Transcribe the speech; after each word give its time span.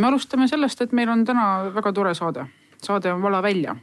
me 0.00 0.06
alustame 0.06 0.48
sellest, 0.48 0.80
et 0.80 0.92
meil 0.96 1.08
on 1.12 1.24
täna 1.24 1.46
väga 1.74 1.92
tore 1.92 2.14
saade. 2.14 2.46
saade 2.82 3.12
on 3.12 3.22
Vala 3.22 3.42
välja 3.42 3.76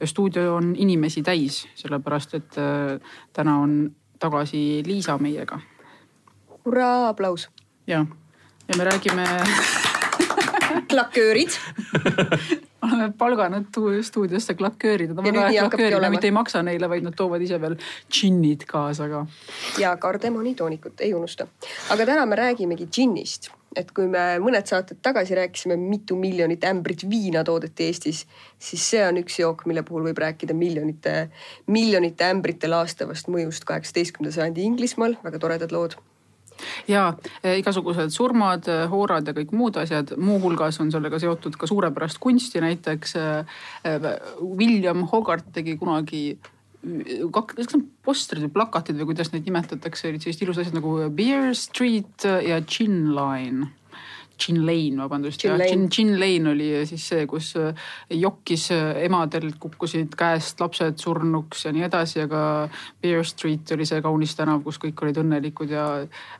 ja 0.00 0.06
stuudio 0.06 0.54
on 0.54 0.74
inimesi 0.76 1.22
täis, 1.22 1.66
sellepärast 1.74 2.34
et 2.34 2.58
äh, 2.58 3.00
täna 3.32 3.58
on 3.58 3.94
tagasi 4.18 4.82
Liisa 4.86 5.18
meiega. 5.18 5.60
hurraa, 6.64 7.08
aplaus. 7.08 7.50
ja, 7.86 8.06
ja 8.68 8.76
me 8.76 8.84
räägime 8.84 9.26
klaköörid 10.90 11.50
oleme 12.84 13.12
palganud 13.18 13.66
stuudiosse 14.02 14.54
klaköörid, 14.54 15.10
nad 15.10 15.18
on 15.18 15.24
väga 15.24 15.48
head 15.48 15.70
klaköörid, 15.70 16.10
mitte 16.10 16.26
ei 16.26 16.34
maksa 16.36 16.62
neile, 16.62 16.88
vaid 16.88 17.04
nad 17.06 17.16
toovad 17.16 17.42
ise 17.42 17.60
veel 17.60 17.76
džinnid 18.10 18.66
kaasa 18.68 19.08
ka. 19.08 19.26
ja 19.78 19.96
kardemonitoonikut 19.96 21.00
ei 21.00 21.14
unusta. 21.14 21.46
aga 21.90 22.06
täna 22.06 22.26
me 22.26 22.36
räägimegi 22.36 22.86
džinnist 22.86 23.50
et 23.76 23.90
kui 23.94 24.08
me 24.10 24.22
mõned 24.42 24.66
saated 24.70 25.00
tagasi 25.04 25.36
rääkisime, 25.38 25.76
mitu 25.80 26.16
miljonit 26.20 26.64
ämbrit 26.68 27.04
viina 27.10 27.44
toodeti 27.44 27.88
Eestis, 27.90 28.24
siis 28.58 28.88
see 28.94 29.04
on 29.06 29.20
üks 29.22 29.38
jook, 29.40 29.66
mille 29.70 29.84
puhul 29.86 30.08
võib 30.08 30.22
rääkida 30.24 30.56
miljonite, 30.56 31.28
miljonite 31.66 32.30
ämbrite 32.30 32.70
laastavast 32.70 33.30
mõjust 33.32 33.66
kaheksateistkümnenda 33.68 34.34
sajandi 34.34 34.66
Inglismaal, 34.70 35.18
väga 35.24 35.42
toredad 35.42 35.74
lood. 35.74 35.98
Ja 36.88 37.08
e, 37.42 37.56
igasugused 37.58 38.12
surmad, 38.14 38.68
e, 38.70 38.84
hoorad 38.90 39.26
ja 39.26 39.34
kõik 39.36 39.52
muud 39.56 39.78
asjad, 39.80 40.14
muuhulgas 40.20 40.78
on 40.82 40.92
sellega 40.94 41.18
seotud 41.22 41.56
ka 41.58 41.66
suurepärast 41.66 42.20
kunsti, 42.22 42.62
näiteks 42.62 43.16
e, 43.18 43.26
William 44.42 45.02
Hogarth 45.10 45.50
tegi 45.56 45.76
kunagi 45.80 46.24
kas 47.32 47.70
need 47.74 47.86
postrid 48.04 48.44
või 48.46 48.52
plakatid 48.58 48.98
või 49.00 49.12
kuidas 49.12 49.32
neid 49.32 49.46
nimetatakse, 49.48 50.10
olid 50.10 50.24
sellised 50.24 50.44
ilusad 50.44 50.66
asjad 50.66 50.76
nagu 50.78 50.98
Beer 51.14 51.54
Street 51.58 52.26
ja 52.44 52.60
Gin 52.62 53.14
Line. 53.16 53.70
Gin 54.34 54.64
Lane, 54.66 54.98
vabandust, 54.98 55.44
jah, 55.46 55.60
Gin, 55.62 55.86
Gin 55.88 56.16
Lane 56.18 56.50
oli 56.50 56.66
siis 56.90 57.04
see, 57.06 57.22
kus 57.30 57.52
jokkis 58.10 58.64
emadel 59.06 59.52
kukkusid 59.62 60.16
käest 60.18 60.58
lapsed 60.58 60.98
surnuks 60.98 61.62
ja 61.68 61.72
nii 61.74 61.86
edasi, 61.86 62.24
aga 62.26 62.42
Beer 63.02 63.22
Street 63.26 63.70
oli 63.76 63.86
see 63.86 64.02
kaunis 64.02 64.34
tänav, 64.34 64.64
kus 64.66 64.80
kõik 64.82 65.06
olid 65.06 65.22
õnnelikud 65.22 65.70
ja, 65.70 65.86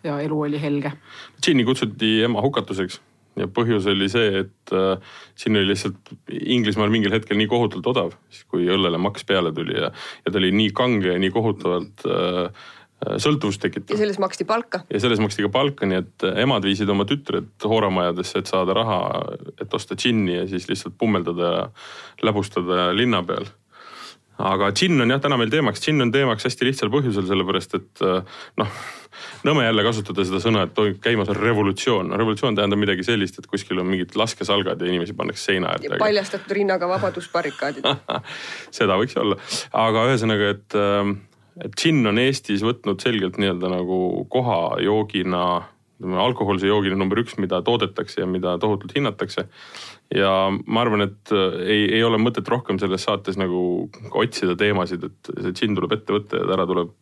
ja 0.03 0.19
elu 0.27 0.45
oli 0.49 0.61
helge. 0.61 0.91
Ginni 1.39 1.67
kutsuti 1.69 2.17
ema 2.27 2.43
hukatuseks 2.43 2.99
ja 3.41 3.49
põhjus 3.51 3.89
oli 3.91 4.09
see, 4.13 4.45
et 4.45 4.75
äh, 4.75 5.19
siin 5.39 5.59
oli 5.59 5.73
lihtsalt 5.73 6.15
Inglismaal 6.31 6.93
mingil 6.93 7.15
hetkel 7.15 7.39
nii 7.41 7.51
kohutavalt 7.51 7.91
odav, 7.95 8.15
siis 8.31 8.47
kui 8.51 8.69
õllele 8.71 9.01
maks 9.03 9.27
peale 9.29 9.53
tuli 9.55 9.77
ja, 9.79 9.91
ja 10.25 10.33
ta 10.33 10.41
oli 10.41 10.53
nii 10.55 10.71
kange 10.77 11.13
ja 11.13 11.21
nii 11.21 11.35
kohutavalt 11.35 12.07
äh, 12.09 12.47
äh 13.05 13.19
sõltuvust 13.21 13.61
tekitav. 13.61 13.93
ja 13.93 14.01
selles 14.01 14.21
maksti 14.23 14.47
palka. 14.49 14.85
ja 14.91 15.03
selles 15.03 15.21
maksti 15.23 15.47
ka 15.49 15.53
palka, 15.57 15.89
nii 15.91 16.01
et 16.05 16.29
äh, 16.29 16.39
emad 16.47 16.67
viisid 16.67 16.91
oma 16.91 17.07
tütred 17.09 17.51
hooramajadesse, 17.65 18.41
et 18.45 18.55
saada 18.55 18.77
raha, 18.77 19.01
et 19.61 19.75
osta 19.75 19.99
džinni 19.99 20.39
ja 20.39 20.47
siis 20.51 20.71
lihtsalt 20.71 20.97
pummeldada 20.99 21.53
ja 21.53 21.67
läbustada 22.23 22.93
linna 22.97 23.23
peal 23.27 23.51
aga 24.39 24.73
džinn 24.75 25.01
on 25.05 25.15
jah 25.15 25.23
täna 25.23 25.39
meil 25.41 25.53
teemaks, 25.53 25.83
džinn 25.85 26.03
on 26.03 26.13
teemaks 26.15 26.47
hästi 26.49 26.71
lihtsal 26.71 26.93
põhjusel, 26.95 27.27
sellepärast 27.29 27.79
et 27.79 28.05
noh 28.61 28.79
nõme 29.47 29.65
jälle 29.67 29.85
kasutada 29.87 30.25
seda 30.27 30.41
sõna, 30.43 30.65
et 30.67 31.01
käimas 31.03 31.31
on 31.33 31.39
revolutsioon. 31.39 32.09
no 32.11 32.19
revolutsioon 32.21 32.57
tähendab 32.59 32.81
midagi 32.81 33.05
sellist, 33.07 33.39
et 33.39 33.47
kuskil 33.51 33.81
on 33.83 33.91
mingid 33.91 34.17
laskesalgad 34.19 34.81
ja 34.81 34.91
inimesi 34.91 35.17
pannakse 35.17 35.53
seina 35.53 35.75
äärde. 35.75 35.99
paljastatud 35.99 36.57
rinnaga 36.59 36.89
vabadusbarrikaadid 36.89 37.87
seda 38.79 38.99
võiks 39.01 39.17
olla, 39.21 39.39
aga 39.85 40.09
ühesõnaga, 40.11 40.51
et, 40.57 40.79
ähm, 40.79 41.17
et 41.61 41.77
džinn 41.79 42.07
on 42.11 42.19
Eestis 42.19 42.65
võtnud 42.67 43.05
selgelt 43.05 43.39
nii-öelda 43.39 43.71
nagu 43.77 44.01
koha 44.33 44.81
joogina 44.83 45.45
alkohoolse 46.03 46.67
joogina 46.67 46.97
number 46.99 47.21
üks, 47.23 47.37
mida 47.39 47.61
toodetakse 47.65 48.21
ja 48.21 48.27
mida 48.27 48.57
tohutult 48.59 48.93
hinnatakse. 48.97 49.47
Ja 50.15 50.31
ma 50.51 50.85
arvan, 50.85 51.09
et 51.09 51.35
äh, 51.35 51.59
ei, 51.65 51.83
ei 51.99 52.05
ole 52.07 52.21
mõtet 52.23 52.49
rohkem 52.51 52.79
selles 52.83 53.07
saates 53.07 53.39
nagu 53.41 53.91
otsida 54.15 54.57
teemasid, 54.59 55.09
et 55.11 55.35
see 55.35 55.53
džinn 55.53 55.77
tuleb 55.79 55.97
ette 55.99 56.17
võtta 56.17 56.41
ja 56.41 56.49
ära 56.57 56.69
tuleb 56.71 56.95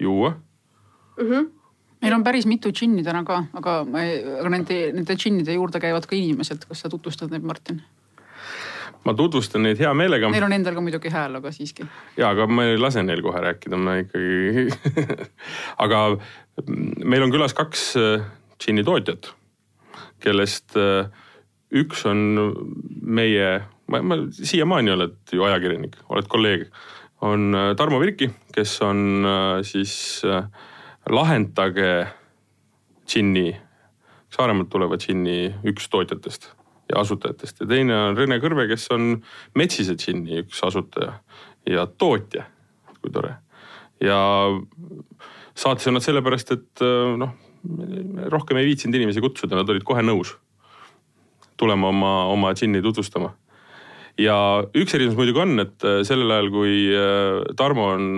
juua 0.00 0.34
mm. 0.34 1.30
-hmm 1.30 1.48
meil 2.00 2.14
on 2.16 2.22
päris 2.24 2.46
mitu 2.48 2.72
džinni 2.72 3.02
täna 3.04 3.20
ka, 3.28 3.42
aga, 3.60 3.80
aga 4.40 4.52
nende, 4.52 4.76
nende 4.96 5.16
džinnide 5.16 5.52
juurde 5.52 5.80
käivad 5.82 6.06
ka 6.08 6.16
inimesed. 6.16 6.64
kas 6.68 6.80
sa 6.80 6.88
tutvustad 6.88 7.32
neid, 7.32 7.44
Martin? 7.44 7.82
ma 9.04 9.14
tutvustan 9.16 9.64
neid 9.64 9.80
hea 9.80 9.92
meelega. 9.96 10.28
Neil 10.32 10.44
on 10.44 10.54
endal 10.56 10.76
ka 10.76 10.84
muidugi 10.84 11.12
hääl, 11.12 11.38
aga 11.40 11.52
siiski. 11.54 11.86
ja, 12.16 12.30
aga 12.30 12.46
ma 12.50 12.66
ei 12.68 12.78
lase 12.80 13.02
neil 13.04 13.22
kohe 13.24 13.40
rääkida, 13.44 13.80
ma 13.80 13.96
ikkagi 14.02 14.66
aga 15.84 16.02
meil 17.04 17.24
on 17.24 17.32
külas 17.32 17.56
kaks 17.56 17.86
äh, 18.00 18.26
džinni 18.60 18.84
tootjat, 18.86 19.32
kellest 20.24 20.76
äh, 20.80 21.08
üks 21.70 22.04
on 22.08 22.20
meie, 23.02 23.50
ma, 23.90 24.00
ma 24.02 24.18
siiamaani 24.34 24.94
oled 24.94 25.34
ju 25.34 25.44
ajakirjanik, 25.46 25.98
oled 26.10 26.28
kolleeg, 26.30 26.68
on 27.26 27.54
äh, 27.54 27.72
Tarmo 27.78 28.00
Virki, 28.02 28.30
kes 28.54 28.78
on 28.86 29.26
siis 29.66 29.94
äh, 30.26 30.46
lahendage 31.10 31.92
džinni, 33.06 33.50
Saaremaalt 34.30 34.70
tuleva 34.70 34.94
džinni 34.94 35.48
üks 35.66 35.88
tootjatest 35.90 36.52
ja 36.90 37.00
asutajatest 37.02 37.64
ja 37.64 37.66
teine 37.70 37.96
on 37.96 38.18
Rene 38.18 38.38
Kõrve, 38.42 38.68
kes 38.70 38.86
on 38.94 39.16
Metsise 39.58 39.96
džinni 39.98 40.44
üks 40.44 40.62
asutaja 40.66 41.16
ja 41.66 41.86
tootja. 41.86 42.46
kui 43.00 43.10
tore. 43.10 43.32
ja 44.00 44.20
saates 45.56 45.88
on 45.88 45.96
nad 45.96 46.04
sellepärast, 46.04 46.52
et 46.52 46.82
noh, 47.18 47.32
rohkem 48.30 48.60
ei 48.60 48.68
viitsinud 48.68 48.98
inimesi 48.98 49.22
kutsuda, 49.24 49.56
nad 49.56 49.72
olid 49.72 49.86
kohe 49.88 50.04
nõus 50.04 50.34
tulema 51.60 51.92
oma, 51.92 52.12
oma 52.32 52.52
džinni 52.56 52.82
tutvustama 52.84 53.34
ja 54.20 54.36
üks 54.76 54.96
erinevus 54.96 55.18
muidugi 55.18 55.42
on, 55.44 55.56
et 55.62 55.88
sellel 56.08 56.34
ajal, 56.34 56.50
kui 56.52 56.74
Tarmo 57.56 57.86
on 57.94 58.08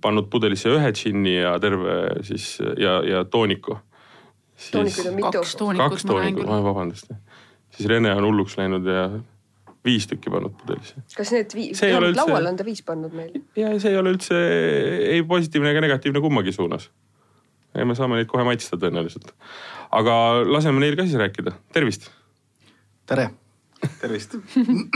pannud 0.00 0.30
pudelisse 0.32 0.72
ühe 0.72 0.92
džinni 0.96 1.36
ja 1.36 1.54
terve 1.60 1.96
siis 2.26 2.54
ja, 2.80 3.00
ja 3.04 3.24
tooniku. 3.24 3.76
toonikuid 4.72 5.10
on 5.10 5.18
mitu. 5.18 5.32
kaks 5.36 5.56
toonikut. 5.56 5.90
kaks 5.90 6.06
toonikut, 6.08 6.46
vabandust. 6.48 7.12
siis 7.76 7.88
Rene 7.88 8.14
on 8.14 8.24
hulluks 8.24 8.56
läinud 8.58 8.88
ja 8.88 9.10
viis 9.84 10.06
tükki 10.08 10.32
pannud 10.32 10.56
pudelisse. 10.62 11.04
kas 11.16 11.32
need 11.36 11.54
viis, 11.54 11.82
lauale 12.16 12.48
on 12.48 12.56
ta 12.56 12.64
viis 12.64 12.82
pannud 12.82 13.12
meil? 13.16 13.36
ja 13.56 13.74
see 13.80 13.92
ei 13.92 14.00
ole 14.00 14.16
üldse 14.16 14.40
ei 15.12 15.22
positiivne 15.28 15.74
ega 15.74 15.84
negatiivne 15.84 16.24
kummagi 16.24 16.56
suunas. 16.56 16.90
Ja 17.80 17.86
me 17.88 17.96
saame 17.96 18.20
neid 18.20 18.28
kohe 18.30 18.44
maitsta 18.46 18.78
tõenäoliselt. 18.80 19.32
aga 19.96 20.14
laseme 20.46 20.82
neil 20.84 20.98
ka 20.98 21.08
siis 21.08 21.18
rääkida, 21.20 21.56
tervist. 21.72 22.10
tere. 23.08 23.30
tervist 24.02 24.36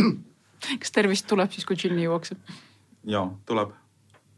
kas 0.83 0.95
tervist 0.95 1.29
tuleb 1.31 1.53
siis, 1.55 1.65
kui 1.69 1.81
džinni 1.81 2.05
juuakse? 2.05 2.37
ja 3.09 3.25
tuleb 3.49 3.73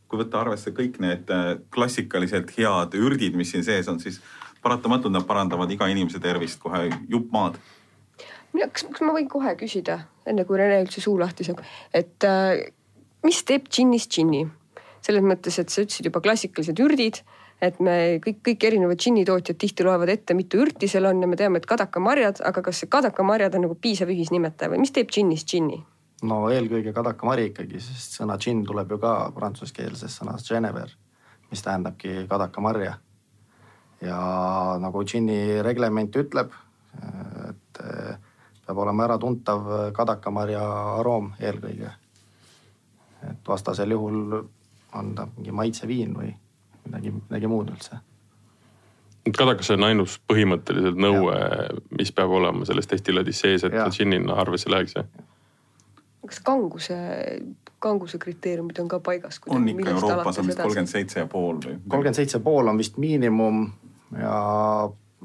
kui 0.07 0.21
võtta 0.23 0.43
arvesse 0.45 0.71
kõik 0.75 1.01
need 1.03 1.31
äh, 1.35 1.57
klassikaliselt 1.75 2.53
head 2.57 2.95
ürdid, 2.99 3.35
mis 3.39 3.51
siin 3.55 3.65
sees 3.67 3.89
on, 3.91 3.99
siis 4.03 4.21
paratamatult 4.63 5.15
nad 5.15 5.27
parandavad 5.27 5.71
iga 5.75 5.89
inimese 5.91 6.23
tervist 6.23 6.61
kohe 6.63 6.87
jupp 7.11 7.33
maad. 7.35 7.59
kas, 8.55 8.87
kas 8.87 9.03
ma 9.03 9.17
võin 9.17 9.29
kohe 9.31 9.57
küsida, 9.59 10.05
enne 10.27 10.47
kui 10.47 10.61
Rene 10.61 10.85
üldse 10.85 11.03
suu 11.03 11.19
lahti 11.19 11.47
saab, 11.47 11.65
et 11.95 12.27
äh, 12.27 12.69
mis 13.27 13.43
teeb 13.49 13.71
džinnist 13.71 14.15
džinni? 14.15 14.47
selles 15.07 15.23
mõttes, 15.23 15.55
et 15.63 15.71
sa 15.71 15.85
ütlesid 15.85 16.09
juba 16.09 16.19
klassikalised 16.19 16.81
ürdid, 16.83 17.21
et 17.63 17.79
me 17.81 17.97
kõik, 18.25 18.43
kõik 18.45 18.67
erinevad 18.69 19.01
džinnitootjad 19.01 19.59
tihti 19.61 19.85
loevad 19.87 20.13
ette, 20.13 20.37
mitu 20.37 20.61
ürti 20.61 20.89
seal 20.91 21.09
on 21.09 21.23
ja 21.23 21.29
me 21.31 21.39
teame, 21.41 21.61
et 21.63 21.69
kadakamarjad, 21.69 22.43
aga 22.45 22.63
kas 22.69 22.83
see 22.83 22.91
kadakamarjad 22.93 23.57
on 23.57 23.67
nagu 23.67 23.79
piisav 23.81 24.13
ühisnimetaja 24.13 24.73
või 24.73 24.83
mis 24.85 24.93
teeb 24.93 25.13
džinnist 25.13 25.49
džinni? 25.49 25.81
no 26.27 26.47
eelkõige 26.53 26.93
kadakamari 26.97 27.51
ikkagi, 27.51 27.81
sest 27.81 28.17
sõna 28.21 28.39
džinn 28.41 28.65
tuleb 28.69 28.95
ju 28.95 29.01
ka 29.01 29.17
prantsuskeelsest 29.37 30.23
sõnast 30.23 30.49
genever, 30.49 30.93
mis 31.51 31.65
tähendabki 31.65 32.25
kadakamarja. 32.31 32.97
ja 34.01 34.21
nagu 34.81 35.05
džinni 35.05 35.63
reglement 35.65 36.17
ütleb, 36.17 36.53
et 37.49 37.83
peab 38.67 38.79
olema 38.79 39.05
äratuntav 39.05 39.93
kadakamarja 39.97 40.65
aroom 41.01 41.33
eelkõige. 41.41 41.93
et 43.31 43.49
vastasel 43.49 43.91
juhul 43.91 44.43
on 44.95 45.15
ta 45.15 45.29
mingi 45.37 45.53
maitseviin 45.53 46.15
või 46.17 46.35
midagi, 46.87 47.15
midagi 47.17 47.51
muud 47.51 47.73
üldse 47.75 48.03
kadakas 49.35 49.73
on 49.75 49.83
ainus 49.83 50.21
põhimõtteliselt 50.31 50.99
nõue, 51.03 51.39
mis 51.99 52.13
peab 52.15 52.31
olema 52.31 52.67
selles 52.69 52.87
destillaadis 52.91 53.41
sees, 53.43 53.65
et 53.67 53.75
džinnina 53.91 54.37
arvesse 54.43 54.71
läheks, 54.71 54.95
jah? 54.99 55.09
kas 56.27 56.41
kanguse, 56.47 56.97
kanguse 57.83 58.19
kriteeriumid 58.23 58.79
on 58.83 58.89
ka 58.91 59.01
paigas? 59.01 59.41
on 59.47 59.69
ikka 59.71 59.91
Euroopas 59.95 60.41
on 60.43 60.49
vist 60.51 60.63
kolmkümmend 60.63 60.91
seitse 60.91 61.21
ja 61.21 61.27
pool 61.31 61.59
või? 61.63 61.77
kolmkümmend 61.87 62.19
seitse 62.19 62.41
pool 62.43 62.71
on 62.71 62.79
vist 62.79 62.99
miinimum 63.03 63.67
ja 64.19 64.39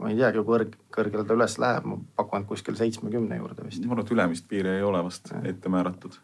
ma 0.02 0.10
ei 0.10 0.18
teagi, 0.18 0.42
kui 0.42 0.56
kõrg, 0.56 0.76
kõrgele 0.94 1.26
ta 1.28 1.38
üles 1.38 1.58
läheb, 1.62 1.88
ma 1.90 1.98
pakun, 2.18 2.44
et 2.44 2.50
kuskil 2.50 2.78
seitsmekümne 2.80 3.38
juurde 3.42 3.66
vist. 3.68 3.84
ma 3.86 3.96
arvan, 3.96 4.06
et 4.06 4.14
ülemist 4.16 4.48
piiri 4.50 4.78
ei 4.78 4.86
ole 4.86 5.04
vast 5.06 5.34
ette 5.44 5.70
määratud. 5.74 6.18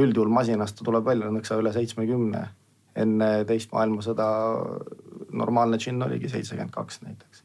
üldjuhul 0.00 0.32
masinast 0.32 0.78
ta 0.78 0.86
tuleb 0.86 1.04
välja 1.04 1.30
nõksa 1.32 1.58
üle 1.60 1.72
seitsmekümne. 1.74 2.48
Enne 2.96 3.30
teist 3.48 3.72
maailmasõda 3.72 4.26
normaalne 5.32 5.78
džinn 5.78 6.02
oligi 6.02 6.28
seitsekümmend 6.28 6.74
kaks 6.74 7.02
näiteks. 7.06 7.44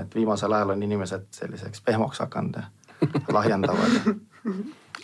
et 0.00 0.14
viimasel 0.14 0.52
ajal 0.52 0.74
on 0.74 0.82
inimesed 0.82 1.26
selliseks 1.30 1.80
pehmoks 1.80 2.18
hakanud 2.18 2.58
ja 2.58 2.66
lahjendavad 3.32 4.00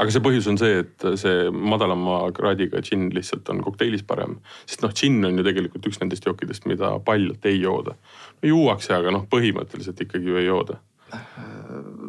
aga 0.00 0.12
see 0.12 0.22
põhjus 0.24 0.48
on 0.50 0.58
see, 0.60 0.82
et 0.82 1.06
see 1.20 1.50
madalama 1.52 2.20
kraadiga 2.36 2.80
džinn 2.84 3.10
lihtsalt 3.14 3.48
on 3.52 3.62
kokteilis 3.64 4.04
parem. 4.06 4.38
sest 4.66 4.84
noh, 4.84 4.94
džinn 4.94 5.24
on 5.28 5.38
ju 5.38 5.44
tegelikult 5.46 5.88
üks 5.90 6.00
nendest 6.00 6.26
jookidest, 6.28 6.66
mida 6.70 6.94
paljalt 7.04 7.44
ei 7.50 7.60
jooda. 7.60 7.96
no 8.42 8.52
juuakse, 8.52 8.94
aga 8.96 9.12
noh, 9.14 9.26
põhimõtteliselt 9.30 10.00
ikkagi 10.06 10.32
ju 10.32 10.40
ei 10.40 10.46
jooda. 10.46 10.78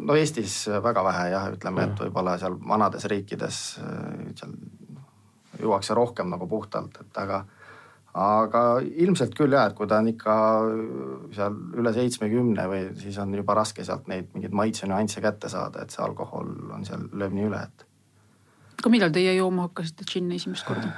no 0.00 0.16
Eestis 0.16 0.56
väga 0.84 1.04
vähe 1.04 1.28
jah, 1.34 1.50
ütleme, 1.56 1.88
et 1.88 2.06
võib-olla 2.06 2.38
seal 2.40 2.56
vanades 2.68 3.04
riikides 3.10 3.60
seal 3.76 4.56
juuakse 5.60 5.94
rohkem 5.94 6.30
nagu 6.32 6.48
puhtalt, 6.50 6.98
et 7.00 7.22
aga 7.22 7.44
aga 8.14 8.60
ilmselt 8.82 9.34
küll 9.34 9.56
jah, 9.56 9.66
et 9.70 9.74
kui 9.74 9.88
ta 9.90 9.98
on 9.98 10.10
ikka 10.12 10.34
seal 11.34 11.56
üle 11.80 11.92
seitsmekümne 11.96 12.66
või 12.70 12.84
siis 13.00 13.16
on 13.18 13.34
juba 13.34 13.56
raske 13.58 13.86
sealt 13.86 14.06
neid 14.10 14.28
mingeid 14.36 14.54
maitsenüansse 14.54 15.22
kätte 15.24 15.50
saada, 15.50 15.82
et 15.82 15.94
see 15.94 16.04
alkohol 16.04 16.52
on 16.76 16.86
seal, 16.86 17.08
lööb 17.10 17.34
nii 17.34 17.48
üle, 17.48 17.64
et. 17.66 17.88
aga 18.78 18.94
millal 18.94 19.14
teie 19.14 19.34
jooma 19.34 19.66
hakkasite 19.66 20.06
džinni 20.06 20.38
esimest 20.38 20.66
korda? 20.68 20.92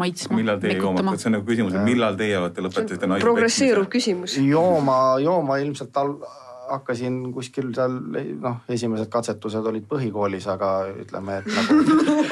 maitsma. 0.00 0.36
millal 0.40 0.58
teie 0.60 0.78
jooma 0.80 1.14
see 1.14 1.30
on 1.30 1.36
nagu 1.38 1.46
küsimus, 1.46 1.76
et 1.76 1.86
millal 1.86 2.18
teie 2.18 2.38
olete 2.40 2.66
lõpetasite 2.66 3.10
naise 3.10 3.26
progresseeruv 3.26 3.86
küsimus. 3.92 4.36
jooma, 4.42 5.00
jooma 5.22 5.60
ilmselt 5.62 6.02
al-, 6.02 6.18
hakkasin 6.70 7.18
kuskil 7.34 7.70
seal 7.74 7.96
noh, 8.40 8.60
esimesed 8.70 9.10
katsetused 9.12 9.66
olid 9.70 9.86
põhikoolis, 9.90 10.46
aga 10.50 10.70
ütleme, 11.02 11.40
et 11.40 11.48
nagu. 11.50 11.78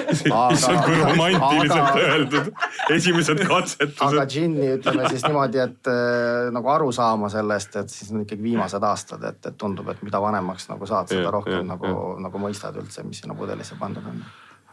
issand, 0.54 0.80
kui 0.84 0.98
romantiliselt 1.02 1.98
öeldud, 2.02 2.50
esimesed 2.94 3.42
katsetused. 3.44 4.04
aga 4.06 4.26
džinni 4.30 4.70
ütleme 4.76 5.10
siis 5.12 5.26
niimoodi, 5.26 5.62
et 5.64 5.90
äh, 5.92 6.48
nagu 6.54 6.72
aru 6.74 6.90
saama 6.94 7.30
sellest, 7.32 7.76
et 7.82 7.92
siis 7.92 8.12
on 8.14 8.24
ikkagi 8.24 8.44
viimased 8.44 8.88
aastad, 8.90 9.24
et, 9.28 9.40
et 9.50 9.58
tundub, 9.60 9.90
et 9.92 10.02
mida 10.06 10.22
vanemaks 10.22 10.70
nagu 10.72 10.88
saad, 10.88 11.10
seda 11.12 11.32
rohkem 11.34 11.60
ja, 11.60 11.66
nagu, 11.74 11.94
nagu 12.22 12.42
mõistad 12.42 12.78
üldse, 12.80 13.04
mis 13.06 13.22
sinna 13.24 13.36
pudelisse 13.38 13.78
pandud 13.80 14.06
on. 14.08 14.22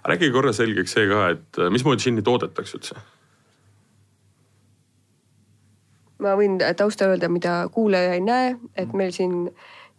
rääkige 0.05 0.31
korra 0.35 0.53
selgeks 0.53 0.97
see 0.97 1.09
ka, 1.11 1.27
et 1.35 1.61
äh, 1.61 1.73
mismoodi 1.73 2.05
džinni 2.05 2.25
toodetakse 2.25 2.79
üldse 2.79 3.01
ma 6.23 6.35
võin 6.39 6.59
tausta 6.77 7.09
öelda, 7.11 7.29
mida 7.31 7.63
kuulaja 7.73 8.15
ei 8.15 8.23
näe, 8.23 8.55
et 8.77 8.93
meil 8.93 9.13
siin 9.15 9.49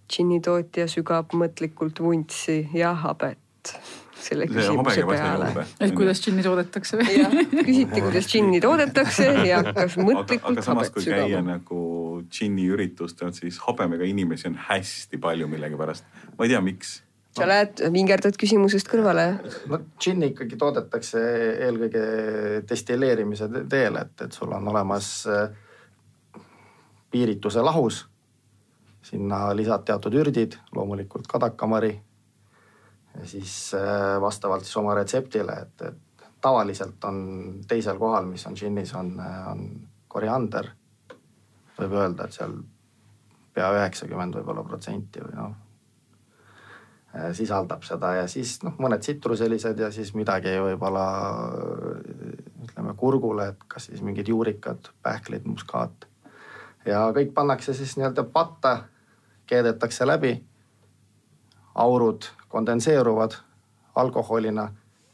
džinnitootja 0.06 0.86
sügab 0.90 1.34
mõtlikult 1.36 2.00
vuntsi 2.00 2.62
ja 2.74 2.94
habet 2.94 3.74
selle 4.26 4.46
küsimuse 4.50 5.04
peale. 5.06 5.66
et 5.82 5.94
kuidas 5.96 6.20
džinni 6.24 6.44
toodetakse 6.46 6.98
või? 7.00 7.16
jah, 7.20 7.34
küsiti, 7.52 8.02
kuidas 8.04 8.28
džinni 8.30 8.60
toodetakse 8.64 9.26
ja 9.48 9.60
hakkas 9.62 9.98
mõtlikult 10.00 10.52
aga, 10.52 10.60
aga 10.62 10.66
samas, 10.66 10.92
kui 10.94 11.04
sügama. 11.04 11.26
käia 11.26 11.42
nagu 11.44 11.80
džinni 12.30 12.68
üritustel, 12.72 13.34
siis 13.36 13.58
habemega 13.66 14.06
inimesi 14.08 14.48
on 14.50 14.56
hästi 14.68 15.20
palju 15.22 15.50
millegipärast. 15.52 16.06
ma 16.38 16.46
ei 16.46 16.54
tea, 16.54 16.62
miks 16.64 17.00
sa 17.36 17.44
lähed, 17.48 17.82
vingerdad 17.92 18.38
küsimusest 18.40 18.88
kõrvale. 18.88 19.26
no 19.68 19.82
džinni 20.00 20.32
ikkagi 20.32 20.58
toodetakse 20.60 21.22
eelkõige 21.68 22.06
destilleerimise 22.68 23.50
teel, 23.68 24.00
et, 24.00 24.14
et 24.24 24.40
sul 24.40 24.54
on 24.56 24.72
olemas 24.72 25.10
äh, 25.28 25.50
piirituse 27.16 27.62
lahus. 27.62 28.06
sinna 29.06 29.52
lisad 29.54 29.84
teatud 29.86 30.14
ürdid, 30.18 30.56
loomulikult 30.74 31.28
kadakamari. 31.30 32.00
ja 33.16 33.26
siis 33.26 33.74
äh, 33.74 34.20
vastavalt 34.20 34.64
siis 34.64 34.76
oma 34.76 34.94
retseptile, 34.94 35.52
et, 35.62 35.82
et 35.82 36.26
tavaliselt 36.42 37.04
on 37.04 37.20
teisel 37.68 37.98
kohal, 37.98 38.26
mis 38.26 38.46
on 38.46 38.56
džinnis, 38.56 38.94
on, 38.94 39.12
äh, 39.20 39.46
on 39.52 39.62
koriander. 40.08 40.68
võib 41.78 41.92
öelda, 41.92 42.26
et 42.26 42.36
seal 42.36 42.58
pea 43.54 43.70
üheksakümmend 43.78 44.36
võib-olla 44.36 44.64
protsenti 44.64 45.22
või 45.24 45.38
noh 45.38 45.54
äh, 47.14 47.30
sisaldab 47.32 47.86
seda 47.88 48.12
ja 48.18 48.26
siis 48.28 48.58
noh, 48.66 48.74
mõned 48.82 49.06
tsitruselised 49.06 49.80
ja 49.86 49.92
siis 49.92 50.12
midagi 50.18 50.58
võib-olla 50.66 51.06
ütleme 52.66 52.98
kurgule, 52.98 53.48
et 53.54 53.64
kas 53.68 53.88
siis 53.92 54.02
mingid 54.02 54.28
juurikad, 54.34 54.90
pähklid, 55.06 55.46
muskaat 55.46 56.05
ja 56.86 57.06
kõik 57.14 57.32
pannakse 57.34 57.74
siis 57.74 57.96
nii-öelda 57.96 58.24
patta, 58.32 58.78
keedetakse 59.46 60.06
läbi. 60.06 60.44
aurud 61.74 62.24
kondenseeruvad 62.48 63.34
alkoholina, 63.94 64.68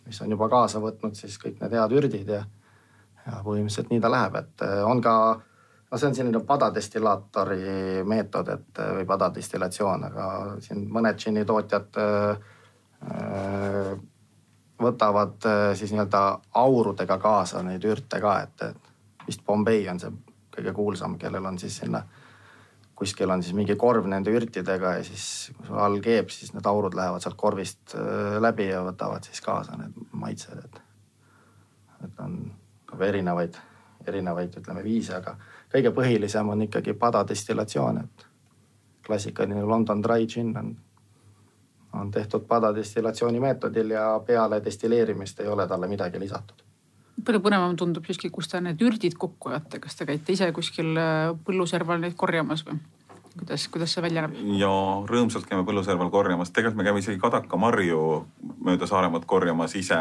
mis 0.07 0.21
on 0.23 0.31
juba 0.31 0.49
kaasa 0.49 0.79
võtnud 0.79 1.17
siis 1.19 1.39
kõik 1.43 1.59
need 1.61 1.75
head 1.75 1.95
ürdid 1.99 2.29
ja, 2.31 2.45
ja 3.27 3.41
põhimõtteliselt 3.43 3.91
nii 3.91 4.01
ta 4.03 4.11
läheb, 4.11 4.37
et 4.39 4.63
äh, 4.63 4.85
on 4.87 5.03
ka, 5.03 5.15
no 5.91 5.99
see 5.99 6.09
on 6.09 6.15
selline 6.15 6.41
padadestillaatori 6.47 8.05
meetod, 8.07 8.49
et 8.55 8.79
äh, 8.79 8.95
või 8.99 9.07
padadestillatsioon, 9.11 10.07
aga 10.11 10.27
siin 10.63 10.87
mõned 10.95 11.19
džinnitootjad 11.19 12.01
äh, 12.03 12.49
äh, 13.11 13.93
võtavad 14.83 15.47
siis 15.79 15.93
nii-öelda 15.95 16.23
aurudega 16.59 17.19
kaasa 17.23 17.63
neid 17.63 17.85
ürte 17.87 18.19
ka, 18.23 18.39
et, 18.43 18.63
et 18.71 19.27
vist 19.27 19.45
Bombay 19.47 19.87
on 19.91 20.01
see 20.03 20.15
kõige 20.57 20.75
kuulsam, 20.77 21.17
kellel 21.19 21.47
on 21.49 21.59
siis 21.59 21.77
sinna, 21.83 22.03
kuskil 22.99 23.31
on 23.31 23.43
siis 23.43 23.57
mingi 23.57 23.77
korv 23.81 24.07
nende 24.11 24.33
ürtidega 24.35 24.97
ja 24.99 25.05
siis 25.07 25.25
kui 25.57 25.67
sul 25.67 25.81
all 25.81 25.99
keeb, 26.05 26.31
siis 26.31 26.53
need 26.55 26.67
aurud 26.69 26.95
lähevad 26.99 27.25
sealt 27.25 27.39
korvist 27.41 27.97
läbi 28.41 28.69
ja 28.69 28.83
võtavad 28.87 29.27
siis 29.27 29.41
kaasa 29.45 29.79
need 29.81 29.97
maitsed, 30.13 30.65
et. 30.65 30.83
et 32.05 32.21
on 32.23 32.37
nagu 32.93 33.05
erinevaid, 33.09 33.57
erinevaid, 34.07 34.59
ütleme 34.61 34.85
viise, 34.85 35.17
aga 35.17 35.37
kõige 35.73 35.95
põhilisem 35.97 36.49
on 36.53 36.67
ikkagi 36.69 36.93
padadestillatsioon, 37.01 38.03
et 38.05 38.27
klassikaline 39.07 39.63
London 39.65 40.03
Dry 40.05 40.27
Gin 40.27 40.53
on, 40.59 40.75
on 41.93 42.11
tehtud 42.11 42.45
padadestillatsiooni 42.49 43.41
meetodil 43.41 43.97
ja 43.97 44.11
peale 44.27 44.61
destilleerimist 44.65 45.41
ei 45.41 45.49
ole 45.49 45.67
talle 45.67 45.89
midagi 45.89 46.21
lisatud 46.21 46.63
palju 47.21 47.43
põnevam 47.45 47.77
tundub 47.79 48.07
siiski, 48.09 48.31
kus 48.33 48.49
te 48.51 48.61
need 48.65 48.81
ürdid 48.83 49.17
kokku 49.21 49.53
ajate, 49.53 49.81
kas 49.83 49.99
te 49.99 50.09
käite 50.09 50.35
ise 50.35 50.49
kuskil 50.57 50.97
äh, 50.99 51.31
põlluserval 51.47 52.01
neid 52.03 52.17
korjamas 52.19 52.65
või? 52.67 52.81
kuidas, 53.39 53.69
kuidas 53.73 53.95
see 53.95 54.05
välja 54.05 54.27
näeb? 54.27 54.39
ja 54.61 54.73
rõõmsalt 55.09 55.49
käime 55.49 55.65
põlluserval 55.69 56.11
korjamas, 56.13 56.53
tegelikult 56.53 56.81
me 56.81 56.89
käime 56.89 57.03
isegi 57.05 57.21
kadakamarju 57.23 58.01
mööda 58.65 58.89
Saaremaad 58.89 59.27
korjamas 59.29 59.77
ise. 59.79 60.01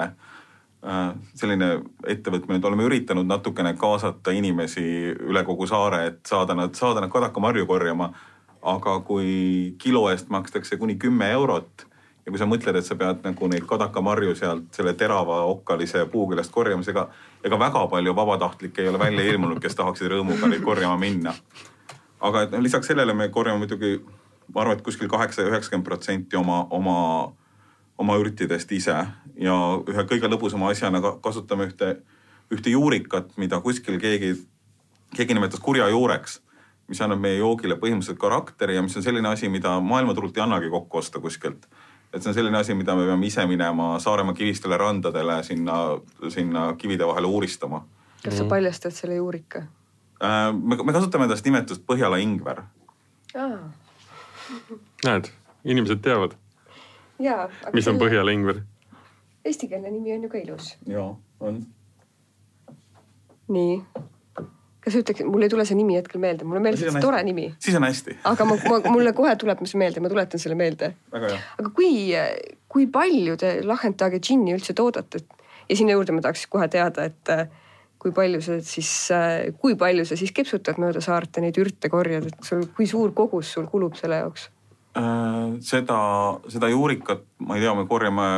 Äh, 0.81 1.11
selline 1.37 1.75
ettevõtmine, 2.09 2.57
et 2.57 2.65
oleme 2.65 2.87
üritanud 2.87 3.27
natukene 3.29 3.75
kaasata 3.77 4.33
inimesi 4.33 4.83
üle 5.13 5.43
kogu 5.45 5.67
saare, 5.69 6.05
et 6.09 6.21
saada 6.25 6.55
nad, 6.57 6.73
saada 6.73 7.03
nad 7.03 7.13
kadakamarju 7.13 7.67
korjama. 7.69 8.13
aga 8.61 8.99
kui 9.01 9.73
kilo 9.81 10.03
eest 10.11 10.27
makstakse 10.29 10.77
kuni 10.77 10.93
kümme 10.95 11.31
eurot 11.33 11.85
ja 12.25 12.31
kui 12.31 12.39
sa 12.39 12.47
mõtled, 12.49 12.77
et 12.77 12.85
sa 12.85 12.95
pead 12.97 13.23
nagu 13.25 13.49
neid 13.49 13.65
kadakamarju 13.69 14.35
sealt 14.37 14.77
selle 14.77 14.93
terava 14.97 15.41
okkalise 15.49 16.05
puu 16.11 16.27
küljest 16.29 16.53
korjama, 16.53 16.85
siis 16.85 16.93
ega, 16.93 17.07
ega 17.43 17.59
väga 17.59 17.85
palju 17.91 18.13
vabatahtlikke 18.17 18.83
ei 18.83 18.91
ole 18.91 18.99
välja 19.01 19.25
ilmunud, 19.31 19.61
kes 19.61 19.77
tahaksid 19.79 20.11
rõõmuga 20.13 20.49
neid 20.51 20.63
korjama 20.65 20.97
minna. 21.01 21.33
aga 22.21 22.43
et 22.45 22.51
noh, 22.53 22.61
lisaks 22.61 22.87
sellele 22.91 23.13
me 23.17 23.29
korjame 23.33 23.63
muidugi, 23.63 23.95
ma 24.53 24.61
arvan, 24.61 24.77
et 24.77 24.85
kuskil 24.85 25.09
kaheksa 25.09 25.47
üheksakümmend 25.47 25.87
protsenti 25.87 26.37
oma, 26.37 26.61
oma, 26.69 27.33
oma 27.97 28.17
ürtidest 28.21 28.71
ise 28.71 28.97
ja 29.35 29.57
ühe 29.87 30.05
kõige 30.05 30.29
lõbusama 30.29 30.69
asjana 30.69 31.01
kasutame 31.01 31.71
ühte, 31.71 31.95
ühte 32.53 32.69
juurikat, 32.69 33.33
mida 33.41 33.61
kuskil 33.61 33.97
keegi, 33.99 34.35
keegi 35.15 35.33
nimetas 35.33 35.59
kurja 35.59 35.89
juureks 35.89 36.41
mis 36.91 36.99
annab 37.01 37.21
meie 37.23 37.37
joogile 37.39 37.77
põhimõtteliselt 37.79 38.19
karakteri 38.19 38.75
ja 38.75 38.81
mis 38.83 38.97
on 38.99 39.03
selline 39.05 39.29
asi, 39.31 39.47
mida 39.49 39.77
maailmaturult 39.79 40.35
ei 40.37 40.43
annagi 40.43 40.69
kokku 40.69 40.99
osta 40.99 41.21
kuskilt 41.23 41.67
et 42.13 42.21
see 42.21 42.29
on 42.29 42.35
selline 42.35 42.57
asi, 42.59 42.75
mida 42.75 42.95
me 42.95 43.05
peame 43.07 43.27
ise 43.27 43.45
minema 43.47 43.93
Saaremaa 43.99 44.35
kivistele 44.35 44.77
randadele 44.77 45.41
sinna, 45.43 45.77
sinna 46.29 46.73
kivide 46.77 47.07
vahele 47.07 47.27
uuristama. 47.27 47.83
kas 48.23 48.37
sa 48.37 48.45
paljastad 48.45 48.91
selle 48.91 49.15
juurika 49.15 49.63
äh,? 50.23 50.53
me, 50.53 50.75
me 50.83 50.93
kasutame 50.93 51.27
tast 51.27 51.45
nimetust 51.45 51.85
Põhjala 51.87 52.19
ingver. 52.21 52.63
näed, 55.05 55.31
inimesed 55.63 56.03
teavad. 56.03 56.35
mis 57.73 57.87
on 57.87 57.99
Põhjala 57.99 58.31
ingver? 58.31 58.63
Eestikeelne 59.45 59.91
nimi 59.91 60.13
on 60.13 60.23
ju 60.23 60.29
ka 60.29 60.37
ilus. 60.37 60.75
ja, 60.87 61.13
on. 61.39 61.65
nii 63.47 63.83
kas 64.81 64.95
sa 64.95 65.01
ütleksid, 65.03 65.27
mul 65.29 65.45
ei 65.45 65.51
tule 65.51 65.65
see 65.67 65.77
nimi 65.77 65.97
hetkel 65.99 66.21
meelde, 66.23 66.45
mulle 66.47 66.61
meeldis 66.63 66.89
see 66.89 67.03
tore 67.03 67.21
nimi. 67.25 67.51
siis 67.61 67.77
on 67.77 67.85
hästi. 67.85 68.17
aga 68.31 68.47
ma, 68.49 68.57
ma, 68.65 68.79
mulle 68.89 69.13
kohe 69.17 69.35
tuleb 69.39 69.61
see 69.69 69.81
meelde, 69.81 70.03
ma 70.03 70.11
tuletan 70.11 70.41
selle 70.41 70.57
meelde. 70.59 70.93
aga 71.13 71.73
kui, 71.75 71.91
kui 72.71 72.87
palju 72.91 73.37
te 73.41 73.57
Lahend 73.67 74.01
džinni 74.17 74.55
üldse 74.57 74.77
toodate? 74.77 75.25
ja 75.69 75.77
sinna 75.77 75.93
juurde 75.95 76.15
ma 76.15 76.23
tahaks 76.25 76.47
kohe 76.51 76.67
teada, 76.71 77.05
et 77.07 77.29
kui 78.01 78.13
palju 78.15 78.41
sa 78.41 78.57
siis, 78.65 78.89
kui 79.61 79.77
palju 79.79 80.07
sa 80.09 80.17
siis 80.19 80.33
kepsutad 80.35 80.81
mööda 80.81 81.03
saart 81.03 81.37
ja 81.37 81.45
neid 81.45 81.59
ürte 81.61 81.91
korjad, 81.93 82.27
et 82.31 82.47
sul, 82.47 82.65
kui 82.75 82.89
suur 82.89 83.13
kogus 83.15 83.53
sul 83.53 83.69
kulub 83.71 83.95
selle 83.99 84.23
jaoks 84.23 84.49
äh,? 84.97 85.59
seda, 85.65 85.99
seda 86.49 86.71
juurikat, 86.73 87.23
ma 87.45 87.57
ei 87.57 87.65
tea, 87.65 87.75
me 87.77 87.85
korjame 87.89 88.29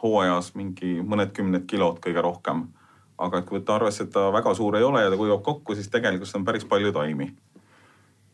hooajas 0.00 0.54
mingi 0.56 1.00
mõned 1.02 1.34
kümned 1.36 1.66
kilod 1.68 1.98
kõige 2.04 2.22
rohkem 2.24 2.68
aga 3.20 3.42
kui 3.46 3.58
võtta 3.58 3.76
arvesse, 3.76 4.06
et 4.06 4.14
ta 4.14 4.28
väga 4.32 4.54
suur 4.56 4.78
ei 4.78 4.86
ole 4.86 5.02
ja 5.04 5.10
ta 5.12 5.18
kuivab 5.20 5.42
kokku, 5.44 5.76
siis 5.76 5.90
tegelikult 5.92 6.32
on 6.38 6.46
päris 6.46 6.64
palju 6.68 6.92
taimi. 6.96 7.28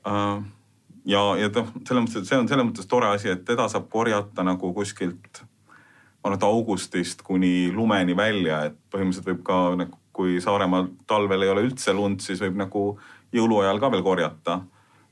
Äh, 0.06 0.38
ja, 1.06 1.22
ja 1.40 1.50
noh, 1.50 1.74
selles 1.82 2.04
mõttes, 2.04 2.22
et 2.22 2.30
see 2.30 2.38
on 2.38 2.48
selles 2.50 2.68
mõttes 2.68 2.88
tore 2.90 3.10
asi, 3.10 3.30
et 3.32 3.44
teda 3.48 3.68
saab 3.72 3.90
korjata 3.92 4.44
nagu 4.46 4.72
kuskilt, 4.76 5.42
ma 5.42 6.30
arvan, 6.30 6.38
et 6.38 6.46
augustist 6.46 7.22
kuni 7.26 7.72
lumeni 7.74 8.16
välja, 8.18 8.64
et 8.70 8.78
põhimõtteliselt 8.92 9.30
võib 9.30 9.42
ka 9.46 9.60
nagu, 9.82 9.98
kui 10.16 10.38
Saaremaal 10.40 10.88
talvel 11.06 11.44
ei 11.44 11.52
ole 11.52 11.66
üldse 11.66 11.92
lund, 11.92 12.22
siis 12.24 12.40
võib 12.40 12.56
nagu 12.56 12.86
jõuluajal 13.36 13.82
ka 13.82 13.92
veel 13.92 14.06
korjata. 14.06 14.60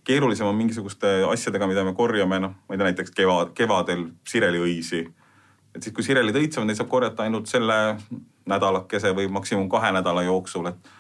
keerulisem 0.04 0.47
on 0.47 0.57
mingisuguste 0.57 1.25
asjadega, 1.28 1.66
mida 1.66 1.85
me 1.85 1.95
korjame, 1.97 2.38
noh, 2.40 2.50
ma 2.69 2.75
ei 2.75 2.78
tea, 2.78 2.88
näiteks 2.90 3.14
kevad, 3.16 3.54
kevadel 3.57 4.11
sireliõisi. 4.28 5.07
Et 5.75 5.83
siis, 5.83 5.95
kui 5.95 6.07
sirelid 6.07 6.37
õitsevad, 6.38 6.69
neid 6.69 6.78
saab 6.78 6.90
korjata 6.93 7.26
ainult 7.26 7.50
selle 7.50 7.78
nädalakese 8.50 9.14
või 9.16 9.28
maksimum 9.33 9.69
kahe 9.73 9.90
nädala 9.97 10.23
jooksul, 10.26 10.71
et, 10.71 10.93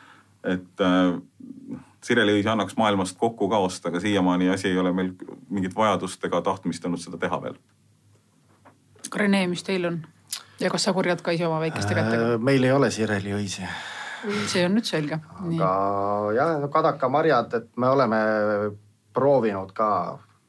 et 0.56 0.84
äh, 0.84 1.78
sireliõisi 2.04 2.50
annaks 2.50 2.76
maailmast 2.80 3.18
kokku 3.20 3.48
ka 3.48 3.60
osta, 3.64 3.88
aga 3.88 4.00
siiamaani 4.00 4.50
asi 4.54 4.68
ei 4.72 4.78
ole 4.78 4.92
meil 4.92 5.12
mingit 5.48 5.76
vajadust 5.76 6.24
ega 6.24 6.42
tahtmist 6.44 6.84
olnud 6.84 7.02
seda 7.02 7.20
teha 7.20 7.40
veel. 7.42 7.56
Rene, 9.14 9.46
mis 9.46 9.62
teil 9.62 9.86
on? 9.90 10.02
ja 10.60 10.70
kas 10.70 10.86
sa 10.86 10.92
korjad 10.94 11.22
ka 11.22 11.34
ise 11.34 11.46
oma 11.46 11.60
väikeste 11.62 11.94
kätega? 11.94 12.34
Äh, 12.34 12.38
meil 12.40 12.64
ei 12.64 12.72
ole 12.72 12.90
sireliõisi. 12.90 13.66
see 14.50 14.64
on 14.66 14.74
nüüd 14.78 14.88
selge. 14.88 15.20
aga 15.44 15.70
jah, 16.36 16.54
no 16.60 16.68
kadakamarjad, 16.72 17.54
et 17.60 17.70
me 17.76 17.88
oleme 17.92 18.20
proovinud 19.14 19.72
ka 19.76 19.88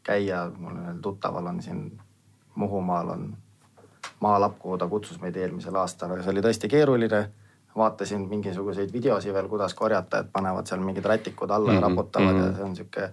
käia, 0.06 0.48
mul 0.58 0.78
ühel 0.82 1.02
tuttaval 1.02 1.54
on 1.54 1.62
siin 1.62 1.88
Muhumaal 2.56 3.10
on 3.12 3.24
maalapp, 4.22 4.60
kuhu 4.60 4.78
ta 4.78 4.88
kutsus 4.88 5.20
meid 5.22 5.36
eelmisel 5.36 5.76
aastal, 5.76 6.12
aga 6.12 6.24
see 6.24 6.32
oli 6.32 6.44
tõesti 6.46 6.70
keeruline 6.72 7.26
vaatasin 7.78 8.28
mingisuguseid 8.30 8.94
videosi 8.94 9.34
veel, 9.34 9.48
kuidas 9.52 9.74
korjata, 9.74 10.24
et 10.24 10.32
panevad 10.32 10.68
seal 10.68 10.84
mingid 10.84 11.06
rätikud 11.06 11.52
alla 11.52 11.74
ja 11.74 11.80
mm 11.80 11.84
-hmm. 11.84 11.90
raputavad 11.90 12.34
mm 12.34 12.42
-hmm. 12.42 12.48
ja 12.48 12.54
see 12.56 12.64
on 12.64 12.76
sihuke 12.76 13.04
äh, 13.04 13.12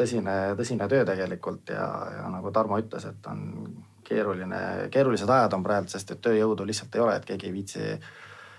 tõsine, 0.00 0.36
tõsine 0.56 0.88
töö 0.88 1.04
tegelikult 1.04 1.68
ja, 1.68 2.06
ja 2.16 2.28
nagu 2.28 2.50
Tarmo 2.50 2.78
ütles, 2.78 3.08
et 3.08 3.26
on 3.26 3.68
keeruline, 4.04 4.88
keerulised 4.90 5.28
ajad 5.28 5.52
on 5.52 5.62
praegu, 5.62 5.88
sest 5.88 6.10
et 6.10 6.20
tööjõudu 6.20 6.66
lihtsalt 6.66 6.94
ei 6.94 7.00
ole, 7.00 7.16
et 7.16 7.24
keegi 7.24 7.46
ei 7.46 7.52
viitsi, 7.52 8.00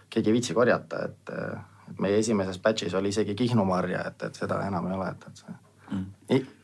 keegi 0.09 0.29
ei 0.29 0.33
viitsi 0.33 0.53
korjata, 0.53 1.05
et, 1.05 1.29
et 1.89 1.99
meie 1.99 2.17
esimeses 2.17 2.59
batch'is 2.59 2.93
oli 2.93 3.09
isegi 3.09 3.35
kihnumarja, 3.35 4.07
et, 4.07 4.23
et 4.23 4.35
seda 4.35 4.61
enam 4.67 4.87
ei 4.87 4.97
ole, 4.97 5.09
et, 5.09 5.27
et 5.27 5.35
see 5.35 5.55
mm 5.89 6.03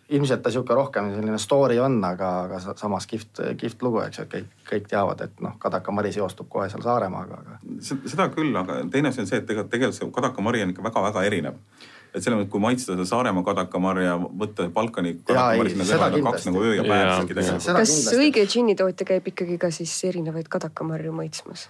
ilmselt 0.10 0.42
ta 0.42 0.52
sihuke 0.54 0.76
rohkem 0.76 1.12
selline 1.14 1.38
story 1.42 1.78
on, 1.80 2.00
aga, 2.06 2.30
aga 2.48 2.60
samas 2.78 3.06
kihvt, 3.10 3.44
kihvt 3.60 3.86
lugu, 3.86 4.02
eks 4.06 4.20
ju, 4.20 4.26
et 4.26 4.34
kõik, 4.34 4.50
kõik 4.72 4.90
teavad, 4.90 5.22
et 5.26 5.44
noh, 5.46 5.56
Kadaka-Mari 5.62 6.12
seostub 6.16 6.50
kohe 6.50 6.70
seal 6.72 6.84
Saaremaaga, 6.86 7.40
aga. 7.44 7.60
seda 7.84 8.30
küll, 8.34 8.56
aga 8.58 8.82
teine 8.92 9.14
asi 9.14 9.24
on 9.24 9.30
see, 9.30 9.42
et 9.42 9.48
tegelikult, 9.50 9.72
tegelikult 9.76 10.00
see 10.00 10.12
Kadaka-Mari 10.18 10.66
on 10.66 10.74
ikka 10.74 10.86
väga-väga 10.90 11.26
erinev. 11.30 11.62
et 12.10 12.24
selles 12.26 12.40
mõttes, 12.40 12.50
kui 12.50 12.62
maitsta 12.64 12.96
seda 12.96 13.04
Saaremaa 13.06 13.44
kadakamarja, 13.46 14.16
võtta 14.18 14.66
Balkani 14.74 15.20
kadakamarja, 15.22 15.76
siis 15.76 15.92
need 15.94 16.16
on 16.18 16.32
kaks 16.32 16.48
nagu 16.48 16.64
öö 16.66 16.72
ja 16.80 16.86
päev 16.88 17.10
isegi 17.12 17.36
tegelikult. 17.38 17.76
kas 17.78 17.98
õige 18.16 18.46
džinnitootja 18.50 19.06
käib 19.12 19.30
ikkagi 19.30 19.60
ka 19.62 19.70
siis 19.70 19.94
erinevaid 20.10 20.50
kadakamarju 20.50 21.14
maitsmas? 21.14 21.68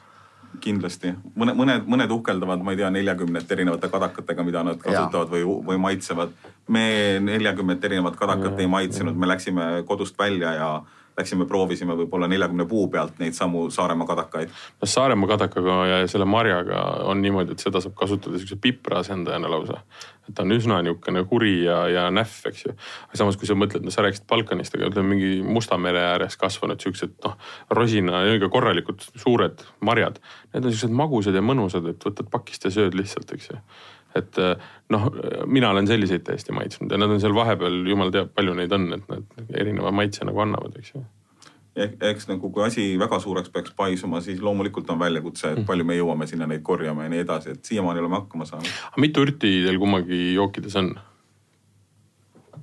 Kindlasti 0.64 1.14
mõne, 1.36 1.56
mõned, 1.58 1.88
mõned 1.90 2.14
uhkeldavad, 2.14 2.64
ma 2.64 2.76
ei 2.76 2.80
tea, 2.82 2.92
neljakümnet 2.94 3.52
erinevate 3.52 3.90
kadakatega, 3.92 4.46
mida 4.46 4.64
nad 4.68 4.80
kasutavad 4.82 5.28
ja. 5.28 5.34
või, 5.34 5.60
või 5.68 5.82
maitsevad. 5.88 6.34
me 6.68 6.86
neljakümmet 7.26 7.86
erinevat 7.86 8.16
kadakat 8.20 8.54
ja. 8.54 8.62
ei 8.64 8.68
maitsenud, 8.70 9.18
me 9.18 9.28
läksime 9.28 9.70
kodust 9.88 10.20
välja 10.20 10.54
ja 10.54 10.70
läksime, 11.20 11.48
proovisime 11.50 11.96
võib-olla 12.00 12.30
neljakümne 12.32 12.66
puu 12.70 12.88
pealt 12.92 13.20
neid 13.22 13.36
samu 13.38 13.68
Saaremaa 13.74 14.08
kadakaid. 14.10 14.54
no 14.82 14.90
Saaremaa 14.90 15.30
kadakaga 15.34 15.80
ja 15.88 16.00
selle 16.12 16.28
marjaga 16.30 16.84
on 17.10 17.22
niimoodi, 17.22 17.56
et 17.56 17.66
seda 17.66 17.82
saab 17.84 17.98
kasutada 18.00 18.40
siukse 18.40 18.58
pipra 18.62 19.04
asendajana 19.04 19.52
lausa. 19.52 19.84
et 20.28 20.36
ta 20.36 20.46
on 20.46 20.54
üsna 20.54 20.82
niisugune 20.86 21.24
kuri 21.30 21.54
ja, 21.66 21.80
ja 21.90 22.08
nähv, 22.14 22.40
eks 22.50 22.66
ju. 22.66 22.74
aga 23.10 23.22
samas, 23.22 23.38
kui 23.38 23.50
sa 23.50 23.58
mõtled, 23.58 23.86
no 23.86 23.94
sa 23.94 24.06
rääkisid 24.06 24.28
Balkanist, 24.30 24.76
aga 24.76 24.90
ütleme 24.92 25.16
mingi 25.16 25.32
Musta 25.44 25.78
mere 25.78 26.04
ääres 26.14 26.38
kasvanud 26.38 26.82
siuksed 26.82 27.16
noh, 27.26 27.38
rosina, 27.74 28.24
ikka 28.36 28.52
korralikud 28.54 29.06
suured 29.16 29.64
marjad. 29.82 30.20
Need 30.54 30.66
on 30.66 30.76
siuksed 30.76 30.94
magusad 30.94 31.36
ja 31.36 31.46
mõnusad, 31.46 31.88
et 31.90 32.06
võtad 32.06 32.30
pakist 32.32 32.68
ja 32.68 32.74
sööd 32.74 32.98
lihtsalt, 32.98 33.34
eks 33.36 33.50
ju 33.54 33.64
et 34.18 34.38
noh, 34.90 35.06
mina 35.46 35.70
olen 35.70 35.88
selliseid 35.88 36.24
täiesti 36.26 36.56
maitsnud 36.56 36.92
ja 36.92 36.98
nad 36.98 37.12
on 37.14 37.22
seal 37.22 37.36
vahepeal, 37.38 37.84
jumal 37.90 38.10
teab, 38.16 38.34
palju 38.36 38.56
neid 38.58 38.74
on, 38.74 38.88
et 38.98 39.08
nad 39.12 39.56
erineva 39.62 39.92
maitse 39.94 40.26
nagu 40.26 40.42
annavad, 40.46 40.76
eks 40.82 40.96
ju 40.96 41.06
eks 41.78 42.28
nagu 42.30 42.50
kui 42.52 42.64
asi 42.66 42.84
väga 43.00 43.20
suureks 43.22 43.52
peaks 43.54 43.74
paisuma, 43.78 44.22
siis 44.22 44.42
loomulikult 44.42 44.90
on 44.90 45.00
väljakutse, 45.00 45.54
et 45.54 45.62
mm. 45.62 45.68
palju 45.70 45.86
me 45.88 45.98
jõuame 45.98 46.28
sinna 46.28 46.48
neid 46.50 46.64
korjama 46.66 47.06
ja 47.06 47.14
nii 47.14 47.24
edasi, 47.24 47.56
et 47.56 47.72
siiamaani 47.72 48.02
oleme 48.04 48.20
hakkama 48.20 48.48
saanud. 48.50 48.72
mitu 48.98 49.24
ürti 49.26 49.54
teil 49.66 49.80
kummagi 49.80 50.34
jookides 50.34 50.76
on? 50.82 50.92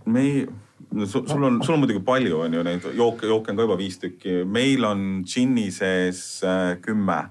me 0.06 0.22
ei, 0.22 0.44
no 0.92 1.06
sul, 1.06 1.26
sul 1.30 1.48
on, 1.48 1.62
sul 1.64 1.76
on 1.76 1.82
muidugi 1.84 2.02
palju, 2.04 2.42
on 2.44 2.58
ju 2.58 2.66
neid 2.66 2.90
jooke, 2.98 3.30
jooke 3.30 3.52
on 3.52 3.58
ka 3.58 3.66
juba 3.68 3.78
viis 3.78 3.98
tükki. 4.02 4.42
meil 4.44 4.84
on 4.84 5.08
džinni 5.24 5.70
sees 5.74 6.42
äh, 6.44 6.76
kümme 6.82 7.22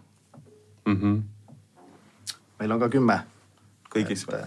mm. 0.86 0.98
-hmm. 0.98 1.22
meil 2.60 2.72
on 2.72 2.80
ka 2.80 2.90
kümme 2.90 3.20
kõigis 3.96 4.26
või? 4.28 4.42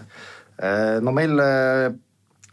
Äh, 0.59 0.99
no 1.01 1.13
meil 1.15 1.39
äh, 1.39 1.87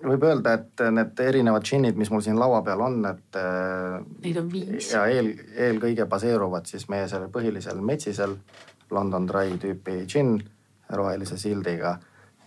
võib 0.07 0.27
öelda, 0.29 0.57
et 0.61 0.83
need 0.95 1.23
erinevad 1.25 1.65
džinnid, 1.67 1.97
mis 1.99 2.11
mul 2.13 2.23
siin 2.25 2.39
laua 2.39 2.63
peal 2.67 2.85
on, 2.87 3.01
et. 3.11 3.39
Äh, 3.41 3.97
Neid 4.25 4.43
on 4.43 4.51
viis. 4.53 4.91
ja 4.93 5.07
eel, 5.11 5.33
eelkõige 5.69 6.07
baseeruvad 6.11 6.69
siis 6.71 6.89
meie 6.93 7.09
sellel 7.11 7.33
põhilisel 7.35 7.81
metsisel 7.83 8.37
London 8.95 9.27
Dry 9.27 9.57
tüüpi 9.63 10.05
džinn 10.07 10.39
rohelise 10.95 11.39
sildiga. 11.41 11.97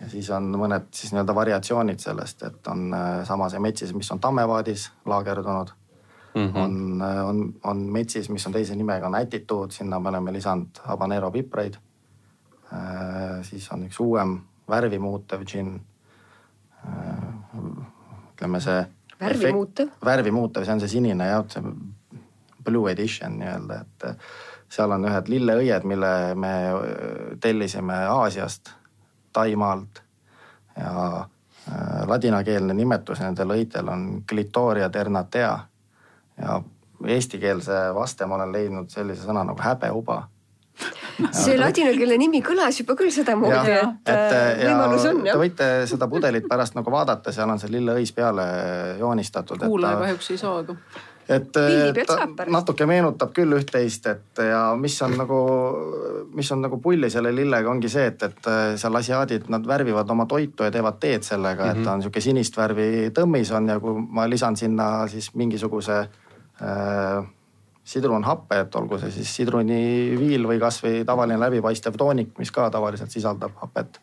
ja 0.00 0.08
siis 0.08 0.30
on 0.32 0.48
mõned 0.56 0.88
siis 0.96 1.12
nii-öelda 1.12 1.34
variatsioonid 1.36 2.00
sellest, 2.00 2.42
et 2.48 2.68
on 2.72 2.88
sama 3.28 3.50
see 3.52 3.60
metsis, 3.60 3.92
mis 3.92 4.08
on 4.14 4.20
Tammevaadis 4.20 4.86
laagerdunud 5.04 5.74
mm. 6.34 6.46
-hmm. 6.46 6.56
on, 6.56 7.02
on, 7.02 7.42
on 7.64 7.84
metsis, 7.92 8.30
mis 8.30 8.46
on 8.46 8.52
teise 8.52 8.74
nimega, 8.74 9.06
on 9.06 9.14
Attitude, 9.14 9.76
sinna 9.76 10.00
me 10.00 10.08
oleme 10.08 10.32
lisanud 10.32 10.80
habanero 10.88 11.30
pipraid 11.30 11.76
Äh, 11.76 11.89
siis 13.42 13.64
on 13.74 13.84
üks 13.88 13.98
uuem 14.00 14.36
värvi 14.70 14.98
muutev 14.98 15.44
džinn. 15.44 15.80
Äh, 16.86 17.24
ütleme 18.32 18.60
see. 18.60 18.84
värvi 19.20 19.52
muutev? 19.52 19.88
värvi 20.04 20.30
muutev, 20.30 20.64
see 20.64 20.74
on 20.74 20.80
see 20.80 20.94
sinine 20.94 21.26
jah, 21.28 21.44
see 21.50 21.72
blue 22.64 22.92
edition 22.92 23.38
nii-öelda, 23.40 23.80
et 23.84 24.06
äh, 24.08 24.30
seal 24.70 24.94
on 24.96 25.04
ühed 25.10 25.28
lilleõied, 25.32 25.84
mille 25.88 26.12
me 26.38 26.54
tellisime 27.40 28.04
Aasiast, 28.08 28.72
Taimaalt 29.32 30.02
ja 30.76 31.26
ladinakeelne 32.08 32.74
nimetus 32.74 33.20
nendel 33.20 33.52
õitel 33.54 33.88
on 33.92 34.04
Clitoria 34.28 34.88
ternatea 34.90 35.50
ja 36.40 36.56
eestikeelse 37.06 37.82
vaste 37.94 38.26
ma 38.26 38.38
olen 38.38 38.52
leidnud 38.52 38.90
sellise 38.90 39.26
sõna 39.26 39.44
nagu 39.46 39.60
häbeuba 39.62 40.22
see 41.32 41.58
ladina 41.58 41.92
keele 41.96 42.18
nimi 42.20 42.42
kõlas 42.44 42.80
juba 42.82 42.96
küll 42.98 43.12
sedamoodi, 43.14 43.76
et, 43.76 44.02
et 44.08 44.34
äh, 44.38 44.64
võimalus 44.64 45.06
on 45.10 45.22
jah. 45.26 45.36
Te 45.36 45.42
võite 45.44 45.70
seda 45.90 46.08
pudelit 46.10 46.48
pärast 46.50 46.78
nagu 46.78 46.92
vaadata, 46.92 47.32
seal 47.34 47.50
on 47.50 47.62
see 47.62 47.72
lilleõis 47.72 48.12
peale 48.16 48.48
joonistatud. 49.00 49.62
kuulaja 49.66 50.02
kahjuks 50.04 50.34
ei 50.34 50.42
saa, 50.42 50.58
aga 50.64 50.76
et 51.30 51.52
ta 51.52 52.46
natuke 52.50 52.86
meenutab 52.90 53.32
küll 53.34 53.54
üht-teist, 53.54 54.06
et 54.10 54.42
ja 54.50 54.62
mis 54.78 54.96
on 55.06 55.14
nagu, 55.20 55.40
mis 56.34 56.50
on 56.54 56.64
nagu 56.64 56.80
pulli 56.82 57.10
selle 57.12 57.32
lillega 57.34 57.70
ongi 57.70 57.90
see, 57.92 58.08
et, 58.10 58.24
et 58.26 58.50
äh, 58.50 58.62
seal 58.80 58.98
asiaadid, 58.98 59.46
nad 59.52 59.66
värvivad 59.66 60.10
oma 60.10 60.26
toitu 60.30 60.66
ja 60.66 60.74
teevad 60.74 60.98
teed 61.02 61.26
sellega 61.26 61.64
mm, 61.64 61.70
-hmm. 61.70 61.78
et 61.78 61.86
ta 61.86 61.92
on 61.92 62.02
sihuke 62.02 62.24
sinist 62.24 62.56
värvi 62.56 63.10
tõmmis 63.14 63.52
on 63.56 63.68
ja 63.68 63.78
kui 63.80 64.06
ma 64.08 64.26
lisan 64.30 64.56
sinna 64.56 65.06
siis 65.08 65.30
mingisuguse 65.34 66.00
äh, 66.00 67.24
sidrunhappe, 67.84 68.60
et 68.64 68.76
olgu 68.76 68.98
see 69.00 69.10
siis 69.14 69.34
sidruniviil 69.40 70.46
või 70.46 70.60
kasvõi 70.62 71.04
tavaline 71.06 71.40
läbipaistev 71.40 71.96
toonik, 71.98 72.36
mis 72.38 72.52
ka 72.54 72.68
tavaliselt 72.70 73.10
sisaldab 73.10 73.56
hapet, 73.62 74.00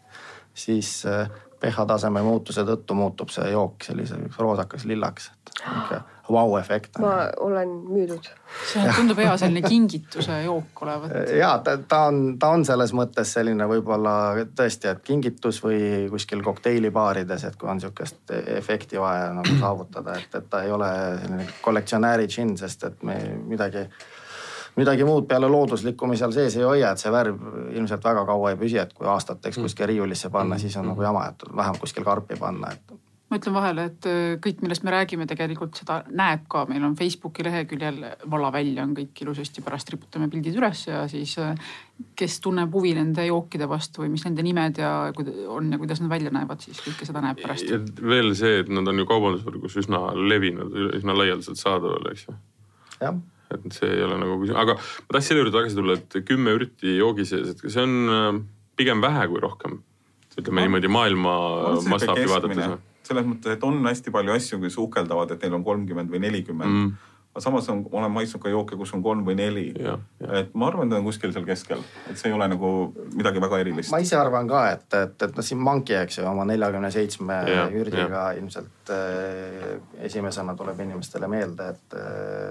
siis 0.57 1.05
äh, 1.05 1.29
pH 1.59 1.87
taseme 1.87 2.21
muutuse 2.25 2.65
tõttu 2.65 2.97
muutub 2.97 3.31
see 3.33 3.51
jook 3.51 3.85
selliseks 3.85 4.39
roosakas 4.41 4.85
lillaks, 4.89 5.31
et 5.33 5.53
niisugune 5.65 6.03
vau-efekt. 6.31 6.99
ma 6.99 7.29
olen 7.39 7.69
müüdud. 7.87 8.29
see 8.71 8.83
tundub 8.95 9.19
hea 9.21 9.33
selline 9.37 9.61
kingituse 9.67 10.41
jook 10.43 10.81
olevat. 10.81 11.15
ja 11.43 11.57
ta, 11.63 11.77
ta 11.77 12.01
on, 12.11 12.37
ta 12.39 12.51
on 12.55 12.65
selles 12.65 12.93
mõttes 12.97 13.33
selline 13.37 13.67
võib-olla 13.69 14.13
tõesti, 14.57 14.91
et 14.91 15.01
kingitus 15.03 15.61
või 15.63 16.07
kuskil 16.11 16.43
kokteilibaarides, 16.45 17.47
et 17.49 17.57
kui 17.59 17.69
on 17.71 17.81
sihukest 17.83 18.35
efekti 18.59 19.01
vaja 19.01 19.33
nagu 19.37 19.57
saavutada, 19.63 20.19
et, 20.21 20.39
et 20.41 20.47
ta 20.49 20.63
ei 20.63 20.71
ole 20.71 20.91
selline 21.23 21.49
kollektsionääri 21.61 22.29
džinn, 22.31 22.55
sest 22.59 22.87
et 22.91 23.03
me 23.07 23.19
midagi 23.47 23.87
midagi 24.77 25.05
muud 25.07 25.25
peale 25.27 25.47
looduslikku 25.49 26.07
me 26.07 26.15
seal 26.17 26.33
sees 26.35 26.55
ei 26.59 26.65
hoia, 26.65 26.91
et 26.93 27.01
see 27.01 27.11
värv 27.11 27.41
ilmselt 27.73 28.03
väga 28.05 28.23
kaua 28.29 28.53
ei 28.53 28.59
püsi, 28.59 28.77
et 28.81 28.93
kui 28.93 29.09
aastateks 29.09 29.57
kuskile 29.57 29.89
riiulisse 29.89 30.29
panna, 30.29 30.59
siis 30.61 30.77
on 30.77 30.91
nagu 30.91 31.01
jama, 31.01 31.25
et 31.31 31.47
vähemalt 31.49 31.81
kuskil 31.81 32.05
karpi 32.05 32.37
panna, 32.37 32.75
et 32.75 32.97
ma 33.27 33.39
ütlen 33.39 33.55
vahele, 33.55 33.85
et 33.89 34.07
äh, 34.07 34.35
kõik, 34.43 34.61
millest 34.63 34.85
me 34.87 34.93
räägime, 34.93 35.27
tegelikult 35.27 35.75
seda 35.79 35.99
näeb 36.15 36.45
ka, 36.51 36.63
meil 36.69 36.85
on 36.87 36.95
Facebooki 36.99 37.43
leheküljel 37.43 37.99
vala 38.31 38.51
välja 38.55 38.85
on 38.87 38.93
kõik 38.95 39.21
ilusasti, 39.25 39.63
pärast 39.65 39.91
riputame 39.91 40.29
pildid 40.31 40.55
üles 40.55 40.85
ja 40.87 41.03
siis 41.11 41.35
äh, 41.43 41.57
kes 42.17 42.39
tunneb 42.43 42.73
huvi 42.73 42.93
nende 42.95 43.25
jookide 43.27 43.67
vastu 43.69 44.05
või 44.05 44.13
mis 44.15 44.23
nende 44.27 44.45
nimed 44.47 44.79
ja 44.79 44.91
on 45.51 45.71
ja 45.73 45.81
kuidas 45.81 46.03
nad 46.03 46.13
välja 46.13 46.31
näevad, 46.33 46.63
siis 46.63 46.79
kõike 46.85 47.07
seda 47.09 47.23
näeb 47.25 47.41
pärast. 47.43 47.67
ja 47.67 47.81
veel 47.99 48.31
see, 48.39 48.61
et 48.63 48.71
nad 48.71 48.87
on 48.87 49.03
ju 49.03 49.07
kaubandusvõrgus 49.09 49.79
üsna 49.83 50.05
levinud, 50.15 50.75
üsna 50.95 51.17
laialdaselt 51.17 51.59
saadaval, 51.59 52.11
eks 52.13 52.29
ju. 52.29 52.37
jah 53.01 53.19
et 53.47 53.71
see 53.71 53.87
ei 53.87 54.01
ole 54.03 54.17
nagu 54.19 54.41
küsimus, 54.41 54.59
aga 54.59 54.73
ma 54.75 55.13
tahtsin 55.15 55.29
selle 55.29 55.43
juurde 55.45 55.53
tagasi 55.55 55.77
tulla, 55.77 55.93
et 55.95 56.15
kümme 56.27 56.51
ürti 56.57 56.97
joogi 56.97 57.23
sees, 57.27 57.53
et 57.53 57.61
see 57.63 57.83
on 57.83 58.11
äh, 58.11 58.41
pigem 58.75 59.03
vähe 59.03 59.27
kui 59.31 59.39
rohkem. 59.43 59.81
ütleme 60.37 60.59
no, 60.61 60.65
niimoodi 60.67 60.89
maailma 60.91 61.33
mastaabi 61.89 62.27
vaadates 62.29 62.75
selles 63.07 63.27
mõttes, 63.27 63.57
et 63.57 63.67
on 63.67 63.79
hästi 63.87 64.13
palju 64.13 64.35
asju, 64.35 64.61
kes 64.63 64.79
uhkeldavad, 64.83 65.35
et 65.35 65.45
neil 65.45 65.59
on 65.59 65.67
kolmkümmend 65.67 66.11
või 66.13 66.23
nelikümmend. 66.27 66.81
Mm. 66.81 67.13
Aga 67.37 67.43
samas 67.43 67.67
on, 67.69 67.83
olen 67.93 68.09
maitsnud 68.09 68.41
ka 68.41 68.49
jooke, 68.49 68.73
kus 68.79 68.95
on 68.97 69.03
kolm 69.05 69.19
või 69.21 69.35
neli. 69.37 69.67
et 70.39 70.55
ma 70.57 70.71
arvan, 70.71 70.89
ta 70.89 70.97
on 70.97 71.05
kuskil 71.05 71.29
seal 71.35 71.45
keskel, 71.45 71.83
et 72.09 72.17
see 72.17 72.31
ei 72.31 72.33
ole 72.33 72.47
nagu 72.49 72.71
midagi 73.13 73.43
väga 73.43 73.59
erilist. 73.61 73.91
ma 73.93 73.99
ise 74.01 74.17
arvan 74.17 74.49
ka, 74.49 74.63
et, 74.73 74.87
et, 74.97 75.13
et 75.27 75.37
noh, 75.37 75.45
siin 75.45 75.61
Monkey, 75.61 75.99
eks 75.99 76.17
ju, 76.17 76.25
oma 76.25 76.47
neljakümne 76.49 76.89
seitsme 76.95 77.37
jürdiga 77.75 78.23
ilmselt 78.39 78.89
äh, 78.89 79.75
esimesena 80.09 80.57
tuleb 80.57 80.81
inimestele 80.87 81.29
meelde, 81.29 81.69
et 81.75 81.97
äh, 82.01 82.46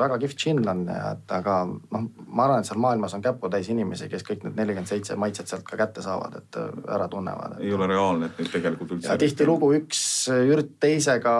väga 0.00 0.18
kihvt 0.22 0.38
džinn 0.42 0.68
on 0.70 0.84
ja 0.88 1.12
et 1.14 1.32
aga 1.34 1.56
noh, 1.68 2.06
ma 2.26 2.46
arvan, 2.46 2.62
et 2.62 2.68
seal 2.68 2.80
maailmas 2.82 3.14
on 3.16 3.24
käputäis 3.24 3.70
inimesi, 3.72 4.08
kes 4.12 4.24
kõik 4.26 4.44
need 4.46 4.58
nelikümmend 4.58 4.90
seitse 4.90 5.16
maitset 5.20 5.50
sealt 5.50 5.66
ka 5.68 5.78
kätte 5.80 6.04
saavad, 6.04 6.38
et 6.40 6.60
äh, 6.60 6.68
ära 6.96 7.08
tunnevad 7.12 7.58
et.... 7.58 7.64
ei 7.66 7.74
ole 7.76 7.88
reaalne, 7.90 8.30
et 8.30 8.42
neid 8.42 8.52
tegelikult 8.54 8.96
üldse. 8.96 9.10
ja 9.10 9.18
tihtilugu 9.20 9.72
üks 9.80 10.02
ürt 10.34 10.76
teisega 10.82 11.34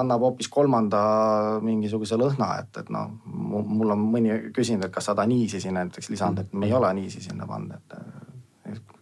annab 0.00 0.26
hoopis 0.28 0.50
kolmanda 0.52 1.02
mingisuguse 1.64 2.18
lõhna, 2.20 2.54
et, 2.64 2.82
et 2.84 2.92
noh, 2.92 3.12
mul 3.26 3.94
on 3.96 4.08
mõni 4.16 4.38
küsinud, 4.56 4.88
et 4.88 4.94
kas 4.94 5.10
sa 5.10 5.16
aniisi 5.22 5.60
sinna 5.62 5.84
näiteks 5.86 6.10
lisanud, 6.12 6.44
et 6.44 6.52
me 6.56 6.68
ei 6.68 6.76
ole 6.76 6.90
aniisi 6.90 7.22
sinna 7.22 7.48
pannud, 7.48 7.78
et 7.78 8.22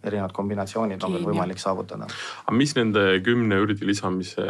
erinevad 0.04 0.32
kombinatsioonid 0.32 1.02
on 1.04 1.14
veel 1.16 1.26
võimalik 1.28 1.60
saavutada. 1.60 2.08
aga 2.44 2.56
mis 2.56 2.72
nende 2.76 3.02
kümne 3.24 3.58
ürdi 3.60 3.86
lisamise 3.86 4.46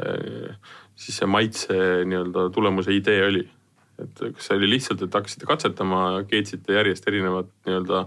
siis 1.00 1.20
see 1.20 1.30
maitse 1.30 1.78
nii-öelda 2.06 2.50
tulemuse 2.54 2.94
idee 2.94 3.24
oli? 3.26 3.46
Et 4.04 4.22
kas 4.36 4.48
see 4.48 4.58
oli 4.58 4.70
lihtsalt, 4.74 5.02
et 5.04 5.16
hakkasite 5.16 5.48
katsetama, 5.48 6.02
keetsite 6.30 6.76
järjest 6.76 7.08
erinevat 7.10 7.50
nii-öelda 7.68 8.04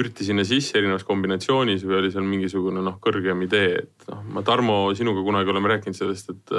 ürti 0.00 0.24
sinna 0.24 0.44
sisse 0.48 0.78
erinevas 0.78 1.04
kombinatsioonis 1.08 1.84
või 1.84 1.98
oli 2.00 2.12
seal 2.14 2.26
mingisugune 2.28 2.84
noh, 2.84 2.98
kõrgem 3.02 3.44
idee, 3.46 3.82
et 3.84 4.08
noh, 4.08 4.22
ma 4.36 4.44
Tarmo 4.46 4.78
sinuga 4.96 5.24
kunagi 5.24 5.52
oleme 5.52 5.72
rääkinud 5.74 5.98
sellest, 5.98 6.32
et 6.32 6.54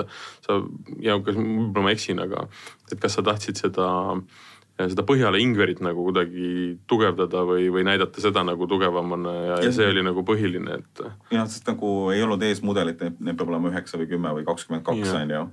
sa 0.46 0.60
ja 1.02 1.18
kas 1.24 1.38
võib-olla 1.40 1.88
ma 1.88 1.94
eksin, 1.96 2.22
aga 2.24 2.48
et 2.92 3.00
kas 3.02 3.18
sa 3.18 3.26
tahtsid 3.26 3.64
seda 3.66 3.90
seda 4.80 5.06
Põhjala 5.06 5.40
Ingverit 5.42 5.82
nagu 5.86 6.08
kuidagi 6.08 6.76
tugevdada 6.90 7.44
või, 7.48 7.68
või 7.74 7.86
näidata 7.88 8.24
seda 8.24 8.44
nagu 8.48 8.68
tugevamana 8.70 9.34
ja, 9.36 9.62
ja 9.68 9.72
see 9.76 9.88
oli 9.92 10.04
nagu 10.06 10.26
põhiline, 10.28 10.82
et. 10.82 11.04
jah, 11.34 11.48
sest 11.48 11.70
nagu 11.70 12.12
ei 12.14 12.24
olnud 12.26 12.44
ees 12.48 12.64
mudelit, 12.66 13.02
need 13.20 13.38
peab 13.38 13.54
olema 13.54 13.70
üheksa 13.74 14.02
või 14.02 14.10
kümme 14.12 14.34
või 14.40 14.48
kakskümmend 14.48 14.86
kaks 14.88 15.18
on 15.20 15.36
ju 15.38 15.44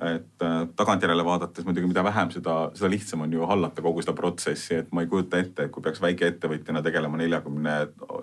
et 0.00 0.42
äh, 0.42 0.60
tagantjärele 0.76 1.24
vaadates 1.24 1.64
muidugi, 1.66 1.88
mida 1.90 2.04
vähem, 2.04 2.30
seda, 2.32 2.54
seda 2.76 2.88
lihtsam 2.88 3.26
on 3.26 3.34
ju 3.36 3.44
hallata 3.48 3.82
kogu 3.84 4.00
seda 4.00 4.14
protsessi, 4.16 4.78
et 4.80 4.94
ma 4.96 5.04
ei 5.04 5.10
kujuta 5.10 5.40
ette, 5.42 5.66
et 5.66 5.74
kui 5.74 5.84
peaks 5.84 6.00
väikeettevõtjana 6.00 6.80
tegelema 6.86 7.20
neljakümne, 7.20 7.74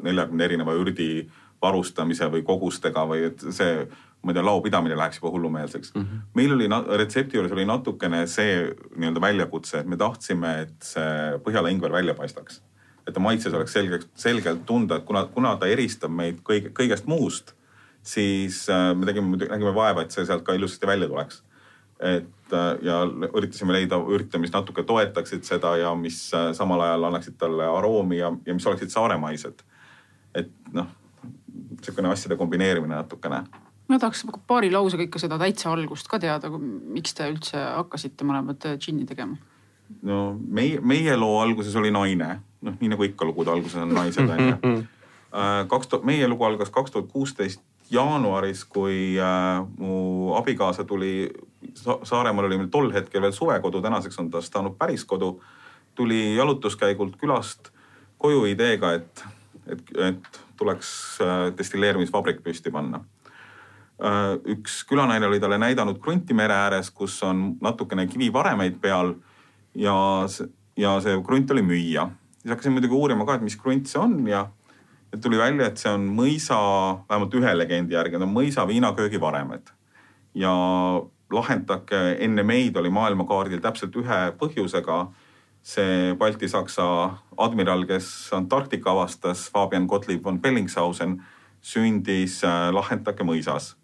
neljakümne 0.07 0.47
erineva 0.47 0.73
ürdi 0.77 1.27
varustamise 1.61 2.29
või 2.33 2.43
kogustega 2.45 3.05
või 3.09 3.27
et 3.29 3.45
see, 3.53 3.85
ma 4.23 4.31
ei 4.31 4.37
tea, 4.37 4.45
laopidamine 4.45 4.97
läheks 4.97 5.19
juba 5.21 5.31
hullumeelseks 5.31 5.93
mm. 5.95 6.01
-hmm. 6.01 6.21
meil 6.35 6.53
oli 6.53 6.69
retsepti 6.97 7.37
juures 7.37 7.51
oli 7.51 7.65
natukene 7.65 8.25
see 8.27 8.63
nii-öelda 8.95 9.21
väljakutse, 9.21 9.79
et 9.79 9.87
me 9.87 9.97
tahtsime, 9.97 10.53
et 10.61 10.75
see 10.83 11.37
Põhjala 11.45 11.71
ingver 11.71 11.91
välja 11.91 12.13
paistaks. 12.13 12.61
et 13.07 13.13
ta 13.13 13.19
maitses 13.19 13.53
oleks 13.53 13.73
selgelt, 13.73 14.09
selgelt 14.15 14.65
tunda, 14.65 14.95
et 14.95 15.05
kuna, 15.05 15.25
kuna 15.25 15.55
ta 15.55 15.67
eristab 15.67 16.11
meid 16.11 16.41
kõige, 16.43 16.73
kõigest 16.75 17.05
muust, 17.07 17.53
siis 18.03 18.69
äh, 18.69 18.95
me 18.95 19.05
tegime, 19.05 19.37
nägime 19.37 19.73
vaeva, 19.75 20.01
et 20.01 20.11
see 20.11 20.25
sealt 20.25 20.43
ka 20.43 20.53
ilusasti 20.53 20.87
välja 20.87 21.07
tuleks 21.07 21.43
et 21.99 22.53
äh, 22.53 22.77
ja 22.85 22.99
üritasime 23.33 23.73
leida 23.73 23.97
ürte, 23.97 24.37
mis 24.37 24.53
natuke 24.53 24.83
toetaksid 24.85 25.45
seda 25.47 25.73
ja 25.81 25.93
mis 25.97 26.27
äh, 26.33 26.51
samal 26.53 26.81
ajal 26.85 27.09
annaksid 27.09 27.37
talle 27.41 27.65
aroomi 27.65 28.19
ja, 28.19 28.31
ja 28.45 28.53
mis 28.53 28.67
oleksid 28.69 28.93
saaremaised. 28.93 29.63
et 30.35 30.51
noh, 30.73 30.85
sihukene 31.81 32.11
asjade 32.11 32.35
kombineerimine 32.37 32.93
natukene. 32.95 33.41
Ma 33.87 33.99
tahaks 33.99 34.25
paari 34.47 34.71
lausega 34.71 35.05
ikka 35.07 35.19
seda 35.23 35.37
täitsa 35.41 35.71
algust 35.71 36.09
ka 36.11 36.19
teada, 36.19 36.51
miks 36.51 37.15
te 37.17 37.29
üldse 37.31 37.61
hakkasite 37.61 38.27
mõlemat 38.27 38.73
džinni 38.75 39.07
tegema? 39.09 39.37
no 40.01 40.37
meie, 40.47 40.81
meie 40.81 41.15
loo 41.17 41.39
alguses 41.41 41.75
oli 41.79 41.91
naine, 41.93 42.37
noh 42.61 42.77
nii 42.79 42.91
nagu 42.93 43.07
ikka 43.07 43.27
lugude 43.27 43.53
alguses 43.53 43.81
on 43.81 43.95
naised 43.95 44.29
on 44.29 44.45
ju. 44.51 44.77
Äh, 45.37 45.65
kaks 45.67 45.89
tuhat, 45.91 46.05
meie 46.07 46.23
lugu 46.27 46.45
algas 46.47 46.69
kaks 46.71 46.93
tuhat 46.93 47.09
kuusteist 47.11 47.59
jaanuaris, 47.91 48.61
kui 48.65 49.17
äh, 49.19 49.59
mu 49.77 50.31
abikaasa 50.39 50.85
tuli 50.87 51.27
Sa, 51.75 51.97
Saaremaal 52.03 52.47
oli 52.47 52.57
meil 52.57 52.69
tol 52.71 52.87
hetkel 52.95 53.21
veel 53.21 53.33
suvekodu, 53.35 53.81
tänaseks 53.83 54.17
on 54.21 54.29
tast 54.31 54.53
saanud 54.53 54.77
päris 54.79 55.03
kodu. 55.05 55.41
tuli 55.95 56.35
jalutuskäigult 56.35 57.15
külast 57.19 57.69
koju 58.17 58.45
ideega, 58.45 58.93
et, 58.93 59.23
et, 59.67 59.83
et 60.07 60.39
tuleks 60.57 61.19
äh, 61.21 61.57
destilleerimisvabrik 61.57 62.39
püsti 62.45 62.71
panna 62.71 63.03
äh,. 63.03 63.16
Üks 63.97 64.83
külanaine 64.85 65.25
oli 65.25 65.39
talle 65.41 65.57
näidanud 65.57 65.97
krunti 66.01 66.35
mere 66.37 66.53
ääres, 66.53 66.91
kus 66.93 67.15
on 67.25 67.55
natukene 67.61 68.05
kivivaremeid 68.07 68.77
peal 68.81 69.15
ja, 69.73 69.95
ja 70.77 70.91
see 71.01 71.17
krunt 71.25 71.51
oli 71.51 71.63
müüa. 71.65 72.09
siis 72.37 72.51
hakkasin 72.53 72.75
muidugi 72.75 72.93
uurima 72.93 73.25
ka, 73.25 73.35
et 73.35 73.47
mis 73.47 73.57
krunt 73.57 73.89
see 73.89 74.01
on 74.01 74.19
ja 74.27 74.47
ja 75.11 75.17
tuli 75.17 75.37
välja, 75.37 75.67
et 75.67 75.79
see 75.79 75.91
on 75.91 76.07
mõisa, 76.13 76.57
vähemalt 77.09 77.35
ühe 77.39 77.53
legendi 77.57 77.95
järgi, 77.95 78.17
need 78.17 78.27
on 78.27 78.33
mõisa 78.33 78.67
viinaköögi 78.67 79.21
varemed. 79.21 79.71
ja 80.33 80.51
Lahendake 81.31 82.17
enne 82.23 82.43
meid 82.43 82.77
oli 82.77 82.89
maailmakaardil 82.89 83.59
täpselt 83.61 83.95
ühe 83.95 84.19
põhjusega. 84.39 85.07
see 85.67 86.13
Balti-Saksa 86.15 86.83
admiral, 87.37 87.83
kes 87.85 88.29
Antarktika 88.31 88.91
avastas, 88.91 89.49
Fabian 89.51 89.85
Gottlieb 89.85 90.23
von 90.23 90.39
Bellingshausen, 90.39 91.21
sündis 91.61 92.43
äh, 92.43 92.71
Lahendake 92.71 93.23
mõisas. 93.23 93.75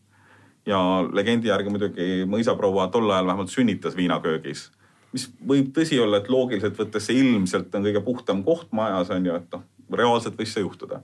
Ja 0.65 0.79
legendi 1.11 1.51
järgi 1.51 1.69
muidugi 1.69 2.07
mõisaproua 2.29 2.87
tol 2.91 3.09
ajal 3.11 3.27
vähemalt 3.27 3.51
sünnitas 3.51 3.95
viinaköögis 3.95 4.69
mis 5.13 5.27
võib 5.47 5.69
tõsi 5.75 5.99
olla, 6.01 6.19
et 6.19 6.29
loogiliselt 6.29 6.77
võttes 6.77 7.07
see 7.07 7.19
ilmselt 7.21 7.75
on 7.77 7.85
kõige 7.85 8.01
puhtam 8.05 8.41
koht 8.45 8.71
majas 8.75 9.11
on 9.13 9.25
ju, 9.27 9.35
et 9.37 9.53
noh, 9.53 9.63
reaalselt 9.93 10.37
võis 10.39 10.53
see 10.53 10.63
juhtuda. 10.63 11.01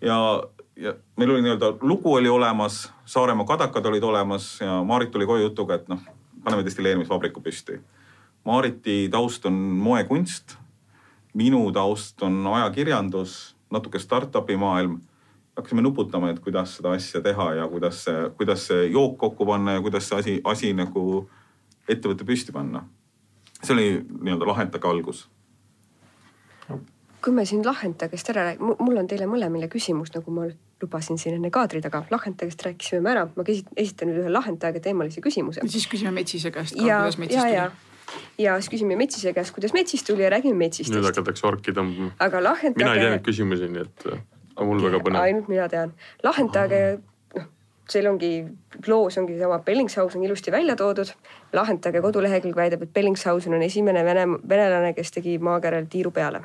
ja, 0.00 0.16
ja 0.76 0.94
meil 1.20 1.34
oli 1.34 1.44
nii-öelda 1.44 1.74
lugu 1.82 2.14
oli 2.14 2.28
olemas, 2.28 2.88
Saaremaa 3.04 3.46
kadakad 3.46 3.86
olid 3.86 4.02
olemas 4.02 4.60
ja 4.60 4.80
Maarit 4.84 5.10
tuli 5.10 5.26
koju 5.26 5.50
jutuga, 5.50 5.76
et 5.76 5.88
noh, 5.88 6.00
paneme 6.44 6.64
destilleerimisvabriku 6.64 7.42
püsti. 7.44 7.80
Maariti 8.44 9.08
taust 9.12 9.46
on 9.46 9.52
moekunst. 9.52 10.56
minu 11.34 11.72
taust 11.72 12.22
on 12.22 12.46
ajakirjandus, 12.46 13.54
natuke 13.70 13.98
startup'i 13.98 14.56
maailm. 14.56 15.00
Hakkasime 15.60 15.84
nuputama, 15.84 16.30
et 16.30 16.40
kuidas 16.44 16.76
seda 16.78 16.94
asja 16.96 17.22
teha 17.24 17.50
ja 17.60 17.68
kuidas 17.68 18.04
see, 18.06 18.30
kuidas 18.38 18.66
see 18.70 18.86
jook 18.90 19.18
kokku 19.20 19.46
panna 19.46 19.78
ja 19.78 19.84
kuidas 19.84 20.08
see 20.08 20.18
asi, 20.18 20.38
asi 20.44 20.72
nagu 20.76 21.28
ettevõtte 21.88 22.26
püsti 22.26 22.52
panna. 22.52 22.86
see 23.62 23.74
oli 23.74 23.88
nii-öelda 24.00 24.46
lahendage 24.48 24.88
algus 24.88 25.26
kui 27.24 27.34
me 27.36 27.44
siin 27.44 27.64
Lahenta 27.66 28.08
käest 28.08 28.30
ära 28.32 28.46
räägime, 28.48 28.76
mul 28.80 28.96
on 29.00 29.08
teile 29.10 29.26
mõlemile 29.28 29.68
küsimus, 29.72 30.12
nagu 30.14 30.32
ma 30.34 30.46
lubasin 30.80 31.18
siin 31.20 31.36
enne 31.36 31.50
kaadri 31.52 31.82
taga. 31.84 32.02
Lahenta 32.10 32.48
käest 32.48 32.64
rääkisime 32.64 33.02
me 33.04 33.12
ära, 33.12 33.26
ma 33.36 33.44
esitan 33.76 34.10
nüüd 34.10 34.22
ühe 34.22 34.32
Lahentaga 34.32 34.80
teemalise 34.80 35.20
küsimuse. 35.24 35.64
siis 35.68 35.86
küsime 35.90 36.14
Metsise 36.16 36.52
käest 36.54 36.76
ka, 36.76 36.82
kuidas 36.82 37.18
Metsist 37.20 37.44
tuli 37.44 38.40
ja 38.40 38.56
siis 38.58 38.72
küsime 38.72 38.96
Metsise 38.96 39.34
käest, 39.36 39.54
kuidas 39.54 39.76
Metsist 39.76 40.06
tuli 40.06 40.24
ja 40.24 40.30
räägime 40.32 40.56
Metsistest. 40.64 40.96
nüüd 40.96 41.08
hakatakse 41.10 41.46
orki 41.46 41.76
tõmbama. 41.76 42.12
aga 42.18 42.42
Lahentage. 42.42 42.84
mina 42.84 42.94
ei 42.94 43.04
tea 43.04 43.16
neid 43.16 43.26
küsimusi, 43.26 43.68
nii 43.68 43.84
et 43.84 44.06
ainult 45.22 45.48
mina 45.48 45.68
tean. 45.68 45.94
Lahentage, 46.22 47.00
noh, 47.36 47.48
seal 47.90 48.06
ongi, 48.10 48.32
loos 48.86 49.18
ongi 49.18 49.34
seesama 49.36 49.58
Bellingshausen 49.66 50.22
ilusti 50.24 50.52
välja 50.52 50.76
toodud. 50.76 51.12
Lahentage 51.52 52.00
kodulehekülg 52.04 52.56
väidab, 52.56 52.86
et 52.86 52.94
Bellingshausen 52.94 53.54
on 53.54 53.62
esimene 53.66 54.04
vene, 54.04 54.26
venelane, 54.48 54.94
kes 54.94 55.12
tegi 55.18 55.38
maakerel 55.38 55.90
tiiru 55.90 56.14
peale 56.14 56.44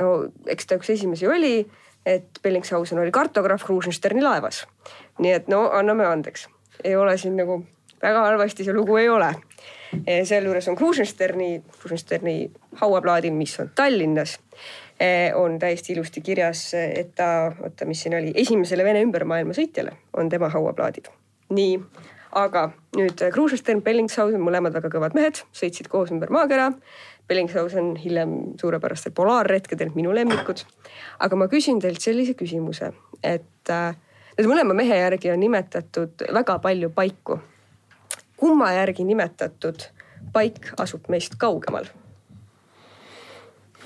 no 0.00 0.12
eks 0.50 0.66
ta 0.66 0.78
üks 0.80 0.90
esimesi 0.94 1.28
oli, 1.30 1.60
et 2.06 2.40
Bellingshausen 2.42 2.98
oli 3.02 3.12
kartograaf 3.14 3.64
Kruusensterni 3.66 4.22
laevas. 4.22 4.66
nii 5.18 5.32
et 5.32 5.48
no 5.48 5.66
anname 5.72 6.06
andeks, 6.06 6.48
ei 6.84 6.96
ole 6.96 7.16
siin 7.18 7.36
nagu 7.36 7.62
väga 8.02 8.26
halvasti 8.28 8.64
see 8.64 8.74
lugu 8.74 8.96
ei 8.96 9.08
ole. 9.08 9.34
sealjuures 10.24 10.68
on 10.68 10.76
Kruusensterni, 10.76 11.62
Kruusensterni 11.78 12.50
hauaplaadil, 12.82 13.32
mis 13.32 13.60
on 13.60 13.70
Tallinnas, 13.74 14.38
on 15.36 15.58
täiesti 15.60 15.92
ilusti 15.92 16.22
kirjas, 16.24 16.70
et 16.74 17.12
ta, 17.14 17.52
oota, 17.60 17.84
mis 17.84 18.00
siin 18.02 18.16
oli, 18.16 18.32
esimesele 18.34 18.84
Vene 18.84 19.04
ümbermaailma 19.04 19.52
sõitjale 19.56 19.92
on 20.16 20.32
tema 20.32 20.48
hauaplaadid 20.48 21.12
nii, 21.54 21.76
aga 22.36 22.70
nüüd 22.96 23.20
äh, 23.22 23.32
Kruusenstern, 23.34 23.82
Bellingshausen, 23.84 24.42
mõlemad 24.42 24.74
väga 24.76 24.90
kõvad 24.92 25.16
mehed, 25.16 25.42
sõitsid 25.56 25.90
koos 25.92 26.12
ümber 26.14 26.32
maakera. 26.34 26.70
Bellingshausen 27.26 27.94
hiljem 27.98 28.36
suurepärastel 28.60 29.14
polaarretkedel 29.14 29.90
minu 29.96 30.14
lemmikud. 30.14 30.62
aga 31.18 31.36
ma 31.36 31.48
küsin 31.50 31.80
teilt 31.82 32.00
sellise 32.00 32.36
küsimuse, 32.38 32.92
et 33.22 33.70
äh, 33.70 33.96
nende 34.36 34.50
mõlema 34.52 34.76
mehe 34.78 34.98
järgi 35.00 35.32
on 35.32 35.40
nimetatud 35.40 36.26
väga 36.32 36.58
palju 36.58 36.90
paiku. 36.90 37.40
kumma 38.36 38.72
järgi 38.72 39.04
nimetatud 39.04 39.88
paik 40.32 40.72
asub 40.78 41.08
meist 41.08 41.38
kaugemal? 41.38 41.86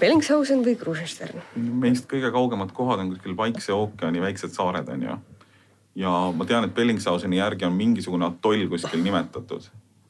Bellingshausen 0.00 0.64
või 0.64 0.76
Kruusenstern? 0.80 1.42
meist 1.56 2.08
kõige 2.10 2.30
kaugemad 2.32 2.72
kohad 2.76 3.02
on 3.02 3.12
kuskil 3.14 3.36
Vaikse 3.36 3.74
ookeani 3.76 4.22
väiksed 4.22 4.54
saared 4.56 4.88
on 4.88 5.02
ju. 5.04 5.16
ja 6.04 6.14
ma 6.36 6.46
tean, 6.48 6.64
et 6.64 6.74
Bellingshauseni 6.74 7.40
järgi 7.40 7.68
on 7.68 7.76
mingisugune 7.76 8.26
atoll 8.26 8.66
kuskil 8.72 9.02
nimetatud, 9.04 9.68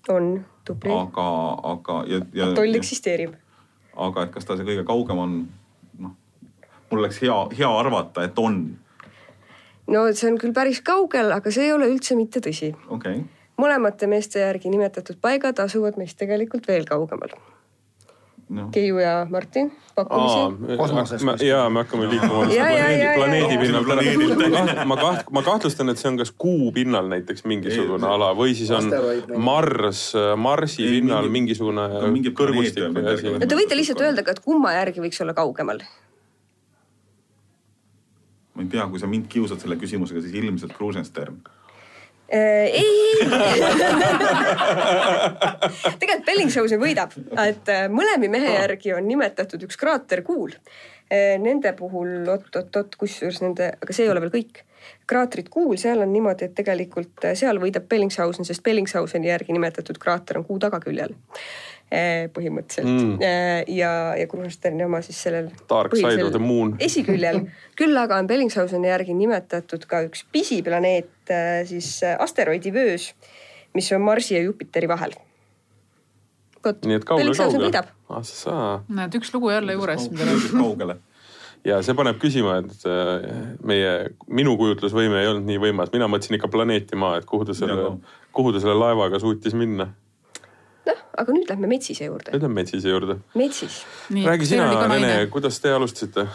on 0.09 0.33
tubli. 0.64 0.92
aga, 0.94 1.26
aga 1.72 2.03
ja, 2.07 2.20
ja. 2.35 2.53
toll 2.55 2.79
eksisteerib. 2.79 3.35
aga 3.96 4.26
et 4.26 4.35
kas 4.37 4.46
ta 4.46 4.57
see 4.57 4.68
kõige 4.68 4.87
kaugem 4.87 5.24
on, 5.24 5.37
noh, 5.98 6.14
mul 6.90 7.03
oleks 7.03 7.20
hea, 7.24 7.37
hea 7.59 7.74
arvata, 7.83 8.24
et 8.29 8.38
on, 8.38 8.62
no 9.90 10.07
see 10.12 10.31
on 10.31 10.38
küll 10.40 10.55
päris 10.57 10.83
kaugel, 10.87 11.33
aga 11.35 11.53
see 11.55 11.66
ei 11.68 11.76
ole 11.76 11.90
üldse 11.90 12.18
mitte 12.18 12.42
tõsi. 12.44 12.74
okei 12.88 13.22
okay.. 13.22 13.24
mõlemate 13.61 14.07
meeste 14.11 14.44
järgi 14.44 14.70
nimetatud 14.72 15.18
paigad 15.20 15.59
asuvad 15.66 15.98
meist 16.00 16.18
tegelikult 16.20 16.68
veel 16.70 16.87
kaugemal. 16.88 17.35
noh, 18.50 18.66
Keiu 18.74 18.98
ja 18.98 19.26
Martin, 19.30 19.68
pakkumisi? 19.94 20.76
Kosmoses 20.80 21.22
aa, 21.24 21.36
ja 21.46 21.60
me 21.70 21.84
hakkame 21.84 22.08
liikuma 22.10 22.44
planeedi, 22.50 23.06
planeedi 23.14 23.58
pinnal. 23.62 23.84
Ma, 23.86 24.56
kaht, 24.56 24.82
ma, 24.90 24.96
kaht, 25.00 25.30
ma 25.38 25.42
kahtlustan, 25.46 25.92
et 25.92 26.00
see 26.02 26.10
on 26.10 26.18
kas 26.18 26.32
kuu 26.34 26.72
pinnal 26.74 27.06
näiteks 27.12 27.44
mingisugune 27.46 28.02
Ei, 28.06 28.12
ala 28.16 28.32
või 28.38 28.56
siis 28.58 28.70
on 28.74 28.82
Asteroid 28.90 29.30
mingi- 29.30 29.44
Mars, 29.50 30.02
Marsi 30.36 30.82
Ei, 30.86 30.96
pinnal 30.98 31.22
mingi- 31.28 31.36
mingisugune 31.38 31.86
on 32.02 32.12
mingi 32.16 32.34
kõrgustik 32.34 32.90
või 32.96 33.06
asi 33.14 33.34
no 33.38 33.46
te 33.46 33.58
võite 33.62 33.78
lihtsalt 33.78 34.02
öelda 34.06 34.26
ka, 34.26 34.34
et 34.36 34.42
kumma 34.44 34.74
järgi 34.78 35.00
võiks 35.06 35.22
olla 35.22 35.34
kaugemal. 35.38 35.80
ma 38.54 38.62
ei 38.66 38.68
tea, 38.68 38.86
kui 38.90 38.98
sa 39.00 39.06
mind 39.08 39.28
kiusad 39.30 39.62
selle 39.62 39.76
küsimusega, 39.80 40.20
siis 40.24 40.34
ilmselt 40.42 40.74
Kruusenstern. 40.76 41.38
ei, 42.31 43.27
tegelikult 45.99 46.27
Bellingshausen 46.27 46.81
võidab, 46.81 47.14
et 47.43 47.69
äh, 47.73 47.87
mõlemi 47.90 48.31
mehe 48.31 48.55
järgi 48.55 48.95
on 48.95 49.09
nimetatud 49.09 49.62
üks 49.66 49.79
kraater 49.81 50.23
Kuul. 50.27 50.55
Nende 51.11 51.73
puhul 51.75 52.29
oot-oot-oot, 52.31 52.93
kusjuures 52.95 53.40
nende, 53.43 53.73
aga 53.83 53.95
see 53.97 54.05
ei 54.07 54.12
ole 54.12 54.21
veel 54.23 54.31
kõik. 54.37 54.61
kraatrid 55.11 55.49
Kuul, 55.51 55.75
seal 55.77 55.99
on 56.05 56.12
niimoodi, 56.12 56.47
et 56.47 56.55
tegelikult 56.55 57.25
äh, 57.27 57.35
seal 57.35 57.59
võidab 57.59 57.88
Bellingshausen, 57.90 58.47
sest 58.47 58.62
Bellingshauseni 58.62 59.27
järgi 59.29 59.53
nimetatud 59.53 59.99
kraater 59.99 60.38
on 60.38 60.47
Kuu 60.47 60.59
tagaküljel 60.62 61.16
põhimõtteliselt 62.35 62.87
Mm. 62.87 63.16
mm.. 63.16 63.74
ja, 63.74 63.90
ja 64.14 64.26
Krusensterni 64.31 64.85
oma 64.85 65.00
siis 65.03 65.18
sellel 65.24 65.48
Dark 65.68 65.96
side 65.98 66.22
of 66.22 66.31
the 66.31 66.42
moon. 66.42 66.76
esiküljel. 66.87 67.42
küll 67.79 67.98
aga 67.98 68.20
on 68.22 68.29
Bellingshauseni 68.31 68.90
järgi 68.90 69.16
nimetatud 69.18 69.87
ka 69.90 70.05
üks 70.07 70.22
pisiplaneet 70.33 71.33
äh, 71.35 71.64
siis 71.66 71.98
asteroidivöös, 72.18 73.11
mis 73.74 73.90
on 73.96 74.07
Marsi 74.07 74.37
ja 74.37 74.44
Jupiteri 74.46 74.88
vahel. 74.90 75.16
vot, 76.64 76.87
nii 76.87 77.00
et 77.00 77.07
kaugel, 77.09 77.26
Bellingshausen 77.26 77.66
võidab.. 77.66 77.90
ah 78.11 78.83
näed, 78.88 79.18
üks 79.18 79.35
lugu 79.35 79.50
jälle 79.50 79.74
juures. 79.74 80.07
kaugele. 80.53 81.00
ja 81.66 81.83
see 81.83 81.98
paneb 81.98 82.22
küsima, 82.22 82.61
et 82.62 82.87
meie, 83.66 83.92
minu 84.31 84.55
kujutlusvõime 84.61 85.24
ei 85.24 85.35
olnud 85.35 85.50
nii 85.50 85.59
võimas, 85.66 85.90
mina 85.92 86.07
mõtlesin 86.07 86.38
ikka 86.38 86.53
planeeti 86.55 86.96
Maa, 86.96 87.18
et 87.18 87.26
kuhu 87.26 87.50
ta 87.50 87.57
selle 87.57 87.96
kuhu 88.33 88.53
ta 88.53 88.62
selle 88.62 88.79
laevaga 88.79 89.18
suutis 89.18 89.55
minna. 89.55 89.90
Aga 91.18 91.35
nüüd 91.35 91.51
lähme 91.51 91.70
Metsise 91.70 92.07
juurde. 92.07 92.33
nüüd 92.35 92.46
on 92.46 92.55
Metsise 92.55 92.88
juurde. 92.88 93.18
Metsis. 93.35 93.83
räägi 94.11 94.46
sina, 94.46 94.68
Rene, 94.88 95.27
kuidas 95.33 95.61
te 95.61 95.73
alustasite? 95.75 96.27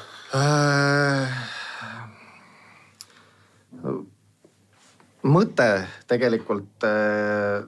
mõte 5.26 5.68
tegelikult 6.08 6.86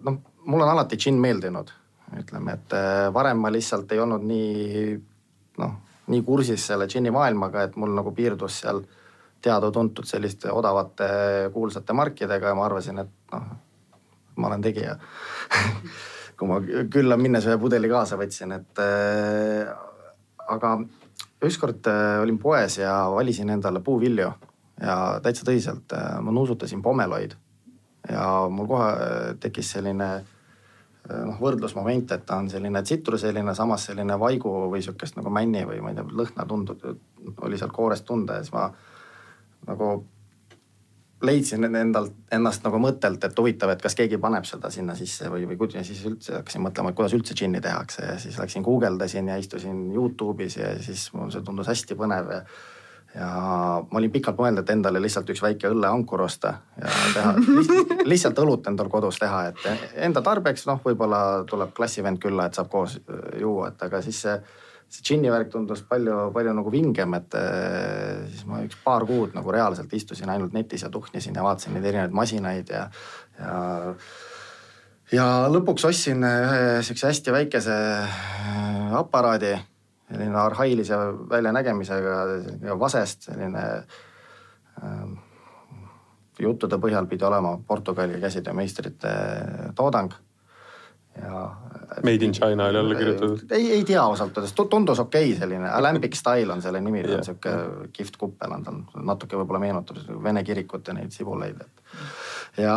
noh, 0.04 0.17
mul 0.48 0.63
on 0.63 0.72
alati 0.72 0.98
džinn 1.00 1.20
meeldinud, 1.22 1.72
ütleme, 2.20 2.56
et 2.58 2.76
eh, 2.76 3.08
varem 3.13 3.41
ma 3.43 3.52
lihtsalt 3.54 3.91
ei 3.91 4.02
olnud 4.04 4.24
nii 4.28 4.98
noh, 5.62 5.74
nii 6.13 6.24
kursis 6.28 6.67
selle 6.70 6.88
džinni 6.88 7.12
maailmaga, 7.13 7.67
et 7.67 7.76
mul 7.80 7.96
nagu 7.98 8.13
piirdus 8.15 8.62
seal 8.63 8.84
teada-tuntud 9.43 10.08
selliste 10.08 10.52
odavate 10.52 11.08
kuulsate 11.54 11.93
markidega 11.93 12.54
ja 12.54 12.58
ma 12.58 12.65
arvasin, 12.65 13.04
et 13.04 13.34
noh, 13.34 13.50
ma 14.38 14.52
olen 14.52 14.63
tegija 14.65 14.96
kui 16.38 16.50
ma 16.50 16.62
külla 16.93 17.17
minnes 17.17 17.47
ühe 17.50 17.58
pudeli 17.62 17.89
kaasa 17.89 18.17
võtsin, 18.19 18.54
et 18.60 18.82
äh, 18.84 19.71
aga 20.47 20.78
ükskord 21.43 21.89
äh, 21.89 22.21
olin 22.21 22.38
poes 22.41 22.80
ja 22.80 22.93
valisin 23.13 23.50
endale 23.54 23.82
puuvilju 23.86 24.32
ja 24.82 24.95
täitsa 25.23 25.45
tõsiselt 25.47 25.93
äh, 25.97 26.17
ma 26.21 26.34
nuusutasin 26.34 26.82
pomeloid 26.86 27.36
ja 28.12 28.26
mul 28.50 28.67
kohe 28.69 28.89
äh, 28.89 29.30
tekkis 29.41 29.71
selline 29.76 30.10
äh, 30.17 31.23
noh, 31.26 31.39
võrdlusmoment, 31.41 32.13
et 32.13 32.26
ta 32.28 32.38
on 32.41 32.50
selline 32.52 32.84
tsitruseline, 32.86 33.56
samas 33.58 33.88
selline 33.89 34.19
vaigu 34.19 34.54
või 34.71 34.84
sihukest 34.86 35.17
nagu 35.19 35.34
männi 35.34 35.65
või 35.67 35.82
ma 35.84 35.93
ei 35.93 35.97
tea, 35.97 36.06
lõhna 36.21 36.45
tundub, 36.50 36.86
oli 37.41 37.60
seal 37.60 37.73
koorest 37.73 38.06
tunda 38.08 38.38
ja 38.38 38.45
siis 38.45 38.54
ma 38.56 38.69
nagu 39.67 39.91
leidsin 41.23 41.65
endalt, 41.65 42.13
ennast 42.32 42.65
nagu 42.65 42.80
mõttelt, 42.82 43.23
et 43.25 43.39
huvitav, 43.39 43.71
et 43.73 43.82
kas 43.82 43.95
keegi 43.97 44.19
paneb 44.21 44.45
seda 44.45 44.69
sinna 44.73 44.95
sisse 44.97 45.32
või, 45.34 45.47
või 45.49 45.58
kuidas 45.58 45.88
siis 45.89 46.03
üldse 46.06 46.36
hakkasin 46.39 46.62
mõtlema, 46.62 46.91
et 46.91 46.99
kuidas 46.99 47.15
üldse 47.17 47.34
džinni 47.38 47.62
tehakse 47.63 48.06
ja 48.06 48.17
siis 48.21 48.38
läksin 48.38 48.65
guugeldasin 48.65 49.32
ja 49.32 49.38
istusin 49.41 49.88
Youtube'is 49.95 50.60
ja 50.60 50.75
siis 50.84 51.08
mul 51.17 51.32
see 51.34 51.45
tundus 51.45 51.69
hästi 51.73 51.97
põnev 51.97 52.34
ja 52.36 52.41
ja 53.15 53.27
ma 53.91 53.99
olin 53.99 54.12
pikalt 54.12 54.38
mõelnud, 54.38 54.62
et 54.62 54.69
endale 54.73 54.99
lihtsalt 55.01 55.30
üks 55.32 55.41
väike 55.41 55.71
õlleankur 55.71 56.21
osta 56.25 56.53
ja 56.77 56.91
teha 57.15 57.34
lihtsalt, 57.58 57.93
lihtsalt 58.06 58.41
õlut 58.43 58.69
endal 58.69 58.91
kodus 58.93 59.19
teha, 59.21 59.47
et 59.51 59.91
enda 60.08 60.21
tarbeks 60.21 60.67
noh, 60.69 60.82
võib-olla 60.84 61.21
tuleb 61.49 61.73
klassivend 61.77 62.21
külla, 62.21 62.47
et 62.47 62.60
saab 62.60 62.69
koos 62.69 62.99
äh, 62.99 63.39
juua, 63.41 63.71
et 63.71 63.88
aga 63.88 64.03
siis 64.06 64.21
see 64.27 64.38
see 64.88 65.04
džinni 65.04 65.32
värk 65.32 65.52
tundus 65.52 65.82
palju, 65.88 66.30
palju 66.36 66.54
nagu 66.56 66.71
vingem, 66.71 67.15
et 67.19 67.36
äh, 67.38 68.23
siis 68.32 68.45
ma 68.47 68.62
üks 68.63 68.80
paar 68.84 69.06
kuud 69.08 69.36
nagu 69.36 69.52
reaalselt 69.54 69.93
istusin 69.93 70.32
ainult 70.32 70.56
netis 70.56 70.86
ja 70.86 70.91
tuhnisin 70.93 71.36
ja 71.36 71.43
vaatasin 71.45 71.76
neid 71.76 71.88
erinevaid 71.89 72.15
masinaid 72.15 72.71
ja, 72.71 72.88
ja 73.39 73.58
ja 75.12 75.28
lõpuks 75.52 75.88
ostsin 75.88 76.23
ühe 76.28 76.82
siukse 76.88 77.10
hästi 77.10 77.36
väikese 77.36 77.78
äh, 77.78 78.97
aparaadi, 79.00 79.54
selline 80.08 80.39
arhailise 80.39 81.00
väljanägemisega 81.30 82.17
ja 82.63 82.80
vasest 82.80 83.28
selline 83.28 83.63
ähm, 84.84 85.17
juttude 86.39 86.80
põhjal 86.80 87.10
pidi 87.12 87.28
olema 87.28 87.58
Portugali 87.67 88.21
käsitöömeistrite 88.21 89.12
toodang 89.76 90.15
ja 91.21 91.43
Made 92.03 92.25
in 92.25 92.32
China 92.36 92.65
oli 92.65 92.77
alla 92.77 92.95
kirjutatud. 92.95 93.51
ei, 93.51 93.71
ei 93.71 93.84
tea 93.84 94.01
ausalt 94.03 94.38
öeldes, 94.38 94.53
tundus 94.69 94.99
okei 94.99 95.30
okay, 95.30 95.39
selline, 95.39 95.69
Alambic 95.69 96.15
Style 96.15 96.53
on 96.53 96.62
selle 96.62 96.82
nimi, 96.82 97.03
ta 97.03 97.17
on 97.17 97.23
sihuke 97.25 97.53
kihvt 97.93 98.17
kuppel 98.17 98.53
on 98.58 98.65
tal, 98.65 98.82
natuke 99.08 99.39
võib-olla 99.39 99.62
meenutab 99.63 100.01
Vene 100.23 100.43
kirikute 100.43 100.93
neid 100.93 101.15
sibuleid, 101.15 101.62
et. 101.63 101.86
ja 102.65 102.75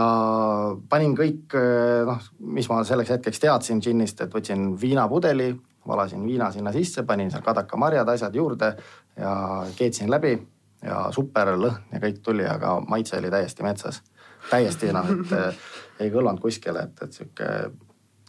panin 0.88 1.16
kõik 1.18 1.58
noh, 2.06 2.30
mis 2.54 2.70
ma 2.70 2.84
selleks 2.86 3.16
hetkeks 3.16 3.42
teadsin 3.42 3.82
džinnist, 3.82 4.22
et 4.24 4.34
võtsin 4.34 4.70
viinapudeli, 4.80 5.50
valasin 5.86 6.24
viina 6.26 6.52
sinna 6.54 6.72
sisse, 6.72 7.02
panin 7.06 7.30
seal 7.32 7.44
kadakamarjad, 7.44 8.08
asjad 8.14 8.34
juurde 8.36 8.72
ja 9.18 9.34
keetsin 9.76 10.10
läbi 10.10 10.36
ja 10.84 11.04
super 11.14 11.52
lõhn 11.58 11.92
ja 11.92 12.00
kõik 12.00 12.22
tuli, 12.24 12.46
aga 12.48 12.78
maitse 12.88 13.18
oli 13.18 13.30
täiesti 13.30 13.66
metsas. 13.66 14.02
täiesti 14.50 14.92
noh, 14.92 15.08
et 15.12 15.32
eh, 15.36 15.62
ei 16.00 16.10
kõlanud 16.12 16.40
kuskile, 16.40 16.88
et, 16.88 17.02
et 17.04 17.12
sihuke 17.12 17.48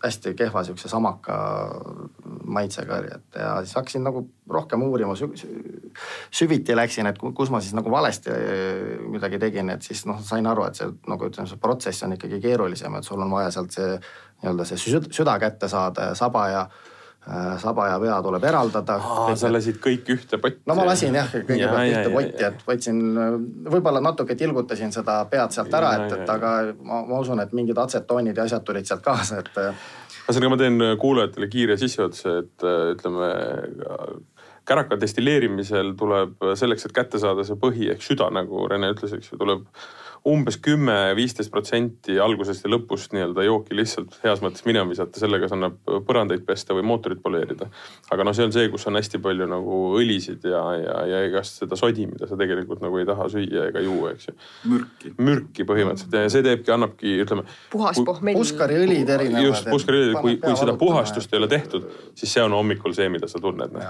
hästi 0.04 0.34
kehva 0.38 0.64
siukse 0.66 0.90
samaka 0.90 1.36
maitsega 2.52 2.98
oli, 3.02 3.12
et 3.16 3.38
ja 3.40 3.52
siis 3.64 3.76
hakkasin 3.78 4.04
nagu 4.04 4.24
rohkem 4.50 4.82
uurima, 4.84 5.14
süviti 6.32 6.76
läksin, 6.76 7.08
et 7.12 7.18
ku- 7.22 7.34
kus 7.38 7.50
ma 7.54 7.60
siis 7.62 7.74
nagu 7.78 7.92
valesti 7.92 8.32
eh, 8.34 9.00
midagi 9.12 9.40
tegin, 9.40 9.70
et 9.76 9.82
siis 9.86 10.06
noh, 10.10 10.20
sain 10.26 10.48
aru, 10.50 10.66
et 10.68 10.80
see 10.80 10.90
nagu 11.08 11.30
ütleme, 11.30 11.48
see 11.50 11.62
protsess 11.62 12.04
on 12.08 12.16
ikkagi 12.18 12.42
keerulisem, 12.44 12.96
et 12.98 13.08
sul 13.08 13.22
on 13.22 13.32
vaja 13.32 13.52
sealt 13.52 13.72
see 13.78 13.92
nii-öelda 14.42 14.66
see 14.66 14.82
süd- 14.88 15.12
süda 15.14 15.38
kätte 15.40 15.70
saada 15.72 16.12
ja 16.12 16.16
saba 16.18 16.48
ja 16.50 16.62
äh, 16.66 16.91
saba 17.62 17.88
ja 17.88 18.00
pea 18.02 18.16
tuleb 18.26 18.44
eraldada. 18.50 18.96
sa 19.38 19.52
lasid 19.54 19.78
kõik 19.84 20.10
ühte 20.10 20.40
potti. 20.42 20.64
no 20.66 20.76
ma 20.76 20.86
lasin 20.90 21.16
jah, 21.16 21.30
kõigepealt 21.30 21.62
Ja, 21.62 21.72
ühte 21.86 22.10
ja, 22.10 22.14
potti, 22.16 22.46
et 22.48 22.64
võtsin, 22.68 23.02
võib-olla 23.70 24.02
natuke 24.02 24.36
tilgutasin 24.36 24.92
seda 24.92 25.20
pead 25.30 25.54
sealt 25.54 25.74
ära, 25.78 25.94
et, 26.00 26.16
et 26.18 26.34
aga 26.34 26.54
ma, 26.82 27.04
ma 27.06 27.22
usun, 27.22 27.40
et 27.44 27.54
mingid 27.54 27.78
atsetoonid 27.78 28.38
ja 28.38 28.48
asjad 28.50 28.66
tulid 28.66 28.90
sealt 28.90 29.06
kaasa, 29.06 29.44
et 29.44 29.54
ühesõnaga, 29.62 30.50
ma 30.50 30.58
teen 30.58 30.88
kuulajatele 31.02 31.50
kiire 31.52 31.78
sissejuhatuse, 31.78 32.38
et 32.42 32.66
äh, 32.66 32.84
ütleme 32.96 33.32
käraka 34.68 34.98
destilleerimisel 35.02 35.94
tuleb 35.98 36.42
selleks, 36.58 36.86
et 36.88 36.94
kätte 36.96 37.22
saada 37.22 37.46
see 37.46 37.58
põhi 37.60 37.90
ehk 37.94 38.04
süda, 38.06 38.30
nagu 38.34 38.68
Rene 38.70 38.92
ütles, 38.94 39.14
eks 39.18 39.34
ju, 39.34 39.40
tuleb 39.42 39.66
umbes 40.28 40.58
kümme, 40.62 40.94
viisteist 41.18 41.50
protsenti 41.50 42.20
algusest 42.22 42.66
ja 42.66 42.70
lõpust 42.70 43.16
nii-öelda 43.16 43.46
jooki 43.48 43.74
lihtsalt 43.78 44.20
heas 44.22 44.44
mõttes 44.44 44.66
minema 44.68 44.92
visata, 44.92 45.18
sellega 45.22 45.50
annab 45.56 45.80
põrandaid 46.06 46.44
pesta 46.46 46.76
või 46.78 46.86
mootorit 46.86 47.24
poleerida. 47.24 47.72
aga 48.14 48.28
noh, 48.28 48.36
see 48.38 48.46
on 48.46 48.54
see, 48.54 48.70
kus 48.70 48.86
on 48.90 49.00
hästi 49.00 49.22
palju 49.24 49.50
nagu 49.50 49.82
õlisid 49.98 50.46
ja, 50.46 50.62
ja, 50.78 50.96
ja 51.10 51.24
igast 51.30 51.64
seda 51.64 51.80
sodi, 51.80 52.06
mida 52.12 52.30
sa 52.30 52.38
tegelikult 52.38 52.86
nagu 52.86 53.02
ei 53.02 53.10
taha 53.10 53.30
süüa 53.34 53.68
ega 53.72 53.82
juua, 53.82 54.14
eks 54.14 54.30
ju. 54.30 54.38
mürki. 54.76 55.14
mürki 55.18 55.66
põhimõtteliselt 55.66 56.18
ja 56.22 56.34
see 56.34 56.46
teebki, 56.46 56.74
annabki, 56.76 57.18
ütleme. 57.26 57.48
puhas 57.74 58.02
pohmell. 58.06 58.38
puskariõlid 58.38 59.16
erinevad. 59.18 59.48
just, 59.50 59.70
puskariõlid, 59.74 60.20
kui, 60.22 60.38
kui 60.44 60.58
seda 60.60 60.78
puhastust 60.78 61.34
ei 61.34 61.42
ole 61.42 61.50
tehtud, 61.50 61.90
siis 62.14 62.38
see 62.38 62.46
on 62.46 62.54
hommikul 62.62 62.94
see, 62.94 63.10
mida 63.10 63.32
sa 63.32 63.42
tunned 63.42 63.74
noh 63.74 63.90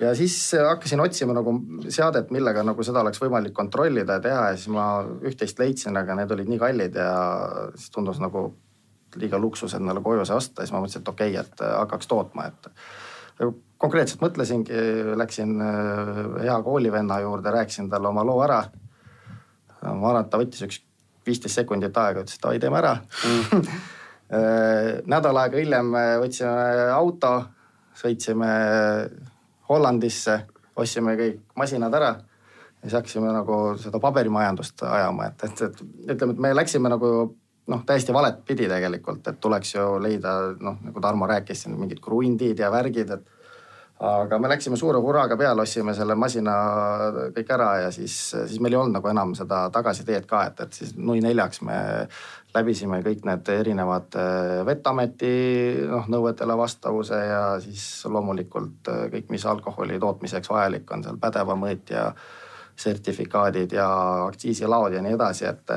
ja 0.00 0.14
siis 0.16 0.36
hakkasin 0.54 1.00
otsima 1.00 1.34
nagu 1.36 1.54
seadet, 1.88 2.30
millega 2.34 2.64
nagu 2.66 2.84
seda 2.86 3.02
oleks 3.04 3.20
võimalik 3.20 3.54
kontrollida 3.56 4.18
ja 4.18 4.24
teha 4.24 4.48
ja 4.50 4.56
siis 4.56 4.72
ma 4.72 4.86
üht-teist 5.04 5.60
leidsin, 5.60 5.96
aga 6.00 6.16
need 6.18 6.32
olid 6.36 6.50
nii 6.50 6.60
kallid 6.60 6.96
ja 6.96 7.12
siis 7.74 7.92
tundus 7.94 8.20
nagu 8.22 8.48
liiga 9.20 9.38
luksus 9.38 9.74
endale 9.74 10.02
koju 10.04 10.24
see 10.24 10.36
osta, 10.36 10.62
siis 10.62 10.72
ma 10.74 10.82
mõtlesin, 10.82 11.02
et 11.02 11.12
okei 11.12 11.34
okay,, 11.34 11.46
et 11.46 11.64
hakkaks 11.66 12.10
tootma, 12.10 12.46
et 12.50 12.70
konkreetselt 13.80 14.20
mõtlesingi, 14.22 14.82
läksin 15.18 15.56
äh, 15.64 16.20
hea 16.44 16.58
koolivenna 16.64 17.20
juurde, 17.24 17.52
rääkisin 17.54 17.88
talle 17.90 18.10
oma 18.10 18.24
loo 18.26 18.42
ära. 18.44 18.62
ma 19.80 20.10
arvan, 20.10 20.24
et 20.24 20.30
ta 20.30 20.38
võttis 20.38 20.66
üks 20.66 20.82
viisteist 21.26 21.56
sekundit 21.56 21.96
aega, 21.96 22.20
ütles, 22.20 22.36
et 22.36 22.42
davai, 22.44 22.58
teeme 22.60 22.78
ära 22.80 22.98
mm. 23.00 23.64
nädal 25.12 25.40
aega 25.40 25.58
hiljem 25.58 25.88
võtsime 26.20 26.90
auto, 26.94 27.32
sõitsime 27.96 28.50
Hollandisse, 29.70 30.40
ostsime 30.76 31.14
kõik 31.18 31.40
masinad 31.58 31.94
ära 31.94 32.14
ja 32.80 32.88
siis 32.88 32.96
hakkasime 32.96 33.32
nagu 33.34 33.60
seda 33.80 34.00
paberimajandust 34.02 34.82
ajama, 34.88 35.30
et, 35.30 35.44
et, 35.44 35.62
et 35.66 36.14
ütleme, 36.14 36.34
et 36.34 36.44
me 36.46 36.52
läksime 36.56 36.92
nagu 36.92 37.10
noh, 37.70 37.82
täiesti 37.86 38.14
valet 38.14 38.40
pidi 38.46 38.68
tegelikult, 38.70 39.26
et 39.28 39.40
tuleks 39.40 39.74
ju 39.74 39.90
leida 40.02 40.38
noh, 40.60 40.80
nagu 40.86 41.02
Tarmo 41.02 41.28
rääkis 41.30 41.64
siin 41.64 41.76
mingid 41.78 42.00
krundid 42.02 42.58
ja 42.58 42.70
värgid, 42.72 43.12
et 43.14 43.28
aga 44.00 44.38
me 44.40 44.48
läksime 44.48 44.78
suure 44.80 44.98
hurraaga 45.04 45.36
peale, 45.36 45.66
ostsime 45.66 45.92
selle 45.96 46.16
masina 46.16 46.54
kõik 47.36 47.52
ära 47.52 47.70
ja 47.84 47.90
siis, 47.92 48.16
siis 48.32 48.60
meil 48.60 48.74
ei 48.74 48.80
olnud 48.80 48.96
nagu 48.96 49.10
enam 49.12 49.34
seda 49.36 49.66
tagasiteed 49.74 50.24
ka, 50.28 50.46
et, 50.48 50.62
et 50.64 50.80
siis 50.80 50.94
nui 50.96 51.20
neljaks 51.20 51.60
me 51.68 51.76
läbisime 52.54 53.00
kõik 53.04 53.24
need 53.28 53.48
erinevad 53.54 54.16
äh, 54.18 54.60
Vetameti 54.66 55.32
noh, 55.88 56.06
nõuetele 56.10 56.56
vastavuse 56.58 57.18
ja 57.18 57.42
siis 57.62 57.84
loomulikult 58.10 58.90
äh, 58.90 59.02
kõik, 59.14 59.28
mis 59.30 59.46
alkoholi 59.46 60.00
tootmiseks 60.02 60.50
vajalik 60.50 60.90
on, 60.90 61.04
seal 61.06 61.20
pädeva 61.20 61.56
mõõtja 61.58 62.10
sertifikaadid 62.80 63.76
ja 63.76 63.90
aktsiisilaod 64.26 64.96
ja 64.96 65.04
nii 65.04 65.18
edasi, 65.18 65.46
et 65.50 65.76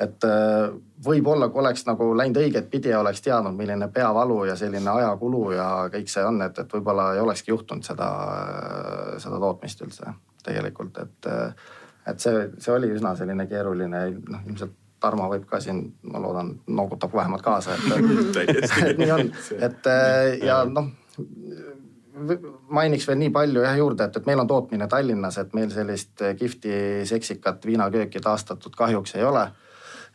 et 0.00 0.24
äh, 0.24 0.70
võib-olla, 1.04 1.50
kui 1.52 1.60
oleks 1.60 1.84
nagu 1.84 2.06
läinud 2.16 2.40
õiget 2.40 2.70
pidi 2.72 2.88
ja 2.88 3.02
oleks 3.02 3.20
teadnud, 3.20 3.52
milline 3.56 3.90
peavalu 3.92 4.46
ja 4.48 4.54
selline 4.56 4.88
ajakulu 4.90 5.42
ja 5.52 5.66
kõik 5.92 6.08
see 6.08 6.24
on, 6.24 6.40
et, 6.46 6.58
et 6.58 6.72
võib-olla 6.72 7.10
ei 7.14 7.20
olekski 7.20 7.52
juhtunud 7.52 7.84
seda, 7.84 8.08
seda 9.20 9.40
tootmist 9.42 9.84
üldse 9.84 10.14
tegelikult, 10.40 11.02
et, 11.04 11.28
et 12.08 12.24
see, 12.24 12.46
see 12.56 12.72
oli 12.72 12.88
üsna 12.96 13.12
selline 13.18 13.44
keeruline, 13.50 14.06
noh 14.32 14.48
ilmselt 14.48 14.72
Tarmo 15.00 15.28
võib 15.30 15.46
ka 15.48 15.60
siin, 15.64 15.82
ma 16.02 16.20
loodan, 16.22 16.54
noogutab 16.68 17.14
vähemalt 17.16 17.42
kaasa, 17.42 17.76
et, 17.76 18.48
et 18.90 18.98
nii 19.00 19.12
on, 19.14 19.30
et 19.58 19.90
äh, 19.90 20.38
ja 20.44 20.62
noh 20.68 20.90
mainiks 22.68 23.06
veel 23.08 23.18
nii 23.20 23.30
palju 23.32 23.62
jah 23.64 23.78
juurde, 23.78 24.06
et, 24.06 24.16
et 24.20 24.26
meil 24.28 24.42
on 24.42 24.48
tootmine 24.50 24.88
Tallinnas, 24.90 25.38
et 25.40 25.54
meil 25.56 25.70
sellist 25.72 26.20
kihvti 26.38 27.06
seksikat 27.08 27.64
viinakööki 27.66 28.20
taastatud 28.20 28.76
kahjuks 28.76 29.16
ei 29.16 29.24
ole. 29.24 29.48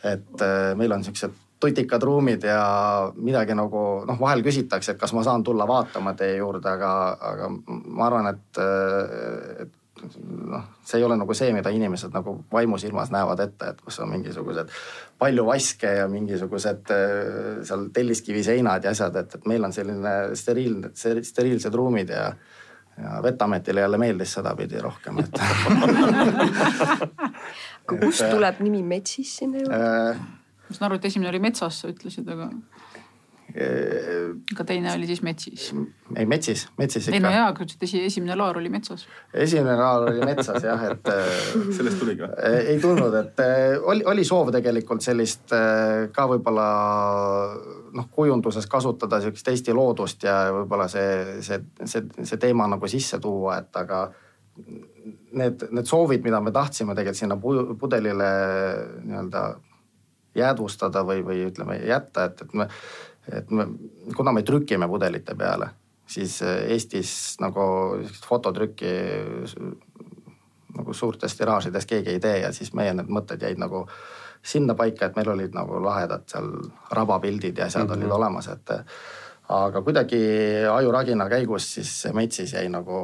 et 0.03 0.41
äh, 0.43 0.75
meil 0.77 0.91
on 0.91 1.03
siuksed 1.03 1.33
tutikad 1.59 2.03
ruumid 2.03 2.43
ja 2.43 3.11
midagi 3.15 3.55
nagu 3.55 3.81
noh, 4.05 4.19
vahel 4.19 4.43
küsitakse, 4.43 4.93
et 4.93 4.99
kas 4.99 5.13
ma 5.15 5.23
saan 5.23 5.43
tulla 5.43 5.67
vaatama 5.67 6.13
teie 6.19 6.35
juurde, 6.37 6.67
aga, 6.69 6.91
aga 7.31 7.49
ma 7.55 8.05
arvan, 8.09 8.27
et, 8.33 8.59
äh, 8.61 9.63
et 9.65 9.73
noh, 10.51 10.65
see 10.85 10.99
ei 10.99 11.05
ole 11.07 11.17
nagu 11.19 11.33
see, 11.37 11.51
mida 11.55 11.71
inimesed 11.73 12.13
nagu 12.15 12.37
vaimusilmas 12.51 13.11
näevad 13.13 13.41
ette, 13.45 13.71
et 13.73 13.81
kus 13.85 13.99
on 14.03 14.11
mingisugused 14.13 14.71
palju 15.21 15.45
vaske 15.47 15.95
ja 15.99 16.05
mingisugused 16.11 16.91
äh, 16.95 17.63
seal 17.67 17.87
telliskivi 17.95 18.43
seinad 18.45 18.85
ja 18.85 18.93
asjad, 18.95 19.15
et, 19.21 19.39
et 19.39 19.49
meil 19.49 19.63
on 19.67 19.73
selline 19.75 20.15
steriilne, 20.37 20.93
steriilsed 20.95 21.73
ruumid 21.75 22.13
ja 22.15 22.29
ja 22.95 23.17
Vetametile 23.23 23.81
jälle 23.81 23.97
meeldis 23.99 24.33
sedapidi 24.33 24.79
rohkem, 24.79 25.17
et 25.19 25.39
aga 27.89 27.97
kust 27.99 28.23
tuleb 28.31 28.61
nimi 28.63 28.79
Metsis 28.87 29.33
sinna 29.41 29.59
juurde 29.59 29.79
äh,? 29.83 30.21
ma 30.65 30.75
saan 30.77 30.87
aru, 30.87 30.99
et 30.99 31.05
esimene 31.09 31.29
oli 31.29 31.41
Metsas, 31.43 31.81
sa 31.81 31.89
ütlesid, 31.91 32.29
aga 32.31 32.49
aga 33.55 34.65
teine 34.67 34.91
oli 34.91 35.07
siis 35.07 35.21
Metsis? 35.23 35.69
ei, 36.15 36.25
Metsis, 36.25 36.65
Metsis 36.77 37.07
ikka. 37.07 37.15
ei 37.15 37.23
no 37.23 37.31
jaa, 37.31 37.45
aga 37.53 37.63
ütlesid, 37.63 38.03
esimene 38.09 38.35
laar 38.35 38.57
oli 38.59 38.69
metsas. 38.73 39.05
esimene 39.33 39.77
laar 39.79 40.09
oli 40.09 40.25
metsas 40.27 40.65
jah, 40.65 40.83
et 40.91 41.11
sellest 41.77 42.01
tuligi 42.01 42.25
või? 42.25 42.31
Äh, 42.35 42.57
ei 42.73 42.81
tulnud, 42.83 43.15
et 43.21 43.39
äh, 43.43 43.77
oli, 43.79 44.03
oli 44.11 44.25
soov 44.27 44.51
tegelikult 44.55 45.05
sellist 45.05 45.55
äh, 45.55 46.09
ka 46.15 46.27
võib-olla 46.33 46.67
noh, 47.95 48.09
kujunduses 48.11 48.67
kasutada 48.71 49.21
sihukest 49.23 49.53
Eesti 49.53 49.75
loodust 49.75 50.27
ja 50.27 50.41
võib-olla 50.55 50.89
see, 50.91 51.39
see, 51.45 51.61
see, 51.85 52.03
see 52.23 52.41
teema 52.41 52.67
nagu 52.71 52.91
sisse 52.91 53.21
tuua, 53.23 53.61
et 53.63 53.81
aga 53.83 54.07
need, 55.31 55.63
need 55.71 55.87
soovid, 55.87 56.23
mida 56.25 56.41
me 56.43 56.51
tahtsime 56.55 56.95
tegelikult 56.95 57.23
sinna 57.23 57.39
pudelile 57.79 58.29
nii-öelda 59.05 59.45
jäädvustada 60.35 61.03
või, 61.07 61.23
või 61.25 61.45
ütleme 61.47 61.77
jätta, 61.79 62.27
et, 62.29 62.41
et 62.41 62.53
me 62.53 62.67
et 63.31 63.51
me, 63.51 63.67
kuna 64.15 64.31
me 64.31 64.43
trükime 64.43 64.87
pudelite 64.87 65.35
peale, 65.35 65.69
siis 66.07 66.41
äh, 66.41 66.71
Eestis 66.75 67.37
nagu 67.41 67.65
fototrükki 68.27 68.93
nagu 70.75 70.93
suurtes 70.93 71.37
tiraažides 71.37 71.87
keegi 71.87 72.15
ei 72.15 72.19
tee 72.19 72.39
ja 72.43 72.51
siis 72.53 72.73
meie 72.75 72.93
need 72.93 73.11
mõtted 73.11 73.41
jäid 73.41 73.59
nagu 73.61 73.85
sinnapaika, 74.45 75.07
et 75.07 75.15
meil 75.17 75.29
olid 75.33 75.55
nagu 75.57 75.79
lahedad 75.81 76.25
seal 76.29 76.51
rabapildid 76.91 77.57
ja 77.57 77.65
asjad 77.65 77.87
mm 77.87 77.93
-hmm. 77.93 78.03
olid 78.03 78.11
olemas, 78.11 78.47
et 78.47 78.69
aga 79.49 79.81
kuidagi 79.81 80.21
ajuragina 80.71 81.29
käigus 81.29 81.73
siis 81.73 82.07
metsis 82.13 82.53
jäi 82.53 82.69
nagu 82.69 83.01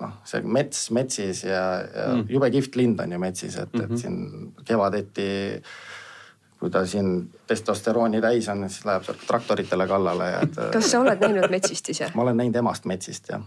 noh, 0.00 0.12
see 0.24 0.42
mets 0.42 0.90
metsis 0.90 1.44
ja, 1.44 1.64
ja 1.82 2.06
mm. 2.14 2.24
jube 2.28 2.50
kihvt 2.50 2.76
lind 2.76 3.00
on 3.00 3.12
ju 3.12 3.18
metsis, 3.18 3.56
et 3.56 3.72
mm, 3.72 3.80
-hmm. 3.80 3.84
et 3.84 3.90
mhm. 3.90 3.96
siin 3.96 4.54
kevadeti 4.64 5.62
kui 6.64 6.72
ta 6.72 6.80
siin 6.88 7.08
testosterooni 7.46 8.22
täis 8.24 8.46
on, 8.48 8.64
siis 8.72 8.86
läheb 8.88 9.04
sealt 9.04 9.26
traktoritele 9.28 9.84
kallale 9.88 10.28
ja 10.30 10.38
et. 10.46 10.54
kas 10.72 10.86
sa 10.94 11.02
oled 11.02 11.20
näinud 11.20 11.52
metsist 11.52 11.90
ise? 11.92 12.08
ma 12.16 12.24
olen 12.24 12.38
näinud 12.40 12.56
emast 12.56 12.86
metsist 12.88 13.28
jah. 13.28 13.42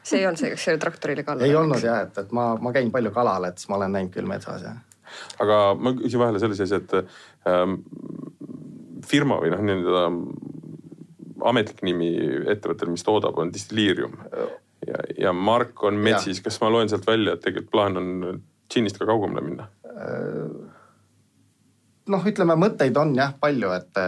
see 0.00 0.22
ei 0.22 0.24
olnud 0.30 0.40
see, 0.40 0.52
kes 0.54 0.64
selle 0.70 0.80
traktorile 0.80 1.26
kallale 1.26 1.50
ei 1.50 1.58
olnud 1.60 1.84
jah, 1.84 2.00
et, 2.06 2.16
et 2.22 2.32
ma, 2.32 2.46
ma 2.56 2.72
käin 2.72 2.88
palju 2.94 3.12
kalal, 3.12 3.44
et 3.50 3.60
siis 3.60 3.68
ma 3.68 3.76
olen 3.76 3.92
näinud 3.98 4.14
küll 4.16 4.30
metsas 4.30 4.64
jah. 4.64 4.78
aga 5.44 5.58
ma 5.76 5.92
küsin 5.98 6.22
vahele 6.22 6.40
sellise 6.40 6.64
asja, 6.64 6.80
et 6.80 6.96
ähm, 7.52 7.76
firma 9.04 9.36
või 9.42 9.52
noh, 9.52 9.60
nii-öelda 9.68 10.06
ametlik 11.44 11.84
nimi 11.84 12.08
ettevõttel, 12.48 12.94
mis 12.94 13.04
toodab, 13.04 13.36
on 13.44 13.52
Distilleerium 13.52 14.16
ja, 14.88 15.04
ja 15.26 15.34
Mark 15.36 15.84
on 15.84 16.00
metsis, 16.00 16.40
kas 16.40 16.56
ma 16.64 16.72
loen 16.72 16.88
sealt 16.88 17.04
välja, 17.10 17.36
et 17.36 17.44
tegelikult 17.44 17.76
plaan 17.76 18.00
on 18.00 18.40
džinnist 18.72 18.96
ka 18.96 19.10
kaugemale 19.12 19.44
minna 19.50 19.68
äh,? 19.92 20.72
Noh, 22.12 22.24
ütleme 22.28 22.56
mõtteid 22.60 22.96
on 23.00 23.14
jah 23.16 23.34
palju, 23.40 23.70
et, 23.76 24.00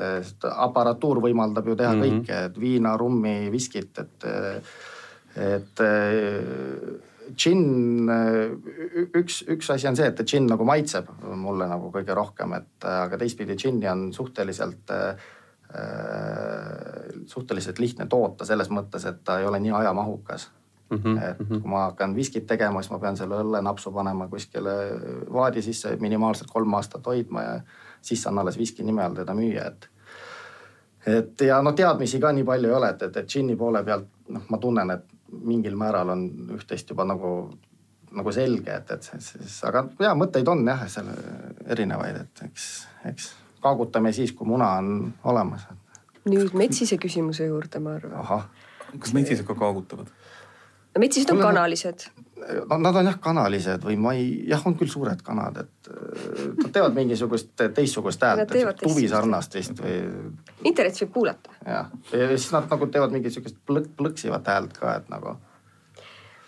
et 0.00 0.48
aparatuur 0.50 1.20
võimaldab 1.24 1.68
ju 1.68 1.76
teha 1.78 1.92
mm 1.92 2.02
-hmm. 2.02 2.20
kõike, 2.22 2.44
et 2.50 2.60
viina, 2.60 2.96
rummi, 3.00 3.50
viskit, 3.52 3.98
et, 3.98 4.28
et 5.36 5.84
džinn, 7.34 8.10
üks, 9.20 9.44
üks 9.48 9.70
asi 9.74 9.88
on 9.88 9.96
see, 9.96 10.06
et 10.06 10.24
džinn 10.24 10.50
nagu 10.50 10.64
maitseb 10.64 11.08
mulle 11.36 11.68
nagu 11.68 11.92
kõige 11.94 12.14
rohkem, 12.14 12.52
et 12.58 12.84
aga 12.84 13.18
teistpidi 13.18 13.56
džinni 13.56 13.88
on 13.88 14.12
suhteliselt 14.12 14.92
suhteliselt 17.26 17.78
lihtne 17.78 18.06
toota 18.06 18.44
selles 18.46 18.68
mõttes, 18.70 19.08
et 19.10 19.24
ta 19.24 19.40
ei 19.40 19.46
ole 19.46 19.58
nii 19.60 19.72
ajamahukas 19.74 20.50
Mm 20.90 20.98
-hmm. 20.98 21.30
et 21.30 21.40
mhm. 21.40 21.60
kui 21.60 21.70
ma 21.70 21.78
hakkan 21.78 22.14
viskit 22.14 22.46
tegema, 22.46 22.82
siis 22.82 22.90
ma 22.92 22.98
pean 22.98 23.16
selle 23.16 23.34
õllenapsu 23.40 23.92
panema 23.92 24.28
kuskile 24.28 24.70
vaadi 25.32 25.62
sisse 25.62 25.96
minimaalselt 26.00 26.50
kolm 26.50 26.74
aastat 26.74 27.06
hoidma 27.06 27.42
ja 27.42 27.60
siis 28.02 28.22
saan 28.22 28.38
alles 28.38 28.58
viski 28.58 28.84
nime 28.84 29.04
all 29.04 29.14
teda 29.14 29.34
müüa, 29.34 29.66
et. 29.66 29.88
et 31.06 31.40
ja 31.40 31.62
no 31.62 31.72
teadmisi 31.72 32.20
ka 32.20 32.32
nii 32.32 32.44
palju 32.44 32.68
ei 32.68 32.74
ole, 32.74 32.90
et, 32.90 33.02
et, 33.02 33.16
et 33.16 33.28
džinni 33.28 33.56
poole 33.56 33.84
pealt 33.84 34.08
noh, 34.28 34.42
ma 34.48 34.58
tunnen, 34.58 34.90
et 34.90 35.04
mingil 35.42 35.76
määral 35.76 36.08
on 36.08 36.26
üht-teist 36.58 36.90
juba 36.90 37.04
nagu, 37.04 37.30
nagu 38.12 38.32
selge, 38.32 38.76
et, 38.76 38.90
et 38.90 39.02
siis, 39.02 39.56
aga 39.64 39.86
ja 39.98 40.12
mõtteid 40.14 40.48
on 40.48 40.66
jah, 40.68 40.84
seal 40.88 41.08
erinevaid, 41.66 42.20
et 42.20 42.44
eks, 42.48 42.68
eks 43.10 43.32
kaagutame 43.64 44.12
siis, 44.12 44.32
kui 44.32 44.46
muna 44.48 44.74
on 44.80 45.14
olemas. 45.24 45.66
nüüd 46.28 46.54
metsise 46.56 46.98
küsimuse 47.00 47.48
juurde, 47.48 47.80
ma 47.80 47.96
arvan. 47.98 48.44
kas 48.98 49.16
metsised 49.16 49.46
ka 49.48 49.56
kaagutavad? 49.58 50.12
No 50.94 51.02
metsised 51.02 51.30
on 51.34 51.40
kanalised. 51.42 52.06
nad 52.68 52.96
on 52.96 53.06
jah 53.08 53.16
kanalised 53.22 53.86
või 53.86 53.96
ma 54.00 54.12
ei, 54.18 54.26
jah, 54.50 54.62
on 54.68 54.76
küll 54.78 54.90
suured 54.92 55.22
kanad, 55.24 55.62
et 55.64 55.90
äh, 55.90 56.44
nad 56.60 56.68
teevad 56.74 56.98
mingisugust 56.98 57.54
teistsugust 57.56 58.26
häält, 58.26 58.46
tuvi 58.50 58.66
teistsugust 58.66 59.14
sarnast 59.14 59.56
vist 59.56 59.80
või 59.80 59.96
internetis 60.64 61.06
võib 61.06 61.16
kuulata. 61.18 61.56
jah, 61.64 61.90
ja 62.12 62.30
siis 62.34 62.52
nad 62.54 62.70
nagu 62.70 62.90
teevad 62.92 63.16
mingisugust 63.16 63.58
plõk-, 63.66 63.90
plõksivat 63.98 64.52
häält 64.52 64.78
ka, 64.78 64.98
et 65.00 65.10
nagu 65.12 65.38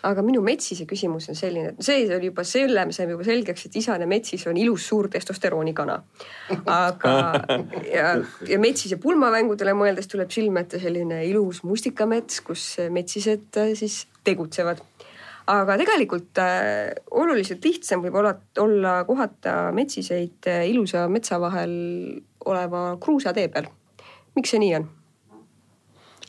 aga 0.05 0.23
minu 0.25 0.41
metsise 0.45 0.85
küsimus 0.89 1.27
on 1.31 1.37
selline, 1.37 1.73
et 1.73 1.85
see 1.85 2.05
oli 2.15 2.29
juba 2.29 2.43
selle, 2.47 2.83
me 2.87 2.95
saime 2.95 3.15
juba 3.15 3.25
selgeks, 3.27 3.67
et 3.67 3.77
isane 3.81 4.07
metsis 4.09 4.45
on 4.49 4.57
ilus 4.59 4.85
suur 4.91 5.09
testosteroonikana. 5.11 5.97
aga, 6.73 7.13
ja, 7.97 8.13
ja 8.47 8.59
metsise 8.61 8.99
pulmamängudele 9.01 9.73
mõeldes 9.77 10.09
tuleb 10.11 10.31
silme 10.33 10.65
ette 10.65 10.81
selline 10.83 11.23
ilus 11.27 11.63
mustikamets, 11.67 12.41
kus 12.45 12.69
metsised 12.93 13.59
äh, 13.59 13.73
siis 13.77 14.05
tegutsevad. 14.27 14.83
aga 15.47 15.77
tegelikult 15.79 16.39
äh, 16.43 16.91
oluliselt 17.11 17.63
lihtsam 17.63 18.03
võib 18.03 18.17
olla, 18.19 18.33
olla 18.59 18.99
kohata 19.07 19.71
metsiseid 19.75 20.49
äh, 20.51 20.65
ilusa 20.71 21.07
metsa 21.11 21.39
vahel 21.39 21.73
oleva 22.45 22.97
kruusatee 23.01 23.47
peal. 23.53 23.69
miks 24.35 24.53
see 24.53 24.61
nii 24.63 24.75
on? 24.81 24.89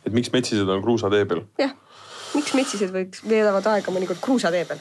et 0.06 0.14
miks 0.14 0.32
metsised 0.34 0.68
on 0.68 0.84
kruusatee 0.84 1.26
peal? 1.30 1.42
jah, 1.60 1.74
miks 2.36 2.54
metsised 2.54 2.94
võiks, 2.94 3.24
veedavad 3.26 3.66
aega 3.74 3.94
mõnikord 3.94 4.22
kruusatee 4.24 4.64
peal? 4.68 4.80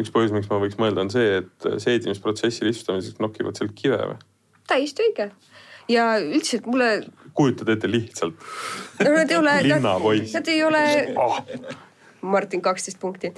üks 0.00 0.12
põhjus, 0.14 0.34
miks 0.34 0.48
ma 0.50 0.60
võiks 0.62 0.78
mõelda, 0.80 1.04
on 1.04 1.12
see, 1.12 1.40
et 1.42 1.70
seedimisprotsessi 1.84 2.64
lihtsustamiseks 2.66 3.20
nokivad 3.22 3.58
sealt 3.58 3.76
kive 3.76 4.00
või? 4.00 4.20
täiesti 4.70 5.08
õige. 5.08 5.30
ja 5.90 6.12
üldiselt 6.22 6.68
mulle, 6.70 6.90
kujutad 7.34 7.68
ette 7.74 7.90
lihtsalt 7.90 8.34
no 9.04 9.12
nad 9.14 9.30
ei 9.30 9.36
ole, 9.36 9.58
linnapoiss. 9.62 10.34
nad 10.34 10.48
ei 10.48 10.64
ole, 10.64 10.82
Oh, 11.16 11.38
Martin 12.22 12.60
kaksteist 12.62 12.98
punkti. 13.00 13.30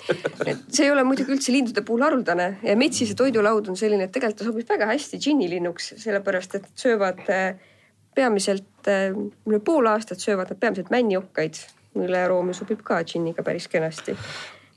et 0.46 0.62
see 0.74 0.86
ei 0.86 0.90
ole 0.90 1.04
muidugi 1.06 1.32
üldse 1.36 1.52
lindude 1.54 1.84
puhul 1.86 2.02
haruldane 2.02 2.48
ja 2.62 2.76
metsise 2.76 3.14
toidulaud 3.18 3.68
on 3.70 3.76
selline, 3.78 4.08
et 4.08 4.12
tegelikult 4.14 4.42
ta 4.42 4.48
sobib 4.48 4.68
väga 4.68 4.88
hästi 4.90 5.20
džinnilinnuks, 5.22 5.92
sellepärast 6.02 6.58
et 6.58 6.66
söövad 6.74 7.22
äh, 7.30 7.54
peamiselt 8.14 8.90
äh, 8.90 9.12
üle 9.46 9.60
pool 9.64 9.86
aastat 9.86 10.20
söövad 10.22 10.50
nad 10.52 10.60
peamiselt 10.60 10.90
männiokkaid, 10.90 11.60
mille 11.94 12.24
aroomi 12.24 12.54
sobib 12.56 12.82
ka 12.84 13.02
džinniga 13.04 13.44
päris 13.46 13.68
kenasti. 13.68 14.16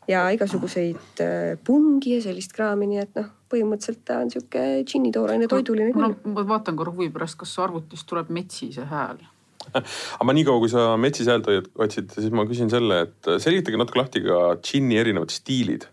Ja 0.08 0.26
igasuguseid 0.34 1.22
äh, 1.24 1.56
pungi 1.66 2.16
ja 2.16 2.24
sellist 2.26 2.54
kraami, 2.56 2.88
nii 2.90 3.02
et 3.02 3.16
noh, 3.20 3.30
põhimõtteliselt 3.52 4.04
ta 4.08 4.20
on 4.24 4.32
sihuke 4.34 4.66
džinnitooraine 4.88 5.48
toiduline 5.52 5.94
no 5.96 6.12
küll. 6.14 6.34
ma 6.36 6.46
vaatan 6.56 6.78
korra 6.80 6.94
huvi 6.96 7.10
pärast, 7.14 7.40
kas 7.42 7.56
arvutist 7.64 8.08
tuleb 8.10 8.32
metsise 8.34 8.88
hääl. 8.90 9.22
aga 9.76 10.28
ma 10.28 10.36
niikaua, 10.38 10.62
kui 10.62 10.72
sa 10.72 10.92
metsise 11.02 11.34
häält 11.34 11.50
hoiad- 11.50 11.72
otsid, 11.88 12.12
siis 12.14 12.34
ma 12.36 12.46
küsin 12.50 12.70
selle, 12.74 13.02
et 13.08 13.32
selgitage 13.42 13.80
natuke 13.82 14.02
lahti 14.02 14.24
ka 14.26 14.42
džinni 14.62 15.00
erinevad 15.02 15.34
stiilid. 15.34 15.88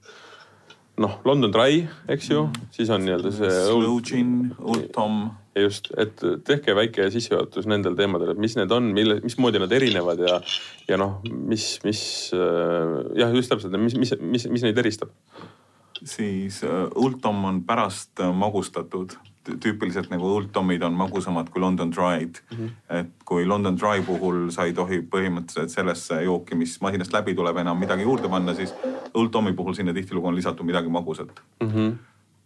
noh, 1.00 1.14
London 1.24 1.52
Dry, 1.52 1.85
eks 2.12 2.28
ju, 2.31 2.46
siis 2.74 2.90
on 2.92 3.05
nii-öelda 3.07 3.33
see 3.35 3.52
Slow 3.68 4.00
gin, 4.05 4.35
Old 4.61 4.90
Tom. 4.94 5.31
just, 5.57 5.90
et 6.00 6.16
tehke 6.48 6.72
väike 6.72 7.11
sissejuhatus 7.12 7.66
nendel 7.68 7.96
teemadel, 7.96 8.31
et 8.33 8.38
mis 8.40 8.55
need 8.57 8.72
on, 8.72 8.87
mille, 8.96 9.18
mismoodi 9.20 9.61
nad 9.61 9.72
erinevad 9.76 10.22
ja, 10.24 10.38
ja 10.88 10.96
noh, 11.00 11.18
mis, 11.28 11.74
mis 11.85 12.02
äh, 12.33 12.94
jah, 13.20 13.35
just 13.37 13.52
täpselt, 13.52 13.76
mis, 13.81 13.96
mis, 14.00 14.14
mis, 14.20 14.48
mis 14.48 14.64
neid 14.64 14.81
eristab. 14.81 15.12
siis 16.02 16.62
äh, 16.64 16.88
Old 16.96 17.20
Tom 17.22 17.44
on 17.44 17.62
pärast 17.68 18.20
äh, 18.20 18.33
magustatud. 18.33 19.18
Tüüpiliselt 19.42 20.11
nagu 20.12 20.26
Old 20.26 20.52
Tomid 20.52 20.83
on 20.87 20.94
magusamad 20.94 21.50
kui 21.50 21.61
London 21.62 21.90
Dry'd 21.92 22.38
mm. 22.42 22.57
-hmm. 22.59 22.98
et 22.98 23.11
kui 23.24 23.46
London 23.46 23.76
Dry 23.76 24.02
puhul 24.07 24.50
sa 24.50 24.64
ei 24.64 24.72
tohi 24.72 25.00
põhimõtteliselt 25.02 25.74
sellesse 25.74 26.22
jooki, 26.22 26.55
mis 26.55 26.81
masinast 26.81 27.12
läbi 27.12 27.35
tuleb, 27.35 27.57
enam 27.57 27.78
midagi 27.78 28.02
juurde 28.02 28.28
panna, 28.28 28.55
siis 28.55 28.74
Old 29.14 29.31
Tomi 29.31 29.52
puhul 29.52 29.74
sinna 29.74 29.92
tihtilugu 29.92 30.28
on 30.28 30.37
lisatud 30.37 30.66
midagi 30.66 30.88
magusat 30.88 31.42
Mm 31.61 31.68
-hmm. 31.68 31.92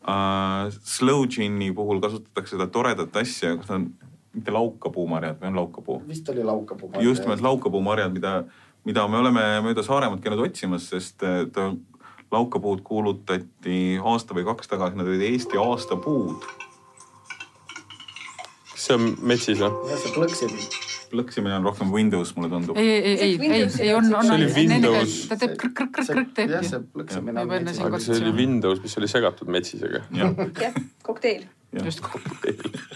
uh,. 0.09 0.73
Slow 0.83 1.27
gin'i 1.27 1.73
puhul 1.75 2.01
kasutatakse 2.01 2.57
seda 2.57 2.67
toredat 2.67 3.17
asja, 3.17 3.57
kas 3.57 3.71
on 3.71 3.91
mitte 4.35 4.53
laukapuumarjad 4.53 5.41
või 5.41 5.47
on 5.47 5.57
laukapuu? 5.57 6.03
vist 6.09 6.29
oli 6.29 6.45
laukapuu. 6.45 6.91
just 7.01 7.23
nimelt 7.23 7.41
laukapuumarjad, 7.41 8.13
mida, 8.13 8.45
mida 8.85 9.09
me 9.09 9.17
oleme 9.17 9.41
mööda 9.63 9.83
Saaremaad 9.83 10.21
käinud 10.21 10.39
otsimas, 10.39 10.89
sest 10.89 11.19
ta 11.53 11.73
laukapuud 12.33 12.81
kuulutati 12.85 13.99
aasta 14.05 14.35
või 14.35 14.45
kaks 14.45 14.69
tagasi, 14.69 14.97
nad 14.97 15.07
olid 15.07 15.21
Eesti 15.21 15.59
aastapuud. 15.63 16.66
See 18.87 18.97
on 18.99 19.09
metsis 19.33 19.61
või? 19.63 19.91
jah, 19.91 20.01
see 20.03 20.15
plõksib. 20.15 20.55
plõksimine 21.11 21.59
on 21.59 21.67
rohkem 21.69 21.91
Windows, 21.95 22.33
mulle 22.37 22.53
tundub. 22.53 22.79
ei, 22.81 22.95
ei, 22.97 23.19
ei, 23.27 23.35
ei, 23.41 23.67
ei 23.89 23.93
on, 23.97 24.09
on. 24.15 24.29
See 24.29 24.39
oli 24.39 24.49
Windows. 24.55 25.19
ta 25.31 25.41
teeb 25.43 25.59
krõkk-krõkk-krõkk 25.63 26.33
teeb 26.37 26.55
jah, 26.57 26.65
see. 26.67 26.83
plõksimine 26.95 27.45
on 27.45 27.53
metsis. 27.53 27.83
aga 27.89 28.03
see 28.03 28.19
oli 28.21 28.35
Windows, 28.41 28.83
mis 28.85 28.97
oli 29.01 29.11
segatud 29.11 29.53
metsisega. 29.57 30.05
jah, 30.17 30.81
kokteil, 31.07 31.47
just, 31.85 32.01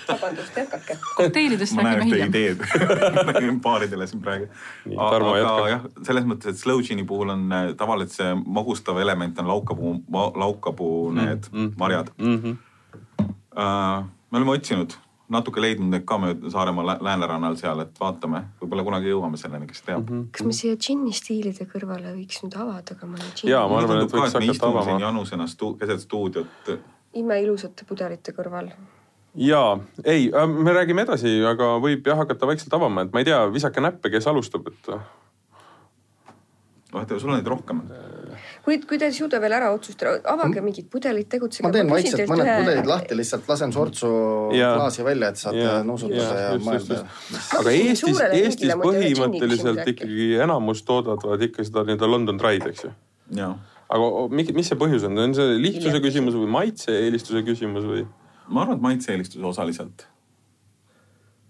vabandust, 0.09 0.57
jätkake. 0.57 0.97
kokteilidest 1.17 1.77
räägime 1.77 2.05
hiljem. 2.05 2.29
ideed 2.29 3.61
paaridele 3.67 4.07
siin 4.07 4.23
praegu. 4.25 4.49
Aga 4.97 5.69
jah, 5.71 5.85
selles 6.07 6.27
mõttes, 6.29 6.55
et 6.55 6.63
slow 6.63 6.83
gin'i 6.87 7.05
puhul 7.09 7.35
on 7.35 7.47
eh, 7.57 7.75
tavaliselt 7.79 8.17
see 8.17 8.33
magustav 8.47 8.99
element 9.03 9.39
on 9.43 9.51
laukapuu, 9.51 9.95
laukapuu 10.45 10.97
need 11.19 11.51
mm. 11.53 11.73
marjad 11.79 12.11
Mm 12.19 12.37
-hmm. 12.37 12.57
uh,. 13.57 14.05
me 14.31 14.39
oleme 14.39 14.51
otsinud, 14.51 14.95
natuke 15.31 15.63
leidnud 15.63 15.93
neid 15.93 16.05
ka 16.09 16.19
mööda 16.21 16.51
Saaremaa 16.53 16.87
lä- 16.87 16.99
läänerannal 17.07 17.57
seal, 17.61 17.83
et 17.85 17.99
vaatame, 18.01 18.43
võib-olla 18.61 18.85
kunagi 18.87 19.13
jõuame 19.13 19.41
selleni, 19.41 19.69
kes 19.71 19.83
teab 19.87 20.03
mm. 20.03 20.09
-hmm. 20.09 20.31
kas 20.37 20.47
me 20.47 20.57
siia 20.57 20.77
džinni 20.77 21.13
stiilide 21.17 21.67
kõrvale 21.71 22.15
võiks 22.17 22.43
nüüd 22.45 22.57
avada 22.59 22.95
ka 22.95 23.07
mõne 23.07 23.27
džinni 23.35 23.53
Jaa, 23.55 23.67
ma 23.69 23.83
arvan, 23.83 24.05
et 24.05 24.17
võiks 24.17 24.39
hakata 24.39 24.71
avama. 24.71 24.99
janusena 25.07 25.47
stu, 25.47 25.75
keset 25.81 26.07
stuudiot. 26.07 26.73
imeilusate 27.15 27.87
pudelite 27.89 28.35
kõrval? 28.37 28.73
ja 29.35 29.79
ei, 30.05 30.31
me 30.47 30.73
räägime 30.73 31.07
edasi, 31.07 31.39
aga 31.47 31.77
võib 31.79 32.07
jah 32.07 32.19
hakata 32.19 32.47
vaikselt 32.47 32.75
avama, 32.75 33.07
et 33.07 33.13
ma 33.13 33.23
ei 33.23 33.31
tea, 33.31 33.41
visake 33.53 33.81
näppe, 33.81 34.11
kes 34.11 34.27
alustab, 34.27 34.67
et 34.67 34.95
vaata, 36.93 37.19
sul 37.19 37.31
on 37.31 37.39
neid 37.39 37.47
rohkem. 37.47 37.83
kui, 38.71 38.79
kui 38.93 38.99
te 39.01 39.09
ei 39.11 39.15
suuda 39.17 39.41
veel 39.43 39.55
ära 39.57 39.71
otsustada, 39.75 40.21
avage 40.31 40.63
mingid 40.65 40.87
pudelid, 40.93 41.27
tegutsege. 41.33 41.67
ma 41.67 41.73
teen 41.75 41.91
vaikselt 41.91 42.31
mõned 42.31 42.51
pudelid 42.63 42.91
lahti, 42.91 43.17
lihtsalt 43.19 43.49
lasen 43.51 43.75
sortsu 43.75 44.11
Jaa. 44.55 44.77
klaasi 44.79 45.07
välja, 45.07 45.33
et 45.35 45.41
saate 45.43 45.73
nuusutada 45.89 46.37
ja 46.45 46.53
just, 46.55 46.69
mõelda 46.69 47.01
aga 47.59 47.75
Eestis, 47.75 48.23
Eestis 48.39 48.77
põhimõtteliselt 48.85 49.83
ikkagi 49.95 50.31
enamus 50.47 50.85
toodavad 50.87 51.43
ikka 51.49 51.67
seda 51.67 51.85
nii-öelda 51.89 52.11
London 52.11 52.41
Dry'd, 52.41 52.69
eks 52.71 52.87
ju. 52.87 52.93
ja, 53.41 53.51
aga 53.91 54.11
mi- 54.31 54.47
mis 54.61 54.71
see 54.71 54.79
põhjus 54.79 55.09
on, 55.11 55.19
on 55.27 55.35
see 55.35 55.59
lihtsuse 55.67 56.03
küsimus 56.05 56.39
või 56.39 56.51
maitse-eelistuse 56.59 57.45
küsimus 57.49 57.89
või? 57.89 58.07
ma 58.51 58.65
arvan, 58.65 58.79
et 58.79 58.87
maitse-eelistus 58.89 59.43
osaliselt. 59.53 60.07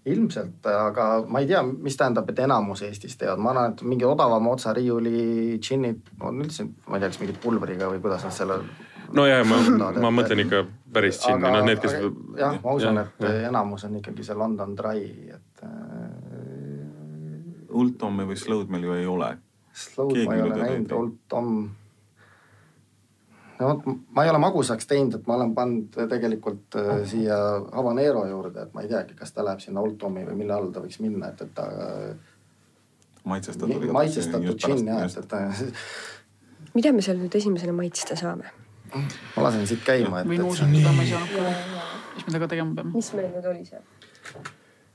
ilmselt, 0.05 0.65
aga 0.65 1.07
ma 1.29 1.39
ei 1.43 1.47
tea, 1.49 1.61
mis 1.63 1.97
tähendab, 1.97 2.29
et 2.31 2.39
enamus 2.41 2.81
Eestis 2.87 3.17
teevad, 3.21 3.41
ma 3.41 3.51
arvan, 3.53 3.75
et 3.75 3.81
mingi 3.85 4.05
odavama 4.07 4.49
otsariiuli 4.55 5.59
džinnid 5.61 5.99
on 6.25 6.39
üldse, 6.41 6.65
ma 6.87 6.97
ei 6.97 7.03
tea, 7.03 7.11
kas 7.13 7.19
mingid 7.21 7.37
pulbriga 7.43 7.89
või 7.91 8.01
kuidas 8.01 8.23
nad 8.25 8.33
selle. 8.33 8.57
ma 9.11 9.57
Suudavad,, 9.65 9.99
ma 10.01 10.07
et- 10.07 10.17
mõtlen 10.17 10.39
ikka 10.45 10.63
päris 10.93 11.19
džinni, 11.21 11.51
noh 11.51 11.65
need, 11.65 11.79
kes. 11.83 11.93
jah, 12.39 12.57
ma 12.63 12.71
usun, 12.73 12.97
et 12.97 13.19
jah. 13.19 13.47
enamus 13.49 13.83
on 13.85 13.95
ikkagi 13.99 14.23
see 14.23 14.35
London 14.35 14.75
Dry, 14.75 15.03
et 15.35 15.63
äh, 15.63 15.69
Old 17.71 17.93
Tom'i 17.99 18.25
või 18.27 18.35
Slow'd 18.39 18.69
meil 18.69 18.83
ju 18.83 18.93
ei 18.93 19.05
ole. 19.05 19.37
Slow'd 19.73 20.17
ma 20.25 20.35
ei 20.35 20.41
ole 20.41 20.55
näinud. 20.57 20.91
Old 20.91 21.13
Tom. 21.27 21.69
No 23.61 23.69
vot, 23.69 23.87
ma 24.15 24.25
ei 24.25 24.31
ole 24.33 24.41
magusaks 24.41 24.89
teinud, 24.89 25.19
et 25.19 25.27
ma 25.29 25.37
olen 25.37 25.53
pannud 25.57 25.97
tegelikult 26.11 26.77
äh, 26.81 26.91
siia 27.09 27.37
habanero 27.71 28.25
juurde, 28.29 28.67
et 28.67 28.73
ma 28.75 28.85
ei 28.85 28.89
teagi, 28.91 29.15
kas 29.19 29.35
ta 29.35 29.45
läheb 29.45 29.61
sinna 29.63 29.83
Old 29.83 29.99
Tomi 30.01 30.25
või 30.27 30.39
mille 30.43 30.55
all 30.57 30.71
ta 30.73 30.83
võiks 30.83 31.01
minna, 31.03 31.31
et, 31.31 31.45
et 31.45 31.53
ta 31.57 31.67
maitsestatud. 33.29 33.85
maitsestatud 33.93 34.57
džinn 34.57 34.89
jah, 34.89 35.05
et, 35.05 35.17
et 35.21 35.29
ta, 35.29 35.43
mida 36.75 36.93
me 36.95 37.05
seal 37.05 37.19
nüüd 37.21 37.37
esimesena 37.37 37.75
maitsta 37.75 38.17
saame? 38.19 38.49
ma 38.91 39.45
lasen 39.45 39.67
siit 39.69 39.85
käima, 39.87 40.23
et, 40.23 40.27
või 40.27 40.39
et 40.39 40.43
nuusutada, 40.43 40.95
ma 40.95 41.05
ei 41.05 41.11
saanud 41.13 41.35
ka. 41.37 41.85
mis 42.15 42.25
me 42.25 42.33
temaga 42.33 42.51
tegema 42.55 42.75
peame? 42.79 42.95
mis 42.97 43.13
meil 43.17 43.29
nüüd 43.35 43.51
oli 43.53 43.67
seal? 43.67 43.85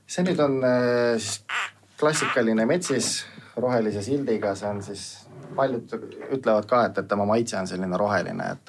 see 0.07 0.27
nüüd 0.27 0.43
on 0.43 0.59
äh, 0.67 1.29
klassikaline 1.99 2.67
metsis 2.69 3.25
rohelise 3.57 4.03
sildiga, 4.05 4.53
see 4.55 4.69
on 4.69 4.83
siis, 4.85 5.05
paljud 5.55 5.93
ütlevad 6.35 6.67
ka, 6.69 6.85
et, 6.87 6.97
et 6.97 7.07
tema 7.07 7.25
maitse 7.29 7.57
on 7.59 7.67
selline 7.69 7.97
roheline, 7.99 8.51
et, 8.55 8.67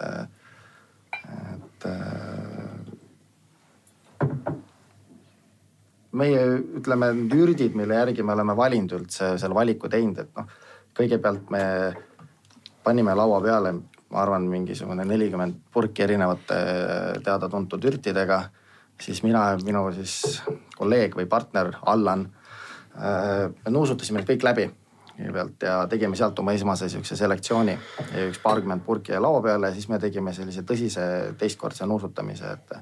et 1.57 1.87
meie 6.19 6.43
ütleme, 6.81 7.13
need 7.17 7.37
ürdid, 7.37 7.77
mille 7.79 7.99
järgi 8.01 8.25
me 8.25 8.35
oleme 8.35 8.57
valinud 8.57 8.97
üldse 9.01 9.35
selle 9.41 9.57
valiku 9.57 9.91
teinud, 9.93 10.19
et 10.23 10.33
noh, 10.39 10.49
kõigepealt 10.99 11.53
me 11.55 11.63
panime 12.85 13.15
laua 13.15 13.41
peale, 13.45 13.75
ma 14.09 14.23
arvan, 14.23 14.49
mingisugune 14.49 15.05
nelikümmend 15.05 15.55
purki 15.73 16.03
erinevate 16.07 16.57
teada-tuntud 17.25 17.85
ürtidega. 17.91 18.41
Siis 18.99 19.21
mina 19.23 19.51
ja 19.53 19.59
minu 19.63 19.85
siis 19.95 20.41
kolleeg 20.75 21.15
või 21.15 21.29
partner 21.31 21.69
Allan 21.87 22.25
me 22.99 23.71
nuusutasime 23.71 24.19
need 24.19 24.31
kõik 24.33 24.47
läbi 24.49 24.65
kõigepealt 25.19 25.67
ja 25.67 25.77
tegime 25.91 26.17
sealt 26.17 26.39
oma 26.39 26.55
esmase 26.55 26.89
sihukese 26.89 27.17
selektsiooni. 27.19 27.77
üks 28.29 28.41
paarkümmend 28.43 28.85
purki 28.87 29.13
jäi 29.13 29.21
laua 29.21 29.43
peale, 29.43 29.73
siis 29.75 29.89
me 29.89 29.99
tegime 29.99 30.33
sellise 30.33 30.63
tõsise 30.63 31.35
teistkordse 31.39 31.87
nuusutamise, 31.87 32.53
et 32.53 32.77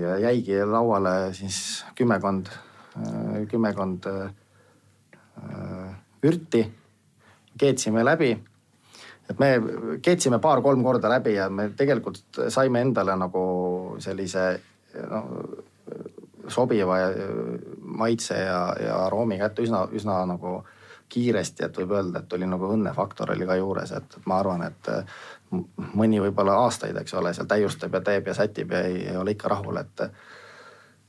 ja 0.00 0.18
jäigi 0.22 0.60
lauale 0.62 1.32
siis 1.34 1.84
kümmekond, 1.98 2.50
kümmekond 3.50 4.06
vürti. 6.22 6.62
keetsime 7.58 8.04
läbi 8.04 8.36
et 9.30 9.38
me 9.42 9.48
keetsime 10.02 10.38
paar-kolm 10.42 10.82
korda 10.84 11.10
läbi 11.10 11.34
ja 11.34 11.48
me 11.50 11.70
tegelikult 11.76 12.40
saime 12.52 12.82
endale 12.84 13.16
nagu 13.18 13.42
sellise 14.02 14.44
no, 15.10 15.22
sobiva 16.48 16.98
maitse 17.82 18.38
ja, 18.38 18.60
ja 18.80 18.96
aroomi 19.06 19.38
kätte 19.38 19.62
üsna, 19.66 19.86
üsna 19.92 20.22
nagu 20.28 20.60
kiiresti, 21.08 21.64
et 21.64 21.76
võib 21.78 21.92
öelda, 21.94 22.22
et 22.22 22.32
oli 22.32 22.46
nagu 22.50 22.70
õnnefaktor 22.74 23.30
oli 23.36 23.46
ka 23.46 23.56
juures, 23.58 23.92
et 23.94 24.16
ma 24.26 24.40
arvan, 24.42 24.64
et 24.66 24.90
mõni 25.94 26.18
võib-olla 26.20 26.56
aastaid, 26.64 26.96
eks 26.98 27.14
ole, 27.14 27.34
seal 27.34 27.46
täiustab 27.46 27.94
ja 27.94 28.00
teeb 28.08 28.26
ja 28.26 28.34
sätib 28.34 28.74
ja 28.74 28.82
ei, 28.88 29.04
ei 29.12 29.16
ole 29.16 29.36
ikka 29.36 29.52
rahul, 29.52 29.78
et 29.82 30.10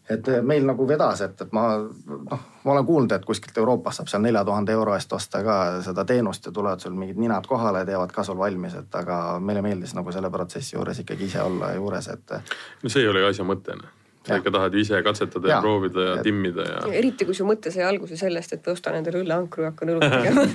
et 0.07 0.27
meil 0.41 0.63
nagu 0.63 0.85
vedas, 0.87 1.19
et, 1.25 1.41
et 1.41 1.49
ma 1.51 1.65
noh, 1.81 2.43
ma 2.63 2.71
olen 2.71 2.85
kuulnud, 2.87 3.11
et 3.11 3.25
kuskilt 3.27 3.57
Euroopast 3.59 3.99
saab 3.99 4.11
seal 4.11 4.23
nelja 4.23 4.45
tuhande 4.47 4.71
euro 4.71 4.93
eest 4.95 5.11
osta 5.13 5.41
ka 5.43 5.57
seda 5.83 6.05
teenust 6.07 6.47
ja 6.47 6.53
tulevad 6.55 6.79
sul 6.79 6.95
mingid 6.95 7.19
ninad 7.19 7.47
kohale, 7.49 7.83
teevad 7.85 8.13
ka 8.15 8.23
sul 8.23 8.39
valmis, 8.39 8.77
et 8.79 8.95
aga 8.95 9.17
meile 9.43 9.65
meeldis 9.65 9.97
nagu 9.97 10.13
selle 10.15 10.31
protsessi 10.31 10.77
juures 10.77 11.03
ikkagi 11.03 11.27
ise 11.27 11.43
olla 11.43 11.73
juures, 11.75 12.07
et. 12.13 12.37
no 12.83 12.93
see 12.93 13.03
ei 13.03 13.11
ole 13.11 13.25
ju 13.25 13.33
asja 13.33 13.47
mõte 13.47 13.75
noh 13.75 13.95
sa 14.27 14.39
ikka 14.41 14.53
tahad 14.53 14.77
ise 14.79 15.01
katsetada 15.05 15.49
ja, 15.49 15.55
ja 15.55 15.59
proovida 15.63 16.07
ja 16.09 16.15
timmida 16.25 16.67
ja. 16.67 16.79
eriti 16.99 17.27
kui 17.27 17.37
su 17.37 17.47
mõte 17.47 17.73
sai 17.73 17.85
alguse 17.87 18.19
sellest, 18.19 18.57
et 18.57 18.71
ostan 18.71 18.99
endale 18.99 19.23
õlleankru 19.23 19.65
ja 19.65 19.73
hakkan 19.73 19.93
õlut 19.95 20.07
tegema. 20.17 20.47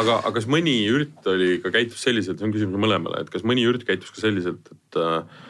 Aga, 0.00 0.18
aga 0.20 0.34
kas 0.38 0.48
mõni 0.50 0.76
ürt 0.90 1.32
oli 1.32 1.56
ka 1.64 1.74
käitus 1.74 2.04
selliselt, 2.04 2.40
see 2.40 2.48
on 2.48 2.54
küsimus 2.54 2.82
mõlemale, 2.82 3.24
et 3.24 3.32
kas 3.32 3.46
mõni 3.46 3.66
ürt 3.68 3.86
käitus 3.88 4.14
ka 4.14 4.24
selliselt, 4.24 4.70
et 4.72 5.02
äh, 5.02 5.42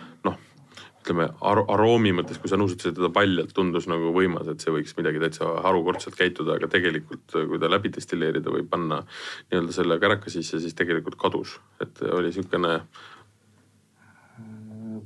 ütleme 1.03 1.29
ar 1.43 1.61
aroomi 1.67 2.13
mõttes, 2.15 2.39
kui 2.39 2.51
sa 2.51 2.59
nuusutasid 2.61 2.95
teda 2.97 3.11
paljalt, 3.15 3.51
tundus 3.57 3.89
nagu 3.91 4.13
võimas, 4.15 4.47
et 4.51 4.63
see 4.63 4.73
võiks 4.75 4.95
midagi 4.99 5.21
täitsa 5.23 5.49
harukordselt 5.65 6.17
käituda, 6.19 6.57
aga 6.57 6.69
tegelikult 6.71 7.35
kui 7.35 7.59
ta 7.59 7.71
läbi 7.71 7.91
destilleerida 7.97 8.53
või 8.55 8.63
panna 8.69 9.03
nii-öelda 9.51 9.75
selle 9.75 9.99
käraka 10.03 10.31
sisse, 10.31 10.61
siis 10.63 10.77
tegelikult 10.79 11.19
kadus, 11.21 11.57
et 11.83 12.05
oli 12.07 12.31
niisugune 12.31 12.79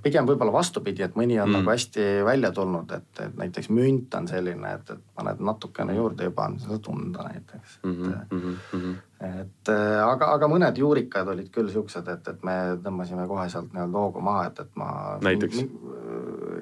pigem 0.02 0.26
võib-olla 0.28 0.52
vastupidi, 0.54 1.02
et 1.04 1.16
mõni 1.18 1.38
on 1.40 1.48
mm. 1.48 1.58
nagu 1.58 1.70
hästi 1.72 2.04
välja 2.26 2.50
tulnud, 2.54 2.92
et, 2.96 3.08
et 3.24 3.36
näiteks 3.38 3.68
münt 3.74 4.14
on 4.18 4.28
selline, 4.30 4.72
et, 4.78 4.92
et 4.94 5.02
paned 5.16 5.42
natukene 5.48 5.96
juurde 5.96 6.28
juba 6.28 6.48
on 6.50 6.58
seda 6.62 6.78
tunda 6.82 7.26
näiteks 7.28 7.78
mm. 7.82 7.94
-hmm, 7.94 8.12
et, 8.22 8.32
mm 8.32 8.56
-hmm. 8.72 9.40
et 9.42 9.72
aga, 10.04 10.30
aga 10.38 10.48
mõned 10.52 10.78
juurikad 10.78 11.28
olid 11.28 11.50
küll 11.54 11.70
siuksed, 11.72 12.08
et, 12.08 12.28
et 12.28 12.44
me 12.44 12.56
tõmbasime 12.84 13.26
kohe 13.28 13.48
sealt 13.48 13.72
nii-öelda 13.72 14.04
hoogu 14.04 14.20
maha, 14.20 14.46
et, 14.46 14.60
et 14.60 14.70
ma. 14.74 15.18
näiteks? 15.22 15.64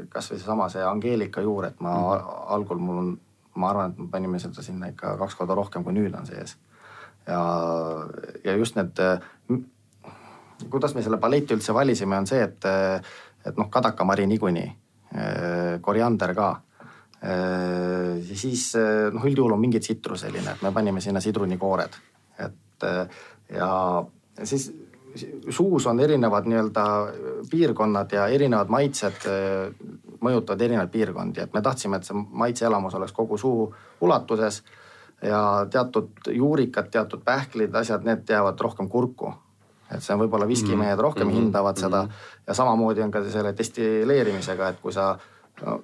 kasvõi 0.09 0.39
seesama 0.39 0.68
see 0.68 0.82
Angeelika 0.85 1.41
juur, 1.41 1.64
et 1.64 1.80
ma 1.80 1.95
mm. 1.95 2.35
algul 2.55 2.78
mul 2.78 2.99
on, 2.99 3.18
ma 3.55 3.70
arvan, 3.70 3.91
et 3.91 3.99
me 3.99 4.09
panime 4.11 4.39
seda 4.39 4.62
sinna 4.62 4.87
ikka 4.93 5.16
kaks 5.16 5.35
korda 5.35 5.55
rohkem, 5.55 5.85
kui 5.85 5.93
nüüd 5.93 6.14
on 6.14 6.26
sees. 6.26 6.57
ja, 7.26 7.41
ja 8.45 8.57
just 8.57 8.76
need 8.76 9.01
kuidas 10.71 10.95
me 10.95 11.03
selle 11.03 11.19
paleti 11.23 11.57
üldse 11.57 11.75
valisime, 11.75 12.19
on 12.19 12.29
see, 12.31 12.43
et 12.43 12.69
et 13.45 13.59
noh, 13.61 13.69
kadakamari 13.69 14.25
niikuinii, 14.27 14.69
äh, 15.13 15.81
koriander 15.85 16.33
ka. 16.35 16.49
Äh, 17.25 18.23
siis 18.33 18.71
noh, 19.13 19.25
üldjuhul 19.25 19.53
on 19.53 19.61
mingi 19.61 19.81
tsitruseline, 19.81 20.57
et 20.57 20.65
me 20.65 20.73
panime 20.73 21.03
sinna 21.05 21.21
sidrunikoored, 21.21 22.01
et 22.41 22.87
ja 23.55 23.69
siis 24.43 24.71
suus 25.51 25.87
on 25.87 26.01
erinevad 26.01 26.49
nii-öelda 26.51 26.85
piirkonnad 27.51 28.13
ja 28.13 28.27
erinevad 28.33 28.73
maitsed 28.73 29.29
mõjutavad 30.25 30.65
erinevaid 30.67 30.91
piirkondi, 30.91 31.45
et 31.45 31.55
me 31.55 31.63
tahtsime, 31.63 32.01
et 32.01 32.09
see 32.09 32.17
maitseelamus 32.17 32.97
oleks 32.99 33.13
kogu 33.13 33.39
suu 33.39 33.69
ulatuses 34.05 34.63
ja 35.23 35.41
teatud 35.71 36.33
juurikad, 36.33 36.91
teatud 36.91 37.23
pähklid, 37.25 37.77
asjad, 37.77 38.05
need 38.05 38.29
jäävad 38.29 38.61
rohkem 38.61 38.89
kurku 38.89 39.33
et 39.95 40.03
see 40.03 40.15
on 40.15 40.21
võib-olla 40.25 40.49
viskimehed 40.49 40.97
mhm. 40.97 41.03
rohkem 41.07 41.27
mm 41.27 41.33
-hmm. 41.33 41.45
hindavad 41.45 41.77
seda 41.77 42.03
mm 42.03 42.09
-hmm. 42.09 42.43
ja 42.47 42.55
samamoodi 42.55 43.03
on 43.03 43.11
ka 43.11 43.25
selle 43.31 43.55
destilleerimisega, 43.59 44.69
et 44.69 44.81
kui 44.81 44.93
sa 44.93 45.17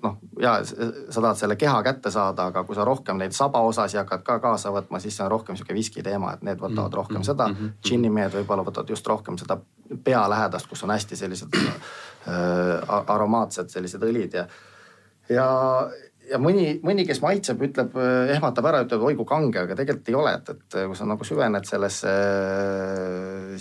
noh, 0.02 0.16
ja 0.40 0.64
sa 1.10 1.20
tahad 1.20 1.36
selle 1.36 1.56
keha 1.56 1.82
kätte 1.82 2.10
saada, 2.10 2.46
aga 2.50 2.64
kui 2.64 2.74
sa 2.74 2.84
rohkem 2.84 3.18
neid 3.18 3.32
sabaosasid 3.32 3.98
hakkad 4.02 4.22
ka 4.26 4.38
kaasa 4.42 4.72
võtma, 4.74 4.98
siis 5.00 5.16
see 5.16 5.24
on 5.24 5.30
rohkem 5.30 5.56
sihuke 5.56 5.74
viski 5.74 6.02
teema, 6.02 6.32
et 6.32 6.42
need 6.42 6.58
võtavad 6.58 6.90
mhm. 6.90 6.96
rohkem 6.96 7.22
seda 7.22 7.48
mm. 7.48 7.54
-hmm. 7.54 7.72
džinnimehed 7.88 8.34
võib-olla 8.34 8.64
võtavad 8.66 8.90
just 8.90 9.06
rohkem 9.06 9.38
seda 9.38 9.58
pea 10.04 10.28
lähedast, 10.30 10.66
kus 10.66 10.82
on 10.82 10.90
hästi 10.90 11.16
sellised 11.16 11.56
äh, 11.56 13.00
aromaatsed 13.06 13.68
sellised 13.68 14.02
õlid 14.02 14.34
ja, 14.34 14.46
ja 15.28 15.48
ja 16.30 16.38
mõni, 16.40 16.64
mõni, 16.86 17.04
kes 17.08 17.20
maitseb, 17.24 17.60
ütleb, 17.66 17.94
eh, 17.98 18.32
ehmatab 18.36 18.68
ära, 18.70 18.82
ütleb 18.84 19.02
oi 19.06 19.16
kui 19.18 19.28
kange, 19.28 19.64
aga 19.64 19.76
tegelikult 19.78 20.10
ei 20.10 20.16
ole, 20.18 20.34
et, 20.38 20.52
et 20.54 20.76
kui 20.90 20.98
sa 20.98 21.08
nagu 21.08 21.26
süvened 21.26 21.66
sellesse, 21.68 22.12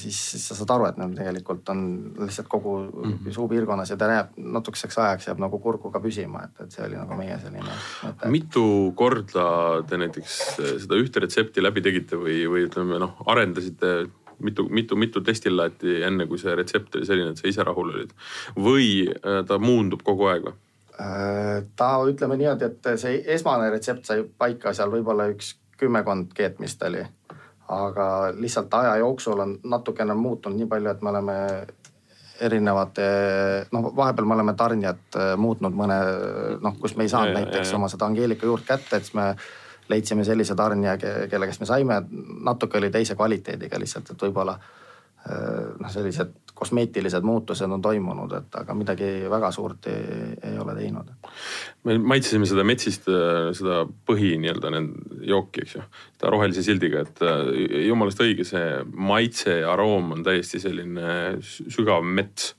siis, 0.01 0.19
siis 0.33 0.45
sa 0.51 0.57
saad 0.59 0.75
aru, 0.75 0.89
et 0.89 0.99
need 1.01 1.15
tegelikult 1.17 1.71
on 1.73 1.81
lihtsalt 2.19 2.51
kogu 2.51 2.75
mm 2.83 3.15
-hmm. 3.15 3.33
suupiirkonnas 3.39 3.93
ja 3.93 3.97
ta 3.97 4.11
jääb 4.13 4.37
natukeseks 4.59 4.97
ajaks 4.97 5.27
jääb 5.31 5.41
nagu 5.41 5.59
kurku 5.59 5.91
ka 5.91 5.99
püsima, 6.03 6.43
et, 6.45 6.63
et 6.65 6.71
see 6.71 6.85
oli 6.85 6.95
nagu 6.99 7.17
meie 7.17 7.39
selline 7.39 7.65
mõte. 8.03 8.29
mitu 8.29 8.93
korda 8.95 9.83
te 9.89 9.97
näiteks 9.97 10.39
seda 10.85 10.95
ühte 10.95 11.19
retsepti 11.19 11.63
läbi 11.63 11.81
tegite 11.81 12.15
või, 12.15 12.45
või 12.47 12.65
ütleme 12.69 12.99
noh, 12.99 13.15
arendasite 13.25 14.07
mitu, 14.39 14.67
mitu, 14.69 14.95
mitu 14.95 15.25
destillaati 15.25 16.03
enne, 16.03 16.27
kui 16.27 16.37
see 16.37 16.55
retsept 16.55 16.95
oli 16.95 17.05
selline, 17.05 17.31
et 17.31 17.37
sa 17.37 17.47
ise 17.47 17.63
rahul 17.63 17.91
olid 17.95 18.13
või 18.55 19.09
ta 19.47 19.57
muundub 19.57 20.03
kogu 20.03 20.29
aeg 20.31 20.43
või? 20.43 20.57
Äh, 20.99 21.63
ta 21.75 21.93
ütleme 22.07 22.35
niimoodi, 22.35 22.67
et 22.67 22.87
see 22.99 23.21
esmane 23.35 23.69
retsept 23.71 24.09
sai 24.09 24.23
paika 24.37 24.73
seal 24.75 24.91
võib-olla 24.91 25.29
üks 25.31 25.53
kümmekond 25.79 26.33
keetmist 26.35 26.83
oli. 26.83 27.05
aga 27.69 28.05
lihtsalt 28.33 28.73
aja 28.73 28.95
jooksul 28.97 29.39
on 29.39 29.51
natukene 29.63 30.13
muutunud 30.17 30.57
nii 30.57 30.67
palju, 30.67 30.89
et 30.89 31.01
me 31.05 31.09
oleme 31.09 31.35
erinevate, 32.41 33.05
noh, 33.71 33.91
vahepeal 33.95 34.25
me 34.25 34.33
oleme 34.33 34.55
tarnijat 34.57 35.15
äh, 35.15 35.31
muutnud 35.37 35.77
mõne 35.77 35.99
noh, 36.63 36.75
kus 36.81 36.97
me 36.97 37.05
ei 37.05 37.13
saanud 37.13 37.35
ja, 37.35 37.43
näiteks 37.43 37.67
ja, 37.67 37.71
ja. 37.71 37.77
oma 37.77 37.91
seda 37.93 38.09
Angeelika 38.09 38.49
juurt 38.49 38.65
kätte, 38.67 38.97
et 38.97 39.07
siis 39.07 39.15
me 39.15 39.29
leidsime 39.89 40.25
sellise 40.25 40.55
tarnija, 40.55 40.97
kelle 40.99 41.47
käest 41.49 41.63
me 41.63 41.69
saime, 41.69 42.01
natuke 42.45 42.77
oli 42.81 42.91
teise 42.93 43.15
kvaliteediga 43.15 43.79
lihtsalt, 43.79 44.11
et 44.11 44.27
võib-olla 44.27 44.57
äh, 44.57 45.77
noh, 45.79 45.91
sellised 45.93 46.35
kosmeetilised 46.59 47.23
muutused 47.23 47.71
on 47.71 47.81
toimunud, 47.81 48.33
et 48.35 48.57
aga 48.59 48.75
midagi 48.75 49.07
väga 49.31 49.51
suurt 49.55 49.87
ei, 49.91 50.33
ei 50.51 50.59
ole 50.59 50.75
teinud. 50.75 51.11
me 51.87 51.97
maitsesime 52.11 52.47
seda 52.49 52.65
metsist, 52.67 53.07
seda 53.57 53.81
põhi 53.87 54.35
nii-öelda 54.43 54.71
jooki, 55.29 55.63
eks 55.63 55.77
ju, 55.77 55.83
seda 56.17 56.33
rohelise 56.33 56.63
sildiga, 56.65 57.05
et 57.07 57.23
äh, 57.23 57.51
jumalast 57.87 58.23
õige, 58.25 58.47
see 58.47 58.65
maitse 58.91 59.61
ja 59.61 59.73
aroom 59.73 60.15
on 60.17 60.23
täiesti 60.25 60.61
selline 60.61 61.39
sügav 61.43 62.03
mets 62.03 62.53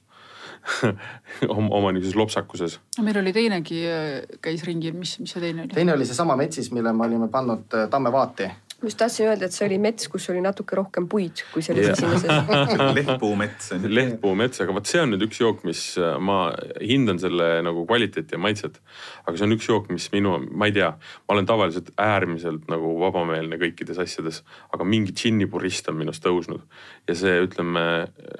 oma 1.49 1.93
niisuguses 1.93 2.17
lopsakuses. 2.17 2.79
meil 3.05 3.21
oli 3.21 3.33
teinegi, 3.37 3.85
äh, 3.89 4.41
käis 4.45 4.65
ringil, 4.69 4.97
mis, 4.97 5.19
mis 5.21 5.37
see 5.37 5.45
teine 5.45 5.67
oli? 5.67 5.77
teine 5.77 5.97
oli 5.97 6.09
seesama 6.09 6.37
metsis, 6.41 6.73
mille 6.73 6.93
me 6.97 7.09
olime 7.09 7.29
pannud 7.33 7.77
äh, 7.77 7.89
tammevaati 7.93 8.49
ma 8.81 8.89
just 8.89 8.99
tahtsin 9.01 9.29
öelda, 9.29 9.49
et 9.49 9.55
see 9.55 9.67
oli 9.67 9.77
mets, 9.83 10.09
kus 10.09 10.29
oli 10.33 10.41
natuke 10.45 10.77
rohkem 10.79 11.07
puid, 11.11 11.43
kui 11.53 11.65
selles 11.65 11.91
yeah. 11.91 11.97
esimeses 11.99 12.95
lehtpuumets 12.99 13.73
on 13.77 13.85
ju. 13.85 13.93
lehtpuumets, 13.93 14.63
aga 14.65 14.77
vot 14.77 14.89
see 14.89 15.03
on 15.03 15.13
nüüd 15.15 15.27
üks 15.27 15.41
jook, 15.43 15.61
mis 15.69 15.83
äh, 16.01 16.17
ma 16.17 16.39
hindan 16.81 17.21
selle 17.21 17.51
nagu 17.67 17.85
kvaliteeti 17.89 18.39
ja 18.39 18.41
maitset. 18.41 18.81
aga 19.27 19.37
see 19.37 19.49
on 19.49 19.57
üks 19.59 19.69
jook, 19.69 19.91
mis 19.93 20.09
minu, 20.15 20.39
ma 20.49 20.71
ei 20.71 20.77
tea, 20.77 20.91
ma 20.97 21.37
olen 21.37 21.49
tavaliselt 21.51 21.93
äärmiselt 22.01 22.71
nagu 22.73 22.95
vabameelne 23.03 23.61
kõikides 23.61 24.01
asjades, 24.01 24.43
aga 24.73 24.89
mingi 24.89 25.13
džinnipurist 25.13 25.93
on 25.93 26.01
minust 26.01 26.25
tõusnud 26.25 26.65
ja 27.09 27.19
see, 27.19 27.37
ütleme 27.45 27.87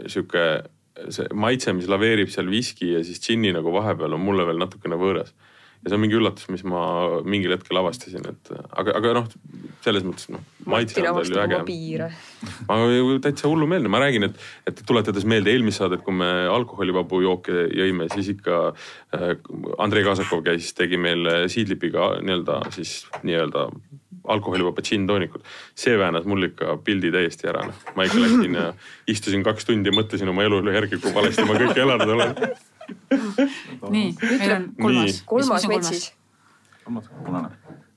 sihuke 0.07 0.47
see 1.13 1.29
maitse, 1.37 1.73
mis 1.77 1.89
laveerib 1.89 2.33
seal 2.33 2.49
viski 2.51 2.95
ja 2.95 3.05
siis 3.05 3.21
džinni 3.23 3.53
nagu 3.57 3.73
vahepeal 3.73 4.17
on 4.17 4.25
mulle 4.25 4.49
veel 4.49 4.61
natukene 4.61 4.99
võõras 5.01 5.33
ja 5.81 5.89
see 5.89 5.97
on 5.97 6.03
mingi 6.03 6.17
üllatus, 6.19 6.49
mis 6.53 6.63
ma 6.69 6.83
mingil 7.25 7.55
hetkel 7.55 7.79
avastasin, 7.81 8.27
et 8.29 8.51
aga, 8.53 8.95
aga 8.99 9.13
noh, 9.17 9.29
selles 9.85 10.05
mõttes 10.05 10.29
noh. 10.33 10.43
Martin 10.69 11.09
avastab 11.09 11.47
oma 11.47 11.63
piire. 11.65 12.11
ma 12.69 12.77
täitsa 13.25 13.49
hullumeelne, 13.49 13.89
ma 13.93 14.03
räägin, 14.03 14.29
et, 14.29 14.43
et 14.69 14.83
tuletades 14.87 15.25
meelde 15.29 15.53
eelmist 15.55 15.81
saadet, 15.81 16.05
kui 16.05 16.17
me 16.17 16.29
alkoholivabu 16.53 17.23
jooke 17.25 17.65
jõime, 17.73 18.11
siis 18.13 18.29
ikka 18.35 18.61
äh, 19.17 19.33
Andrei 19.81 20.05
Kasakov 20.05 20.45
käis, 20.47 20.75
tegi 20.77 21.01
meile 21.01 21.43
siidlipiga 21.53 22.13
nii-öelda 22.21 22.61
siis 22.77 23.01
nii-öelda 23.25 23.71
alkoholivaba 24.31 24.83
džinntoonikut. 24.85 25.47
see 25.75 25.97
väänas 25.99 26.27
mul 26.29 26.51
ikka 26.51 26.77
pildi 26.85 27.09
täiesti 27.15 27.49
ära, 27.49 27.65
noh. 27.71 27.87
ma 27.97 28.05
ikka 28.05 28.21
läksin 28.21 28.59
ja 28.59 28.67
istusin 29.09 29.47
kaks 29.47 29.65
tundi 29.65 29.89
ja 29.89 29.97
mõtlesin 29.97 30.29
oma 30.29 30.45
elule 30.45 30.77
järgi, 30.77 31.01
kui 31.01 31.15
valesti 31.15 31.49
ma 31.49 31.57
kõike 31.57 31.81
elanud 31.87 32.15
olen 32.19 32.37
nii, 33.91 34.15
meil 34.23 34.55
on 34.57 34.67
kolmas. 34.83 35.23
kolmas 35.27 35.67
metsis. 35.71 36.07
kolmas, 36.85 37.11
punane. 37.25 37.51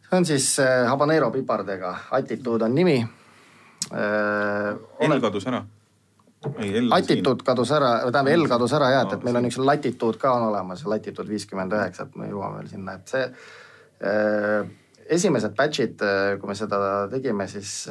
see 0.08 0.18
on 0.18 0.28
siis 0.30 0.50
äh, 0.64 0.84
habanero 0.90 1.32
pipardega, 1.32 1.96
Attitude 2.12 2.66
on 2.66 2.76
nimi 2.76 2.98
äh,. 3.92 5.08
L 5.08 5.20
kadus 5.22 5.48
ära. 5.48 5.64
Attitude 6.92 7.44
kadus 7.46 7.72
ära, 7.72 7.96
tähendab 8.12 8.34
L 8.36 8.48
kadus 8.52 8.76
ära 8.76 8.92
jah, 8.92 9.08
et, 9.08 9.18
et 9.18 9.26
meil 9.28 9.40
on 9.40 9.50
üks 9.50 9.60
latitude 9.62 10.20
ka 10.22 10.36
on 10.38 10.50
olemas, 10.52 10.86
latitude 10.86 11.30
viiskümmend 11.32 11.76
üheksa, 11.76 12.08
et 12.08 12.16
me 12.20 12.30
jõuame 12.32 12.62
veel 12.62 12.72
sinna, 12.76 12.98
et 13.00 13.16
see 13.16 13.26
äh, 14.10 14.72
esimesed 15.18 15.56
batch'id, 15.56 16.04
kui 16.40 16.50
me 16.50 16.56
seda 16.58 16.80
tegime, 17.12 17.48
siis 17.52 17.84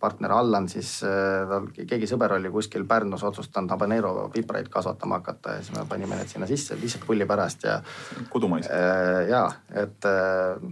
partner 0.00 0.32
Allan 0.36 0.68
siis 0.68 0.98
äh,, 1.06 1.44
tal 1.48 1.68
keegi 1.76 2.08
sõber 2.10 2.36
oli 2.36 2.50
kuskil 2.52 2.84
Pärnus 2.88 3.24
otsustanud 3.24 3.70
habanero 3.72 4.28
pipraid 4.32 4.68
kasvatama 4.72 5.20
hakata 5.20 5.56
ja 5.56 5.62
siis 5.64 5.76
me 5.76 5.86
panime 5.88 6.18
need 6.18 6.32
sinna 6.32 6.48
sisse 6.48 6.78
lihtsalt 6.80 7.06
pulli 7.06 7.26
pärast 7.26 7.64
ja 7.64 7.78
kodumaist. 8.32 8.70
äh, 8.70 9.28
ja 9.30 9.46
et 9.74 10.08
äh, 10.10 10.66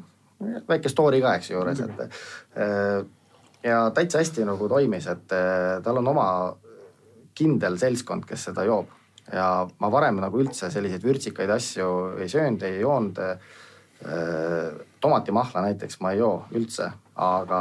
väike 0.68 0.92
story 0.92 1.22
ka, 1.24 1.36
eks 1.38 1.50
ju 1.50 1.56
juures, 1.56 1.80
et 1.80 2.04
äh, 2.04 2.98
ja 3.64 3.86
täitsa 3.96 4.20
hästi 4.20 4.44
nagu 4.44 4.68
toimis, 4.68 5.08
et 5.08 5.32
äh, 5.32 5.80
tal 5.84 6.02
on 6.02 6.12
oma 6.12 6.28
kindel 7.34 7.78
seltskond, 7.80 8.26
kes 8.28 8.50
seda 8.50 8.66
joob 8.68 8.92
ja 9.32 9.64
ma 9.80 9.90
varem 9.92 10.20
nagu 10.20 10.40
üldse 10.42 10.68
selliseid 10.70 11.04
vürtsikaid 11.04 11.50
asju 11.50 11.86
ei 12.20 12.28
söönud, 12.28 12.64
ei 12.66 12.82
joonud 12.82 13.20
äh, 13.24 13.54
tomatimahla 15.00 15.62
näiteks 15.68 16.00
ma 16.00 16.12
ei 16.12 16.18
joo 16.18 16.44
üldse, 16.52 16.90
aga 17.16 17.58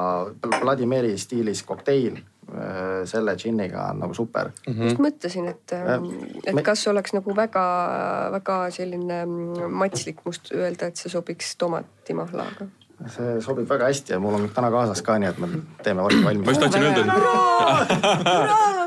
Vladimiri 0.62 1.18
stiilis 1.18 1.64
kokteil 1.64 2.18
äh, 2.18 3.04
selle 3.10 3.36
džinniga 3.40 3.90
on 3.92 4.00
nagu 4.04 4.14
super 4.14 4.50
mm. 4.50 4.74
-hmm. 4.74 4.84
just 4.84 5.00
mõtlesin, 5.00 5.50
et, 5.50 5.74
ähm, 5.74 6.06
et 6.46 6.56
me- 6.56 6.64
kas 6.64 6.88
oleks 6.88 7.14
nagu 7.14 7.36
väga-väga 7.36 8.60
selline 8.72 9.26
mm, 9.26 9.72
matslik 9.72 10.24
must 10.26 10.52
öelda, 10.52 10.88
et 10.88 10.96
see 10.98 11.12
sobiks 11.12 11.56
tomatimahlaga. 11.58 12.68
see 13.08 13.42
sobib 13.42 13.70
väga 13.70 13.86
hästi 13.92 14.14
ja 14.14 14.20
mul 14.20 14.34
on 14.34 14.50
täna 14.50 14.72
kaasas 14.72 15.02
ka, 15.02 15.20
nii 15.20 15.30
et 15.30 15.40
me 15.40 15.48
teeme 15.84 16.04
varsti 16.04 16.24
valmis. 16.26 16.46
ma 16.46 16.52
just 16.52 16.62
tahtsin 16.62 16.84
öelda, 16.84 17.02
et 17.02 18.83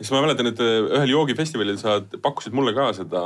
siis 0.00 0.12
ma 0.14 0.24
mäletan, 0.24 0.50
et 0.50 0.60
äh, 0.64 0.76
ühel 0.98 1.14
joogifestivalil 1.14 1.78
sa 1.80 2.00
pakkusid 2.22 2.56
mulle 2.56 2.74
ka 2.76 2.90
seda 2.96 3.22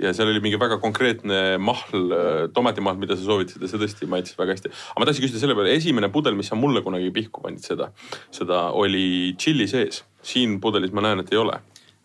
ja 0.00 0.14
seal 0.16 0.30
oli 0.32 0.40
mingi 0.40 0.58
väga 0.60 0.78
konkreetne 0.80 1.58
mahl, 1.60 2.12
tomatimahl, 2.56 2.96
mida 3.00 3.16
sa 3.18 3.26
soovitasid 3.26 3.66
ja 3.66 3.68
see 3.68 3.80
tõesti 3.82 4.08
maitses 4.08 4.38
väga 4.38 4.56
hästi. 4.56 4.70
aga 4.72 5.02
ma 5.02 5.08
tahtsin 5.08 5.26
küsida 5.26 5.42
selle 5.42 5.56
peale, 5.58 5.74
esimene 5.76 6.08
pudel, 6.12 6.38
mis 6.38 6.48
sa 6.48 6.56
mulle 6.56 6.80
kunagi 6.86 7.10
pihku 7.12 7.44
panid 7.44 7.64
seda, 7.64 7.90
seda 8.32 8.68
oli 8.72 9.34
tšilli 9.36 9.68
sees. 9.68 10.04
siin 10.22 10.58
pudelis 10.60 10.92
ma 10.92 11.04
näen, 11.04 11.20
et 11.20 11.32
ei 11.32 11.40
ole. 11.40 11.58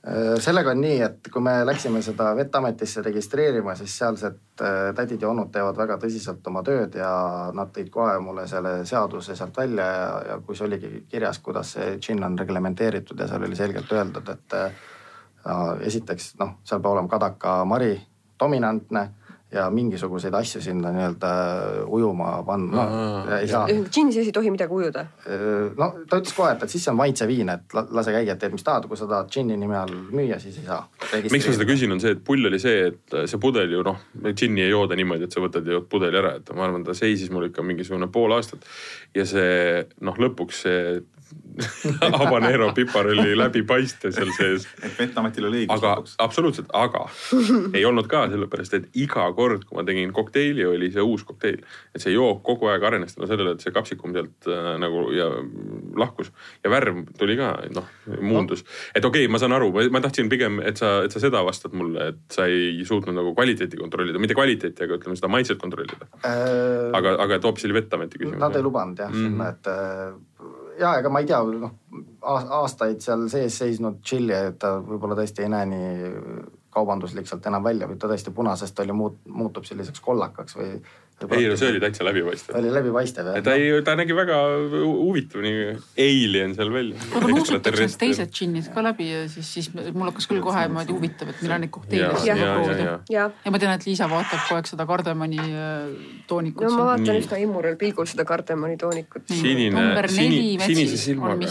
Äh, 0.06 0.36
sellega 0.38 0.70
on 0.70 0.84
nii, 0.84 0.98
et 1.02 1.28
kui 1.34 1.42
me 1.42 1.54
läksime 1.66 1.98
seda 2.06 2.28
Veteametisse 2.38 3.02
registreerima, 3.02 3.74
siis 3.80 3.96
sealsed 3.98 4.62
äh, 4.62 4.92
tädid 4.94 5.24
ja 5.26 5.32
onud 5.32 5.50
teevad 5.54 5.80
väga 5.80 5.98
tõsiselt 6.04 6.46
oma 6.52 6.62
tööd 6.68 6.94
ja 7.00 7.10
nad 7.58 7.72
tõid 7.74 7.90
kohe 7.90 8.20
mulle 8.22 8.44
selle 8.48 8.76
seaduse 8.86 9.34
sealt 9.34 9.58
välja 9.58 9.88
ja, 9.96 10.12
ja 10.30 10.36
kus 10.46 10.62
oligi 10.62 11.08
kirjas, 11.10 11.40
kuidas 11.42 11.74
see 11.74 11.96
džinn 11.98 12.22
on 12.28 12.38
reglementeeritud 12.38 13.18
ja 13.18 13.26
seal 13.32 13.48
oli 13.48 13.58
selgelt 13.58 13.96
öeldud, 13.98 14.30
et 14.30 14.58
äh, 14.60 14.78
esiteks 15.90 16.36
noh, 16.38 16.60
seal 16.62 16.86
peab 16.86 16.94
olema 16.94 17.10
kadaka 17.16 17.58
mari 17.66 17.96
dominantne 18.40 19.08
ja 19.56 19.66
mingisuguseid 19.72 20.36
asju 20.36 20.62
sinna 20.62 20.92
nii-öelda 20.94 21.32
ujuma 21.96 22.32
panna 22.48 22.86
no, 22.86 23.38
ei 23.38 23.48
saa. 23.48 23.66
džinni 23.68 24.14
sees 24.16 24.30
ei 24.30 24.36
tohi 24.36 24.52
midagi 24.54 24.76
ujuda. 24.76 25.06
no 25.78 25.88
ta 26.10 26.20
ütles 26.20 26.36
kohe, 26.36 26.52
et, 26.56 26.66
et 26.66 26.74
siis 26.74 26.84
see 26.86 26.92
on 26.92 27.00
maitse 27.00 27.28
viin, 27.30 27.50
et 27.54 27.76
la- 27.78 27.86
lase 28.00 28.14
käia, 28.16 28.36
et 28.36 28.42
teed 28.42 28.56
mis 28.56 28.66
tahad, 28.68 28.88
kui 28.92 29.00
sa 29.00 29.08
tahad 29.10 29.32
džinni 29.32 29.58
nime 29.62 29.78
all 29.80 29.96
müüa, 30.12 30.40
siis 30.44 30.60
ei 30.60 30.68
saa. 30.68 30.82
miks 31.24 31.48
ma 31.48 31.56
seda 31.58 31.70
küsin, 31.70 31.96
on 31.96 32.04
see, 32.04 32.16
et 32.18 32.24
pull 32.28 32.52
oli 32.52 32.60
see, 32.62 32.92
et 32.92 33.18
see 33.32 33.42
pudel 33.42 33.72
ju 33.78 33.84
noh, 33.88 34.02
džinni 34.28 34.66
ei 34.66 34.74
jooda 34.74 34.98
niimoodi, 35.00 35.30
et 35.30 35.36
sa 35.36 35.44
võtad 35.44 35.68
ja 35.68 35.78
jood 35.80 35.90
pudeli 35.92 36.20
ära, 36.20 36.36
et 36.42 36.52
ma 36.56 36.68
arvan, 36.68 36.84
ta 36.88 36.98
seisis 36.98 37.32
mul 37.34 37.50
ikka 37.50 37.64
mingisugune 37.66 38.12
pool 38.12 38.36
aastat. 38.36 38.66
ja 39.16 39.26
see 39.30 39.86
noh, 40.04 40.20
lõpuks 40.20 40.66
see 40.68 41.02
habanero 42.20 42.72
pipar 42.76 43.08
oli 43.08 43.36
läbipaistev 43.38 44.12
seal 44.16 44.32
sees. 44.36 44.66
et 44.84 44.98
Veteametil 45.00 45.48
oli 45.48 45.62
õigus 45.64 45.78
aga 45.78 45.94
lõpuks. 45.94 46.16
absoluutselt, 46.26 46.72
aga 46.76 47.06
ei 47.78 47.86
olnud 47.88 48.10
ka 48.12 48.26
sellepärast, 48.32 48.76
et 48.80 49.00
iga 49.00 49.28
kord, 49.38 49.64
kui 49.68 49.80
ma 49.80 49.86
tegin 49.88 50.12
kokteili, 50.16 50.66
oli 50.68 50.92
see 50.94 51.04
uus 51.04 51.24
kokteil. 51.28 51.62
et 51.96 52.04
see 52.04 52.16
jook 52.16 52.44
kogu 52.46 52.70
aeg 52.72 52.84
arenes 52.90 53.16
tänu 53.16 53.30
sellele, 53.30 53.56
et 53.56 53.64
see 53.64 53.74
kapsikum 53.76 54.16
sealt 54.16 54.50
äh, 54.52 54.74
nagu 54.82 55.08
ja 55.16 55.30
lahkus 55.96 56.32
ja 56.64 56.74
värv 56.74 57.06
tuli 57.20 57.38
ka 57.40 57.54
noh, 57.76 57.88
muundus. 58.20 58.66
et 58.94 59.06
okei 59.06 59.26
okay,, 59.26 59.32
ma 59.32 59.42
saan 59.42 59.56
aru, 59.56 59.72
ma 59.92 60.04
tahtsin 60.04 60.30
pigem, 60.32 60.60
et 60.66 60.82
sa, 60.82 60.98
et 61.08 61.16
sa 61.16 61.24
seda 61.24 61.44
vastad 61.48 61.76
mulle, 61.78 62.12
et 62.12 62.36
sa 62.36 62.50
ei 62.52 62.84
suutnud 62.88 63.16
nagu 63.16 63.36
kvaliteeti 63.38 63.80
kontrollida, 63.80 64.20
mitte 64.22 64.38
kvaliteeti, 64.38 64.88
aga 64.88 65.00
ütleme 65.00 65.16
seda 65.20 65.32
maitset 65.32 65.62
kontrollida. 65.62 66.10
Äh, 66.20 66.92
aga, 66.96 67.16
aga 67.26 67.40
et 67.40 67.48
hoopis 67.48 67.68
oli 67.70 67.80
Veteameti 67.80 68.20
küsimus. 68.20 68.42
Nad 68.44 68.56
ei 68.58 68.66
lubanud 68.66 69.00
jah 69.00 69.12
mm. 69.12 69.24
sinna, 69.30 69.52
et 69.56 69.72
äh, 69.72 70.65
ja 70.80 70.98
ega 71.00 71.10
ma 71.10 71.22
ei 71.24 71.30
tea, 71.30 71.42
noh 71.44 71.74
aastaid 72.26 73.02
seal 73.04 73.28
sees 73.32 73.58
seisnud 73.62 74.02
tšilli, 74.02 74.36
et 74.52 74.60
ta 74.62 74.76
võib-olla 74.82 75.18
tõesti 75.20 75.46
ei 75.46 75.52
näe 75.54 75.66
nii 75.72 76.14
kaubanduslik 76.76 77.28
sealt 77.30 77.46
enam 77.48 77.64
välja 77.64 77.88
või 77.88 78.00
ta 78.00 78.10
tõesti 78.12 78.34
punasest 78.36 78.80
oli 78.84 78.96
muut-, 78.96 79.22
muutub 79.32 79.68
selliseks 79.68 80.04
kollakaks 80.04 80.58
või. 80.60 80.80
Ei 81.24 81.48
no 81.48 81.56
see 81.56 81.70
oli 81.72 81.80
täitsa 81.80 82.04
läbipaistev. 82.04 82.58
oli 82.60 82.72
läbipaistev 82.76 83.30
jah. 83.32 83.44
ta 83.44 83.54
ei, 83.56 83.70
ta 83.88 83.94
nägi 83.96 84.16
väga 84.18 84.40
huvitav 84.84 85.46
nii 85.46 85.62
alien 86.06 86.56
seal 86.58 86.74
välja. 86.74 87.00
aga 87.16 87.30
nuusutakse 87.32 87.86
need 87.86 87.96
teised 88.02 88.34
džinnid 88.36 88.68
ka 88.74 88.84
läbi 88.84 89.08
ja 89.08 89.22
siis, 89.32 89.54
siis 89.58 89.70
mul 89.76 90.10
hakkas 90.10 90.28
küll 90.32 90.44
kohe 90.44 90.66
niimoodi 90.66 90.92
huvitav, 90.98 91.32
et 91.32 91.40
millal 91.46 91.64
neid 91.64 91.72
kokteile 91.78 92.12
ja, 92.28 92.36
proovida. 92.42 92.98
ja, 93.14 93.30
ja 93.46 93.56
ma 93.56 93.64
tean, 93.64 93.78
et 93.80 93.88
Liisa 93.88 94.10
vaatab 94.12 94.44
kogu 94.44 94.60
aeg 94.60 94.70
seda 94.74 94.90
kardemoni 94.92 95.40
äh, 95.40 95.96
toonikut 96.28 96.68
no 96.68 96.76
ma 96.76 96.90
vaatan 96.92 97.22
üsna 97.24 97.40
immural 97.46 97.80
pilgul 97.80 98.12
seda 98.12 98.28
kardemoni 98.28 98.78
toonikut. 98.84 99.26
Sinine- 99.32 99.88
sini- 100.12 100.60
sinise 100.68 101.00
silmaga. 101.00 101.50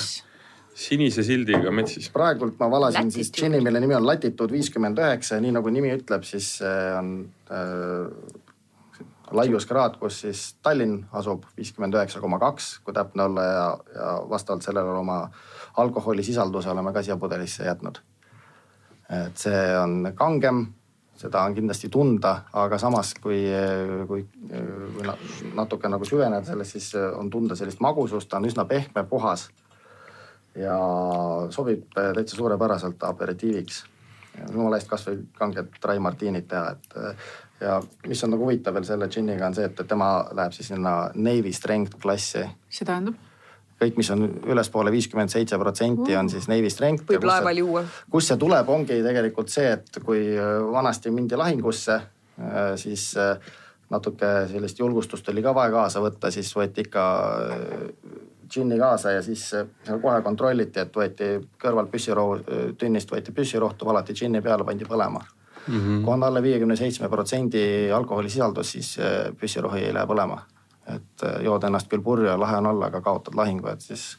sinise 0.75 1.25
sildiga 1.25 1.73
metsis. 1.73 2.13
praegult 2.13 2.61
ma 2.61 2.69
valasin 2.69 3.11
siis 3.11 3.29
Latitude. 3.31 3.49
džinni, 3.49 3.65
mille 3.65 3.81
nimi 3.81 3.97
on 3.97 4.07
Latitude 4.07 4.53
viiskümmend 4.53 5.01
üheksa 5.01 5.39
ja 5.39 5.45
nii 5.45 5.57
nagu 5.57 5.73
nimi 5.73 5.97
ütleb, 5.97 6.25
siis 6.29 6.57
see 6.61 6.89
on 6.99 7.15
äh, 7.49 8.43
laiuskraad, 9.35 9.99
kus 10.01 10.21
siis 10.25 10.45
Tallinn 10.63 11.05
asub 11.13 11.45
viiskümmend 11.57 11.97
üheksa 11.99 12.21
koma 12.23 12.39
kaks, 12.43 12.79
kui 12.85 12.95
täpne 12.95 13.27
olla 13.29 13.45
ja, 13.45 13.67
ja 13.95 14.13
vastavalt 14.31 14.63
sellele 14.63 14.99
oma 14.99 15.19
alkoholisisalduse 15.77 16.71
oleme 16.71 16.93
ka 16.93 17.03
siia 17.03 17.17
pudelisse 17.17 17.67
jätnud. 17.67 17.99
et 19.11 19.37
see 19.37 19.79
on 19.79 20.13
kangem, 20.17 20.67
seda 21.17 21.43
on 21.45 21.55
kindlasti 21.55 21.89
tunda, 21.93 22.39
aga 22.53 22.79
samas, 22.79 23.13
kui, 23.21 23.43
kui, 24.09 24.25
kui 24.97 25.05
na- 25.07 25.19
natuke 25.55 25.89
nagu 25.89 26.05
süveneda 26.09 26.45
selles, 26.47 26.73
siis 26.73 26.95
on 26.95 27.31
tunda 27.31 27.57
sellist 27.57 27.81
magusust, 27.85 28.29
ta 28.29 28.41
on 28.41 28.49
üsna 28.49 28.65
pehme, 28.65 29.05
puhas 29.09 29.51
ja 30.57 30.79
sobib 31.51 31.91
täitsa 31.95 32.37
suurepäraselt 32.37 33.03
aperitiiviks. 33.03 33.85
jumala 34.51 34.81
eest 34.81 34.89
kasvõi 34.91 35.21
kanget 35.39 35.77
dry 35.83 35.99
martinit 36.03 36.49
teha, 36.51 36.71
et 36.71 36.97
ja 37.61 37.79
mis 38.09 38.25
on 38.25 38.35
nagu 38.35 38.47
huvitav 38.47 38.75
veel 38.75 38.87
selle 38.89 39.09
džinniga 39.09 39.47
on 39.47 39.55
see, 39.57 39.69
et 39.71 39.85
tema 39.89 40.11
läheb 40.33 40.57
siis 40.57 40.73
sinna 40.73 40.97
Navy 41.15 41.53
Strength 41.53 42.01
klassi. 42.03 42.45
see 42.69 42.87
tähendab? 42.87 43.21
kõik, 43.81 43.99
mis 43.99 44.11
on 44.15 44.25
ülespoole 44.49 44.93
viiskümmend 44.95 45.33
seitse 45.33 45.59
protsenti 45.61 46.17
on 46.17 46.31
siis 46.31 46.49
Navy 46.49 46.71
Strength. 46.71 47.07
võib 47.11 47.27
laeval 47.29 47.61
juua. 47.61 47.85
kust 48.11 48.33
see 48.33 48.41
tuleb, 48.41 48.69
ongi 48.69 49.01
tegelikult 49.05 49.53
see, 49.53 49.73
et 49.79 50.03
kui 50.05 50.27
äh, 50.35 50.57
vanasti 50.73 51.13
mindi 51.15 51.37
lahingusse, 51.39 52.01
siis 52.77 53.17
äh, 53.17 53.39
natuke 53.91 54.27
sellist 54.51 54.79
julgustust 54.79 55.29
oli 55.29 55.43
ka 55.43 55.55
vaja 55.55 55.71
kaasa 55.75 56.03
võtta, 56.03 56.31
siis 56.35 56.51
võeti 56.57 56.87
ikka 56.87 57.05
äh, 57.55 57.85
džinni 58.51 58.79
kaasa 58.79 59.15
ja 59.17 59.23
siis 59.23 59.47
äh, 59.55 59.69
kohe 60.03 60.21
kontrolliti, 60.23 60.81
et 60.83 60.97
võeti 60.97 61.31
kõrvalt 61.63 61.93
püssirohu, 61.93 62.41
tünnist 62.79 63.11
võeti 63.13 63.35
püssirohtu, 63.35 63.87
valati 63.87 64.17
džinni 64.17 64.43
peale, 64.43 64.67
pandi 64.67 64.89
põlema 64.89 65.23
mm. 65.67 65.81
-hmm. 65.81 66.05
kui 66.05 66.15
on 66.15 66.23
alla 66.23 66.43
viiekümne 66.43 66.77
seitsme 66.77 67.09
protsendi 67.09 67.93
alkoholisisaldus, 67.93 68.73
siis 68.73 68.99
äh, 68.99 69.33
püssirohi 69.41 69.85
ei 69.85 69.95
lähe 69.95 70.07
põlema. 70.07 70.39
et 70.87 71.23
äh, 71.25 71.43
jood 71.45 71.63
ennast 71.65 71.89
küll 71.89 72.03
purju 72.03 72.27
ja 72.27 72.41
lahe 72.41 72.57
on 72.57 72.67
olla, 72.67 72.87
aga 72.87 73.01
kaotad 73.01 73.35
lahingu, 73.35 73.69
et 73.69 73.81
siis 73.81 74.19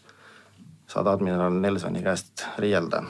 saad 0.88 1.08
admiral 1.08 1.54
Nelsoni 1.54 2.02
käest 2.02 2.46
riielda 2.58 3.04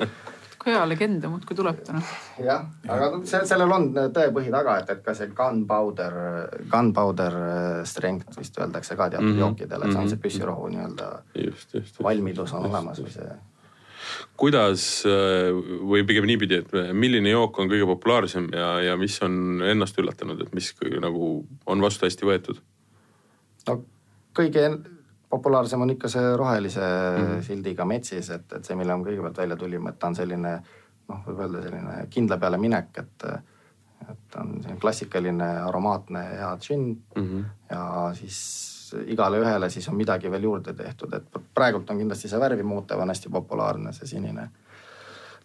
kui 0.64 0.72
hea 0.72 0.84
legende 0.88 1.28
muudkui 1.28 1.56
tuleb 1.56 1.80
täna. 1.84 2.00
jah, 2.40 2.64
aga 2.88 3.10
sellel 3.28 3.72
on 3.76 3.90
tõepõhi 4.16 4.52
taga, 4.52 4.78
et, 4.80 4.92
et 4.96 5.02
ka 5.04 5.14
see 5.16 5.28
gunpowder, 5.36 6.14
gunpowder 6.72 7.36
strength 7.88 8.38
vist 8.40 8.56
öeldakse 8.58 8.96
ka 8.96 9.10
teatud 9.12 9.28
mm. 9.28 9.34
-hmm. 9.34 9.44
jookidele, 9.44 9.90
see 9.92 10.00
on 10.00 10.08
see 10.08 10.16
Mhm. 10.16 10.22
püssirohu 10.22 10.70
nii-öelda 10.72 11.10
just, 11.44 11.74
just. 11.74 12.02
valmidus 12.02 12.52
on 12.52 12.70
olemas 12.70 13.02
või 13.02 13.12
see. 13.12 13.36
Kuidas 14.36 15.04
või 15.04 16.04
pigem 16.06 16.26
niipidi, 16.28 16.62
et 16.62 16.94
milline 16.96 17.30
jook 17.30 17.58
on 17.58 17.70
kõige 17.70 17.86
populaarsem 17.88 18.48
ja, 18.54 18.68
ja 18.90 18.96
mis 19.00 19.16
on 19.22 19.62
ennast 19.64 19.98
üllatanud, 19.98 20.40
et 20.42 20.54
mis 20.56 20.72
kõige, 20.78 21.00
nagu 21.02 21.34
on 21.66 21.84
vastu 21.84 22.08
hästi 22.08 22.28
võetud? 22.28 22.60
no 23.68 23.78
kõige 24.36 24.68
populaarsem 25.34 25.82
on 25.82 25.94
ikka 25.94 26.10
see 26.12 26.36
rohelise 26.36 26.84
mm. 26.84 27.24
-hmm. 27.24 27.42
sildiga 27.42 27.84
metsis, 27.84 28.30
et, 28.30 28.46
et 28.52 28.64
see, 28.64 28.76
mille 28.78 28.96
me 28.96 29.06
kõigepealt 29.06 29.42
välja 29.42 29.56
tulime, 29.56 29.90
et 29.90 29.98
ta 29.98 30.12
on 30.12 30.18
selline 30.18 30.54
noh, 31.08 31.24
võib 31.26 31.42
öelda 31.46 31.64
selline 31.64 32.06
kindla 32.10 32.38
peale 32.38 32.60
minek, 32.60 33.02
et 33.02 33.28
et 34.04 34.36
on 34.36 34.50
selline 34.60 34.80
klassikaline 34.80 35.46
aromaatne 35.64 36.22
hea 36.36 36.56
džinn 36.60 36.90
mm. 37.16 37.22
-hmm. 37.22 37.44
ja 37.70 38.10
siis 38.14 38.40
igale 39.06 39.40
ühele 39.42 39.70
siis 39.70 39.88
on 39.88 39.96
midagi 39.98 40.30
veel 40.30 40.48
juurde 40.48 40.74
tehtud, 40.76 41.12
et 41.14 41.40
praegult 41.54 41.90
on 41.90 42.02
kindlasti 42.02 42.30
see 42.30 42.40
värvimuutev 42.40 43.00
on 43.00 43.12
hästi 43.12 43.32
populaarne, 43.32 43.92
see 43.92 44.06
sinine. 44.06 44.48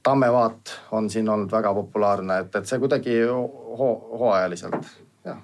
tammevaat 0.03 0.75
on 0.91 1.09
siin 1.09 1.29
olnud 1.29 1.51
väga 1.51 1.73
populaarne, 1.73 2.39
et, 2.45 2.55
et 2.55 2.65
see 2.65 2.79
kuidagi 2.79 3.19
ho 3.27 3.91
hooajaliselt, 4.19 4.95
jah 5.25 5.43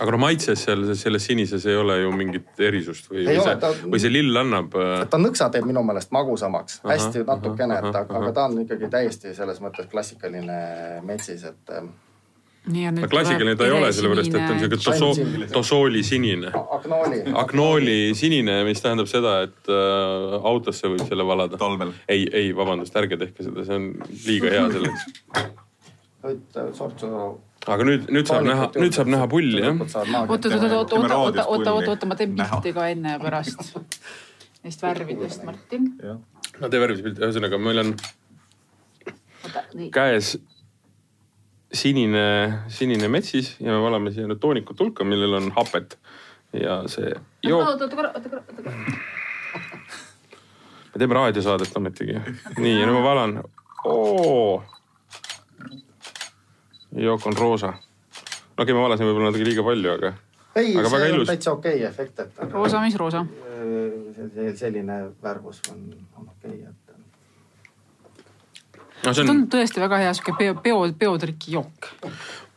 aga 0.00 0.14
no 0.14 0.20
maitses 0.22 0.62
seal 0.66 0.84
selles 0.98 1.26
sinises 1.26 1.66
ei 1.68 1.76
ole 1.76 1.98
ju 2.00 2.12
mingit 2.16 2.60
erisust 2.64 3.10
või, 3.10 3.24
või, 3.26 3.40
see, 3.44 3.56
ta, 3.60 3.72
või 3.84 4.00
see 4.02 4.12
lill 4.12 4.40
annab? 4.40 4.76
Äh, 4.78 5.04
ta 5.10 5.20
nõksa 5.20 5.48
teeb 5.52 5.66
minu 5.68 5.82
meelest 5.86 6.12
magusamaks, 6.14 6.80
hästi 6.86 7.24
natukene, 7.28 7.80
et 7.82 7.90
aga, 7.90 8.22
aga 8.22 8.32
ta 8.36 8.46
on 8.48 8.62
ikkagi 8.64 8.88
täiesti 8.92 9.34
selles 9.36 9.60
mõttes 9.64 9.90
klassikaline 9.92 10.62
metsis, 11.06 11.44
et 11.50 11.74
nüüd. 12.70 13.08
klassikaline 13.10 13.56
ta 13.58 13.66
ei 13.66 13.74
ole, 13.74 13.88
sellepärast 13.94 14.34
et 14.38 14.50
on 14.52 14.60
sihuke 14.60 14.78
toso, 14.78 15.08
tosooli 15.52 16.02
sinine. 16.06 16.52
Agnooli. 17.42 18.12
Sinine, 18.18 18.60
mis 18.68 18.82
tähendab 18.84 19.08
seda, 19.10 19.40
et 19.48 19.70
äh, 19.72 20.36
autosse 20.52 20.90
võib 20.92 21.02
selle 21.08 21.26
valada. 21.26 21.58
ei, 22.08 22.28
ei, 22.30 22.52
vabandust, 22.56 22.94
ärge 22.96 23.18
tehke 23.18 23.48
seda, 23.48 23.64
see 23.66 23.78
on 23.80 23.88
liiga 24.26 24.52
hea 24.54 24.68
selleks. 24.76 25.00
aga 27.72 27.88
nüüd, 27.88 28.06
nüüd 28.14 28.30
saab 28.30 28.46
näha, 28.46 28.70
nüüd 28.78 28.94
saab 28.94 29.10
näha 29.10 29.26
pulli 29.30 29.62
jah. 29.62 29.82
oota, 29.82 30.04
oota, 30.06 30.22
oota, 30.30 30.54
oota, 30.54 30.76
oota, 30.78 30.96
oota, 30.96 31.18
oota, 31.18 31.46
oota, 31.74 31.90
oota, 31.96 32.06
ma 32.06 32.18
teen 32.18 32.36
pilti 32.38 32.74
ka 32.78 32.86
enne 32.94 33.16
ja 33.16 33.22
pärast. 33.22 33.74
Neist 34.62 34.82
värvidest, 34.82 35.42
Martin. 35.42 35.92
no 35.98 36.68
tee 36.70 36.78
värvilise 36.78 37.08
pilti, 37.08 37.26
ühesõnaga 37.26 37.58
meil 37.58 37.82
on 37.82 37.94
käes 39.90 40.36
sinine, 41.72 42.58
sinine 42.68 43.08
metsis 43.08 43.56
ja 43.60 43.72
me 43.72 43.80
valame 43.82 44.12
siia 44.12 44.28
nüüd 44.28 44.40
toonikut 44.40 44.80
hulka, 44.80 45.04
millel 45.08 45.38
on 45.40 45.50
hapet 45.56 45.96
ja 46.52 46.82
see 46.90 47.12
jook. 47.42 47.68
oota, 47.68 47.84
oota 47.84 47.96
korra, 47.96 48.10
oota 48.14 48.28
korra, 48.28 48.42
oota 48.48 48.62
korra. 48.62 48.72
me 50.94 50.98
teeme 50.98 51.14
raadiosaadet 51.14 51.76
ometigi. 51.76 52.18
nii 52.58 52.74
ja 52.80 52.86
nüüd 52.86 52.98
ma 52.98 53.04
valan. 53.06 53.38
jook 57.06 57.26
on 57.26 57.36
roosa. 57.38 57.72
no 57.72 57.72
okei 57.72 58.62
okay,, 58.62 58.74
ma 58.74 58.84
valasin 58.84 59.08
võib-olla 59.08 59.30
natuke 59.30 59.48
liiga 59.48 59.64
palju, 59.64 59.96
aga. 59.96 60.12
ei, 60.54 60.74
see 60.76 61.12
on 61.20 61.26
täitsa 61.26 61.56
okei 61.56 61.78
okay 61.80 61.88
efekt, 61.88 62.20
et. 62.20 62.44
roosa, 62.52 62.84
mis 62.84 62.96
roosa? 63.00 63.24
selline 64.56 64.98
värvus 65.22 65.62
on, 65.72 65.84
on 66.18 66.28
okei 66.28 66.50
okay,, 66.50 66.68
et 66.68 66.81
no,. 69.06 69.12
see 69.12 69.24
on... 69.24 69.34
on 69.34 69.42
tõesti 69.52 69.82
väga 69.82 70.04
hea 70.04 70.14
sihuke 70.16 70.38
peo, 70.38 70.54
peo, 70.62 70.86
peotriki 70.98 71.56
jook 71.58 71.92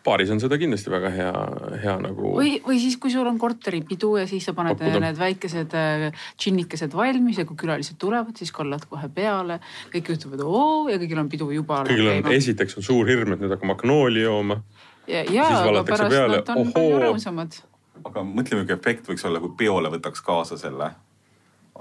baaris 0.05 0.31
on 0.33 0.41
seda 0.41 0.57
kindlasti 0.61 0.91
väga 0.93 1.09
hea, 1.13 1.33
hea 1.81 1.95
nagu. 2.01 2.31
või, 2.37 2.55
või 2.65 2.79
siis, 2.81 2.97
kui 3.01 3.13
sul 3.13 3.27
on 3.29 3.39
korteripidu 3.41 4.11
ja 4.19 4.25
siis 4.29 4.45
sa 4.47 4.53
paned 4.57 4.77
Pakkuda. 4.77 5.01
need 5.07 5.19
väikesed 5.19 5.75
äh, 5.77 6.05
džinnikesed 6.41 6.93
valmis 6.95 7.39
ja 7.41 7.47
kui 7.49 7.57
külalised 7.59 7.97
tulevad, 8.01 8.35
siis 8.37 8.53
kallad 8.55 8.85
kohe 8.89 9.09
peale. 9.13 9.59
kõik 9.93 10.13
ütlevad 10.15 10.43
oo 10.45 10.85
ja 10.91 10.99
kõigil 11.01 11.21
on 11.21 11.31
pidu 11.31 11.49
juba. 11.55 11.83
kõigil 11.89 12.11
on, 12.11 12.31
esiteks 12.37 12.77
on 12.81 12.85
suur 12.85 13.09
hirm, 13.09 13.35
et 13.35 13.43
nüüd 13.43 13.55
hakkame 13.55 13.77
agnooli 13.77 14.25
jooma. 14.25 14.61
ja, 15.09 15.25
ja 15.31 15.49
aga 15.63 15.83
pärast 15.87 16.13
peale. 16.13 16.43
nad 16.43 16.53
on 16.53 16.71
palju 16.75 17.01
rõõmsamad. 17.07 17.59
aga 18.03 18.27
mõtle, 18.29 18.61
milline 18.61 18.77
efekt 18.77 19.09
võiks 19.09 19.25
olla, 19.25 19.41
kui 19.41 19.57
peole 19.65 19.93
võtaks 19.97 20.23
kaasa 20.25 20.59
selle 20.61 20.93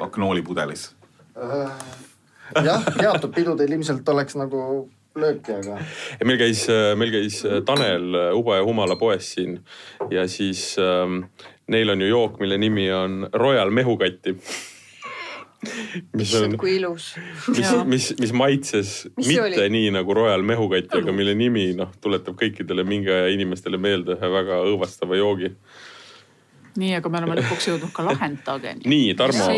agnooli 0.09 0.43
pudelis 0.47 0.93
äh 1.35 2.14
jah, 2.65 2.85
teatud 2.99 3.33
pidudel 3.35 3.73
ilmselt 3.77 4.09
oleks 4.09 4.37
nagu 4.41 4.61
lööki, 5.15 5.55
aga. 5.55 5.79
meil 6.27 6.39
käis, 6.41 6.67
meil 6.99 7.15
käis 7.15 7.41
Tanel 7.67 8.21
Uba 8.35 8.59
ja 8.59 8.67
Humala 8.67 8.99
poes 9.01 9.33
siin 9.37 9.61
ja 10.11 10.27
siis 10.29 10.75
ähm, 10.83 11.23
neil 11.71 11.91
on 11.95 12.03
ju 12.03 12.11
jook, 12.11 12.39
mille 12.43 12.59
nimi 12.59 12.91
on 12.93 13.29
Royal 13.33 13.71
mehukatti 13.71 14.37
mis 16.13 16.35
on, 16.35 16.57
kui 16.59 16.77
ilus. 16.77 17.15
mis, 17.49 17.71
mis, 17.85 18.09
mis 18.21 18.33
maitses 18.37 18.93
mis 19.17 19.31
mitte 19.31 19.43
oli? 19.43 19.69
nii 19.77 19.91
nagu 19.95 20.15
Royal 20.15 20.43
mehukati, 20.47 20.91
aga 21.01 21.15
mille 21.17 21.35
nimi 21.39 21.71
noh, 21.79 21.93
tuletab 22.05 22.37
kõikidele 22.41 22.85
mingi 22.89 23.13
aja 23.13 23.31
inimestele 23.35 23.81
meelde 23.81 24.19
ühe 24.19 24.33
väga 24.35 24.61
õõvastava 24.69 25.19
joogi. 25.19 25.55
nii, 26.81 26.97
aga 26.99 27.13
me 27.13 27.23
oleme 27.23 27.39
lõpuks 27.41 27.71
jõudnud 27.71 27.95
ka 27.95 28.07
lahendageni. 28.11 28.85
nii, 28.91 29.15
Tarmo, 29.19 29.49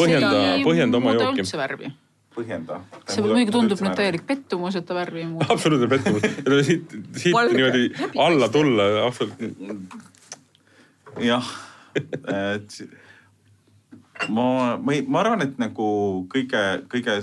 põhjenda, 0.00 0.40
põhjenda 0.64 1.02
oma 1.02 1.14
jooki. 1.18 1.44
üldse 1.44 1.60
värvi 1.60 1.92
põhjenda. 2.34 2.80
see 3.08 3.22
muidugi 3.24 3.54
tundub 3.54 3.80
nüüd 3.84 3.96
täielik 3.98 4.26
pettumus, 4.28 4.76
et 4.78 4.86
ta 4.88 4.96
värvi 4.96 5.24
ei 5.24 5.28
muuda. 5.30 5.48
absoluutne 5.54 5.88
pettumus, 5.92 6.26
siit, 6.68 6.96
siit 7.20 7.38
niimoodi 7.54 7.88
alla 8.26 8.50
tulla, 8.52 8.88
absoluutselt. 9.06 9.98
jah, 11.22 11.50
et 11.96 12.78
ma, 14.28 14.48
ma 14.78 14.96
ei, 14.96 15.04
ma 15.06 15.22
arvan, 15.24 15.44
et 15.46 15.60
nagu 15.62 15.86
kõige, 16.32 16.64
kõige, 16.92 17.20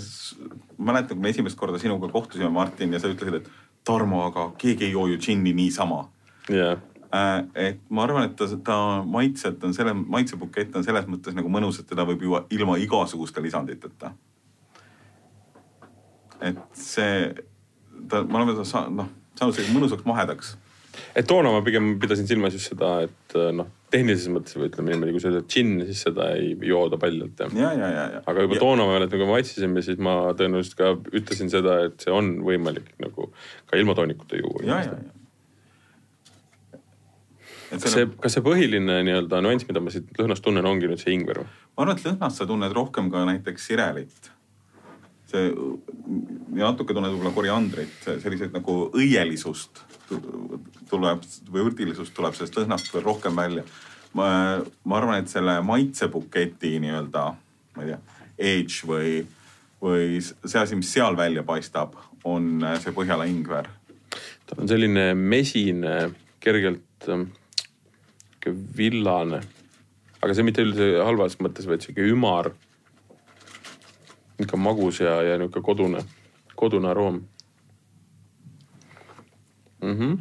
mäletan, 0.78 1.18
kui 1.18 1.26
me 1.26 1.36
esimest 1.36 1.59
korda 1.59 1.82
sinuga 1.82 2.12
kohtusime, 2.14 2.51
Martin, 2.53 2.93
ja 2.95 3.03
sa 3.03 3.12
ütlesid, 3.12 3.41
et 3.41 3.51
Tarmo, 3.88 4.20
aga 4.28 4.51
keegi 4.62 4.86
ei 4.86 4.93
joo 4.93 5.07
ju 5.09 5.18
džinni 5.18 5.55
niisama 5.57 6.05
yeah 6.51 6.78
et 7.12 7.80
ma 7.91 8.05
arvan, 8.05 8.24
et 8.30 8.36
ta, 8.39 8.47
ta 8.64 8.76
maitselt 9.03 9.64
on 9.68 9.74
selle, 9.76 9.93
maitsebukett 9.93 10.76
on 10.80 10.86
selles 10.86 11.07
mõttes 11.12 11.36
nagu 11.36 11.49
mõnus, 11.51 11.82
et 11.82 11.89
teda 11.89 12.05
võib 12.07 12.24
juua 12.24 12.45
ilma 12.55 12.78
igasuguste 12.80 13.43
lisanditeta 13.43 14.14
et 16.41 16.59
see, 16.77 17.29
ta, 18.09 18.23
me 18.23 18.41
oleme 18.41 18.57
ta 18.57 18.85
noh, 18.89 19.11
saanud 19.37 19.55
selliseks 19.55 19.75
mõnusaks 19.75 20.07
mahedaks. 20.07 20.55
et 21.15 21.27
toona 21.27 21.53
ma 21.53 21.61
pigem 21.65 21.93
pidasin 22.01 22.27
silmas 22.29 22.57
just 22.57 22.73
seda, 22.73 22.97
et 23.07 23.37
noh, 23.55 23.69
tehnilises 23.91 24.31
mõttes 24.31 24.57
või 24.57 24.69
ütleme 24.69 24.93
niimoodi, 24.93 25.15
kui 25.15 25.23
sa 25.23 25.31
ütled 25.31 25.47
džinn, 25.51 25.85
siis 25.87 26.03
seda 26.07 26.31
ei 26.39 26.51
jooda 26.67 26.99
paljalt. 27.01 27.45
ja, 27.55 27.71
ja, 27.71 27.87
ja, 27.87 28.03
ja. 28.17 28.21
aga 28.25 28.45
juba 28.47 28.57
ja. 28.57 28.65
toona 28.65 28.87
ma 28.87 28.97
mäletan, 28.97 29.19
kui 29.19 29.27
me 29.27 29.37
maitsisime, 29.37 29.85
siis 29.85 30.01
ma 30.03 30.17
tõenäoliselt 30.39 30.77
ka 30.79 30.93
ütlesin 31.21 31.51
seda, 31.53 31.79
et 31.87 32.05
see 32.05 32.13
on 32.15 32.37
võimalik 32.45 32.93
nagu 33.03 33.31
ka 33.69 33.79
ilma 33.79 33.97
toonikuta 33.97 34.39
juua. 34.39 34.63
ja, 34.67 34.83
ja, 34.89 34.99
ja 34.99 35.17
kas 37.71 37.93
see, 37.95 38.07
kas 38.19 38.35
see 38.35 38.43
põhiline 38.43 38.99
nii-öelda 39.07 39.39
nüanss, 39.43 39.67
mida 39.69 39.79
ma 39.83 39.93
siit 39.93 40.09
lõhnast 40.19 40.43
tunnen, 40.43 40.65
ongi 40.67 40.89
nüüd 40.91 41.01
see 41.01 41.13
ingver 41.15 41.43
või? 41.43 41.49
ma 41.77 41.85
arvan, 41.85 41.97
et 41.97 42.07
lõhnast 42.09 42.41
sa 42.41 42.47
tunned 42.49 42.75
rohkem 42.75 43.07
ka 43.13 43.23
näiteks 43.29 43.69
sirelit 43.71 44.31
see 45.32 45.51
natuke 46.57 46.93
tunned 46.93 47.13
võib-olla 47.13 47.34
koriandrit, 47.36 47.97
selliseid 48.05 48.53
nagu 48.55 48.77
õielisust 48.97 49.84
tuleb 50.91 51.23
või 51.51 51.65
urdilisust 51.65 52.13
tuleb 52.15 52.36
sellest 52.36 52.57
lõhnast 52.59 52.91
veel 52.93 53.05
rohkem 53.05 53.38
välja. 53.39 53.63
ma, 54.13 54.27
ma 54.84 54.97
arvan, 54.97 55.21
et 55.21 55.32
selle 55.32 55.61
maitsebuketi 55.63 56.75
nii-öelda, 56.84 57.27
ma 57.77 57.86
ei 57.86 57.93
tea, 57.93 57.99
edge 58.51 58.88
või, 58.89 59.21
või 59.82 60.19
see 60.21 60.59
asi, 60.59 60.75
mis 60.75 60.91
seal 60.91 61.15
välja 61.17 61.45
paistab, 61.47 61.95
on 62.27 62.65
see 62.84 62.91
Põhjala 62.95 63.27
ingver. 63.29 63.69
ta 64.45 64.59
on 64.59 64.67
selline 64.67 65.13
mesine, 65.15 66.11
kergelt 66.43 67.07
sihuke 67.07 68.51
villane, 68.77 69.39
aga 70.21 70.36
see 70.36 70.45
mitte 70.45 70.65
üldse 70.65 70.91
halvas 71.05 71.38
mõttes, 71.39 71.67
vaid 71.69 71.86
sihuke 71.86 72.03
ümar 72.11 72.51
niisugune 74.41 74.65
magus 74.65 74.99
ja, 75.03 75.21
ja 75.25 75.37
niisugune 75.37 75.65
kodune, 75.69 76.03
kodune 76.55 76.91
aroom 76.91 77.21
mm. 79.81 79.95
-hmm. 79.95 80.19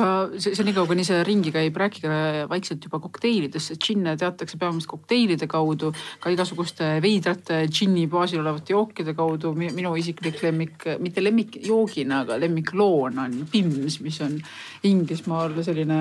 aga 0.00 0.38
see, 0.40 0.64
niikaua, 0.64 0.88
kuni 0.88 1.04
see 1.06 1.20
ringi 1.26 1.52
käib, 1.54 1.76
rääkige 1.82 2.10
vaikselt 2.50 2.84
juba 2.86 3.00
kokteilidest, 3.02 3.72
sest 3.72 3.84
džinne 3.84 4.14
teatakse 4.20 4.58
peamiselt 4.60 4.90
kokteilide 4.90 5.48
kaudu, 5.50 5.92
ka 6.22 6.32
igasuguste 6.32 6.92
veidrate 7.04 7.64
džinni 7.68 8.06
baasil 8.10 8.42
olevate 8.42 8.74
jookide 8.74 9.14
kaudu. 9.18 9.52
minu 9.60 9.94
isiklik 9.98 10.42
lemmik, 10.42 10.86
mitte 11.00 11.24
lemmik 11.24 11.58
joogina, 11.66 12.22
aga 12.24 12.38
lemmikloon 12.40 13.18
on 13.18 13.40
Pims, 13.50 14.00
mis 14.00 14.20
on 14.20 14.38
Inglismaal 14.86 15.58
selline 15.62 16.00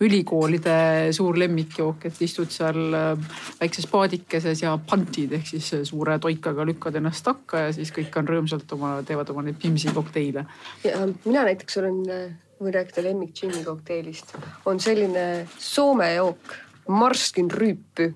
ülikoolide 0.00 0.74
suur 1.12 1.36
lemmikjook, 1.38 2.06
et 2.08 2.20
istud 2.24 2.52
seal 2.52 2.94
äh, 2.96 3.40
väikses 3.60 3.88
paadikeses 3.90 4.62
ja 4.64 4.72
pantid 4.88 5.34
ehk 5.36 5.50
siis 5.52 5.72
äh, 5.76 5.82
suure 5.88 6.16
toikaga 6.22 6.64
lükkad 6.68 6.96
ennast 7.00 7.24
takka 7.26 7.66
ja 7.66 7.74
siis 7.76 7.92
kõik 7.96 8.16
on 8.20 8.30
rõõmsalt 8.30 8.72
oma, 8.76 8.94
teevad 9.06 9.32
oma 9.34 9.44
neid 9.44 9.60
Pimsi 9.60 9.92
kokteile. 9.94 10.46
ja 10.84 11.04
mina 11.24 11.44
näiteks 11.48 11.80
olen, 11.82 12.00
äh, 12.08 12.32
võin 12.60 12.76
rääkida 12.78 13.04
lemmik 13.04 13.36
džinni 13.36 13.62
kokteilist, 13.64 14.34
on 14.68 14.80
selline 14.80 15.46
Soome 15.58 16.14
jook, 16.14 16.56
Marskin 16.88 17.52
rüüpü 17.52 18.12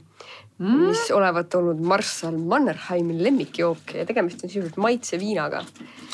Mm. 0.54 0.84
mis 0.86 1.08
olevat 1.10 1.54
olnud 1.58 1.80
marssal 1.82 2.36
Mannerheimi 2.38 3.16
lemmikjook 3.18 3.96
ja 3.98 4.04
tegemist 4.06 4.44
on 4.44 4.52
sisuliselt 4.52 4.76
maitseviinaga, 4.78 5.64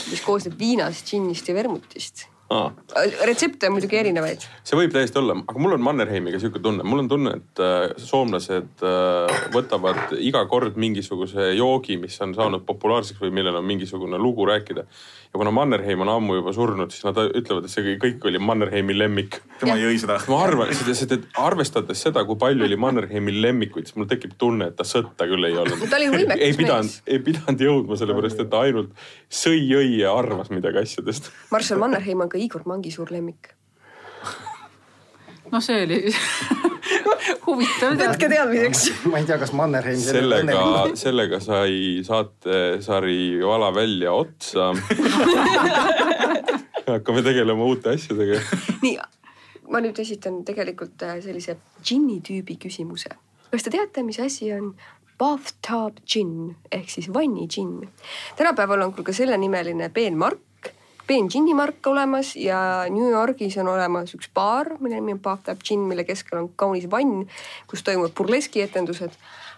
mis 0.08 0.22
koosneb 0.24 0.56
viinast, 0.56 1.04
džinnist 1.10 1.50
ja 1.52 1.54
vermutist 1.58 2.24
retsepte 2.50 3.68
on 3.68 3.76
muidugi 3.76 3.98
erinevaid. 4.00 4.42
see 4.66 4.78
võib 4.78 4.90
täiesti 4.94 5.20
olla, 5.20 5.36
aga 5.38 5.62
mul 5.62 5.76
on 5.76 5.84
Mannerheimiga 5.86 6.40
sihuke 6.42 6.62
tunne, 6.62 6.82
mul 6.86 7.04
on 7.04 7.10
tunne, 7.10 7.34
et 7.38 7.62
äh, 7.62 7.92
soomlased 8.00 8.82
äh, 8.82 9.36
võtavad 9.54 10.16
iga 10.18 10.42
kord 10.50 10.78
mingisuguse 10.80 11.52
joogi, 11.54 12.00
mis 12.02 12.18
on 12.26 12.34
saanud 12.34 12.66
populaarseks 12.66 13.22
või 13.22 13.34
millel 13.38 13.60
on 13.60 13.68
mingisugune 13.68 14.18
lugu 14.18 14.48
rääkida. 14.50 14.86
Ja 15.30 15.38
kuna 15.38 15.50
Mannerheim 15.54 16.00
on 16.02 16.08
ammu 16.10 16.34
juba 16.40 16.52
surnud, 16.52 16.90
siis 16.90 17.04
nad 17.06 17.18
ütlevad, 17.22 17.66
et 17.66 17.72
see 17.72 17.94
kõik 18.02 18.24
oli 18.26 18.40
Mannerheimi 18.42 18.96
lemmik. 18.96 19.38
tema 19.60 19.76
jõi 19.78 20.00
seda. 20.02 20.16
ma 20.30 20.40
arvan, 20.42 20.72
sest 20.74 21.14
et 21.14 21.28
arvestades 21.38 22.02
seda, 22.02 22.24
kui 22.26 22.38
palju 22.40 22.66
oli 22.66 22.78
Mannerheimil 22.80 23.38
lemmikuid, 23.44 23.86
siis 23.86 23.98
mul 24.00 24.08
tekib 24.10 24.34
tunne, 24.40 24.72
et 24.72 24.76
ta 24.78 24.86
sõtta 24.88 25.28
küll 25.30 25.46
ei 25.46 25.54
olnud. 25.60 25.86
ta 25.86 26.00
oli 26.00 26.10
võimekas 26.16 26.42
ei 26.48 26.56
pidanud, 26.58 26.98
ei 27.06 27.22
pidanud 27.30 27.64
jõudma, 27.66 28.00
sellepärast 28.00 28.42
et 28.42 28.50
ta 28.50 28.64
ainult 28.66 29.06
sõi, 29.30 29.62
jõi 29.70 30.00
ja 30.00 30.16
arvas 30.18 30.50
midagi 30.50 30.82
asjadest. 30.82 31.30
Marshall 31.54 31.82
Mannerheim 31.84 32.26
on 32.26 32.32
ka 32.32 32.40
Igor 32.40 32.66
Mangi 32.66 32.90
suur 32.94 33.14
lemmik. 33.14 33.54
noh, 35.50 35.62
see 35.62 35.84
oli 35.86 36.02
huvitav. 37.46 37.96
võtke 38.00 38.28
teadmiseks. 38.32 38.86
ma 39.10 39.20
ei 39.20 39.28
tea, 39.28 39.38
kas 39.42 39.52
Mannerheim. 39.56 40.00
sellega, 40.02 40.64
sellega 40.98 41.40
sai 41.44 42.02
saatesari 42.06 43.20
Vala 43.44 43.70
välja 43.74 44.12
otsa 44.16 44.72
hakkame 46.94 47.22
tegelema 47.22 47.64
uute 47.64 47.94
asjadega. 47.94 48.40
nii, 48.82 48.96
ma 49.70 49.82
nüüd 49.84 49.98
esitan 50.02 50.40
tegelikult 50.46 51.02
äh, 51.06 51.18
sellise 51.24 51.56
džinni 51.82 52.20
tüübi 52.26 52.58
küsimuse. 52.62 53.12
kas 53.50 53.66
te 53.66 53.74
teate, 53.74 54.04
mis 54.06 54.20
asi 54.22 54.52
on 54.56 54.72
bathtub 55.20 56.00
gin 56.08 56.54
ehk 56.72 56.90
siis 56.90 57.10
vanni 57.14 57.46
džinn? 57.48 57.88
tänapäeval 58.38 58.86
on 58.86 58.94
küll 58.96 59.06
ka 59.10 59.16
sellenimeline 59.16 59.90
peenmark, 59.94 60.42
Ben 61.10 61.26
Ginni 61.26 61.54
mark 61.58 61.86
olemas 61.90 62.36
ja 62.38 62.86
New 62.86 63.08
Yorgis 63.10 63.56
on 63.58 63.66
olemas 63.72 64.12
üks 64.14 64.28
baar, 64.34 64.76
mille 64.78 65.00
nimi 65.00 65.16
on 65.16 65.22
Bathtub 65.24 65.58
Gin, 65.66 65.82
mille 65.90 66.04
keskel 66.06 66.38
on 66.38 66.46
kaunis 66.54 66.84
vann, 66.90 67.24
kus 67.66 67.82
toimuvad 67.82 68.14
burleski 68.14 68.62
etendused. 68.62 69.16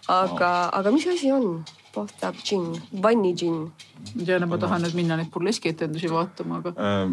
aga 0.09 0.47
oh., 0.49 0.79
aga 0.79 0.91
mis 0.91 1.05
asi 1.11 1.29
on 1.31 1.61
Bathtub 1.93 2.39
Gin, 2.41 2.63
vanni 3.03 3.35
džinn? 3.37 3.67
ma 3.69 4.25
tean, 4.25 4.47
et 4.47 4.49
ma 4.49 4.57
tahan 4.63 4.81
nüüd 4.81 4.97
minna 4.97 5.17
neid 5.19 5.29
burleski 5.35 5.69
etendusi 5.75 6.09
vaatama, 6.09 6.57
aga. 6.63 6.73
Äh, 6.73 7.03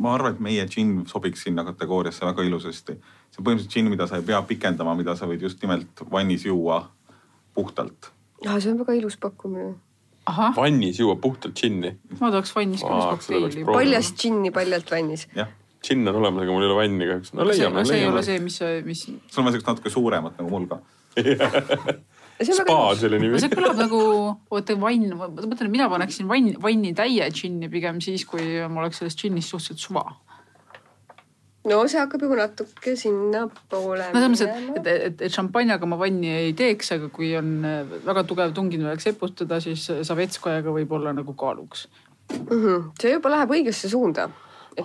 ma 0.00 0.14
arvan, 0.14 0.38
et 0.38 0.40
meie 0.48 0.64
džinn 0.64 1.04
sobiks 1.10 1.44
sinna 1.44 1.66
kategooriasse 1.68 2.24
väga 2.24 2.46
ilusasti. 2.48 2.96
see 2.96 3.42
on 3.42 3.50
põhimõtteliselt 3.50 3.74
džinn, 3.74 3.92
mida 3.92 4.06
sa 4.08 4.16
ei 4.16 4.24
pea 4.30 4.40
pikendama, 4.48 4.96
mida 4.96 5.16
sa 5.16 5.28
võid 5.28 5.44
just 5.44 5.60
nimelt 5.60 6.06
vannis 6.10 6.48
juua 6.48 6.86
puhtalt. 7.52 8.14
see 8.48 8.72
on 8.72 8.80
väga 8.80 8.96
ilus 8.96 9.20
pakkumine 9.20 9.74
vannis 10.56 11.00
juua 11.00 11.16
puhtalt 11.20 11.56
džinni. 11.58 11.94
ma 12.20 12.30
tahaks 12.34 12.54
vannis 12.56 12.82
ka 12.82 12.98
kokteili. 13.14 13.64
paljast 13.68 14.20
džinni 14.20 14.52
paljalt 14.54 14.90
vannis. 14.90 15.26
džinn 15.84 16.08
on 16.08 16.20
olemas, 16.20 16.44
aga 16.44 16.52
mul 16.52 16.66
ei 16.66 16.70
ole 16.70 16.78
vanni 16.82 17.10
kahjuks. 17.10 17.34
no 17.34 17.48
leiame, 17.48 17.82
leiame. 17.82 17.88
see 17.90 17.98
ei 18.02 18.12
ole 18.12 18.22
see, 18.22 18.38
mis, 18.44 18.60
mis. 18.84 19.04
sul 19.26 19.44
on 19.44 19.52
siukest 19.52 19.72
natuke 19.72 19.92
suuremat 19.94 20.38
nagu 20.40 20.54
mul 20.54 20.68
ka 20.70 20.80
spa 22.46 22.78
on 22.90 22.96
selle 22.98 23.18
nimi. 23.18 23.40
see 23.42 23.50
kõlab 23.52 23.78
nagu, 23.80 24.00
oota 24.54 24.76
vann, 24.78 25.10
ma 25.18 25.28
mõtlen, 25.34 25.70
mina 25.72 25.88
paneksin 25.90 26.28
vann, 26.30 26.54
vanni 26.62 26.94
täie 26.96 27.26
džinni 27.34 27.70
pigem 27.72 28.02
siis, 28.04 28.24
kui 28.28 28.58
mul 28.68 28.86
oleks 28.86 29.02
sellest 29.02 29.22
džinnist 29.22 29.54
suhteliselt 29.54 29.82
suva 29.82 30.06
no 31.68 31.80
see 31.88 32.00
hakkab 32.00 32.24
juba 32.26 32.40
natuke 32.42 32.94
sinnapoole. 32.98 34.08
no 34.14 34.20
selles 34.20 34.32
mõttes, 34.32 34.44
et, 34.48 34.80
et, 34.80 35.06
et, 35.10 35.24
et 35.28 35.34
šampanjaga 35.34 35.88
ma 35.90 36.00
vanni 36.00 36.32
ei 36.32 36.54
teeks, 36.58 36.92
aga 36.96 37.10
kui 37.14 37.34
on 37.38 37.54
äh, 37.68 37.96
väga 38.06 38.24
tugev 38.28 38.54
tungin 38.56 38.86
vaja 38.88 39.00
seputada, 39.08 39.60
siis 39.64 39.86
savetskojaga 40.08 40.74
võib 40.74 40.94
olla 40.98 41.14
nagu 41.16 41.34
kaaluks 41.38 41.86
mm. 42.32 42.48
-hmm. 42.48 42.88
see 43.00 43.12
juba 43.16 43.34
läheb 43.36 43.54
õigesse 43.58 43.90
suunda. 43.92 44.30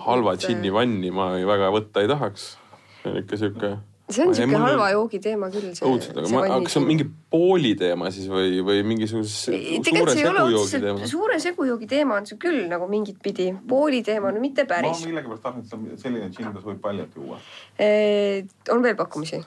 halva 0.06 0.36
džinni 0.36 0.72
vanni 0.72 1.10
ma 1.14 1.32
väga 1.46 1.72
võtta 1.74 2.02
ei 2.02 2.08
tahaks. 2.10 2.54
see 3.02 3.12
on 3.12 3.20
ikka 3.22 3.36
sihuke 3.40 3.76
see 4.10 4.26
on 4.26 4.34
siuke 4.36 4.58
halva 4.60 4.90
joogi 4.92 5.18
teema 5.24 5.48
küll. 5.52 5.70
õudselt, 5.72 6.18
aga 6.20 6.28
ma, 6.34 6.42
kas 6.66 6.74
see 6.74 6.80
on 6.82 6.88
mingi 6.90 7.06
pooli 7.32 7.72
teema 7.80 8.10
siis 8.12 8.28
või, 8.28 8.60
või 8.66 8.82
mingisuguse 8.84 9.56
suure 9.88 10.16
segujoogi 10.18 10.82
teema? 10.82 11.08
suure 11.08 11.40
segujoogi 11.40 11.88
teema 11.88 12.20
on 12.20 12.28
see 12.28 12.40
küll 12.40 12.66
nagu 12.68 12.88
mingit 12.90 13.22
pidi, 13.24 13.48
pooli 13.68 14.02
teema, 14.04 14.34
no 14.34 14.44
mitte 14.44 14.68
päris. 14.68 15.06
ma 15.06 15.14
millegipärast 15.14 15.48
arvan, 15.48 15.64
et 15.64 15.72
see 15.72 15.80
on 15.80 16.04
selline 16.04 16.28
džinn, 16.28 16.52
kus 16.52 16.68
võib 16.68 16.84
paljalt 16.84 17.16
juua 17.16 17.40
on 18.76 18.84
veel 18.84 19.00
pakkumisi? 19.00 19.40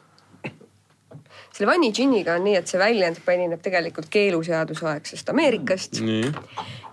selle 1.53 1.69
vanni 1.69 1.93
džinniga 1.93 2.35
on 2.37 2.45
nii, 2.49 2.57
et 2.57 2.69
see 2.69 2.81
väljend 2.81 3.21
pärineb 3.25 3.61
tegelikult 3.61 4.09
keeluseadusaegsest 4.13 5.29
Ameerikast 5.33 6.01
mm.. 6.01 6.33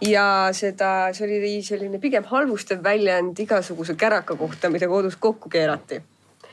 ja 0.04 0.26
seda, 0.56 1.14
see 1.16 1.28
oli 1.28 1.54
selline 1.64 2.00
pigem 2.00 2.28
halvustav 2.28 2.84
väljend 2.84 3.40
igasuguse 3.40 3.96
käraka 3.96 4.36
kohta, 4.36 4.68
mida 4.72 4.88
kodus 4.88 5.16
kokku 5.16 5.52
keerati 5.52 6.04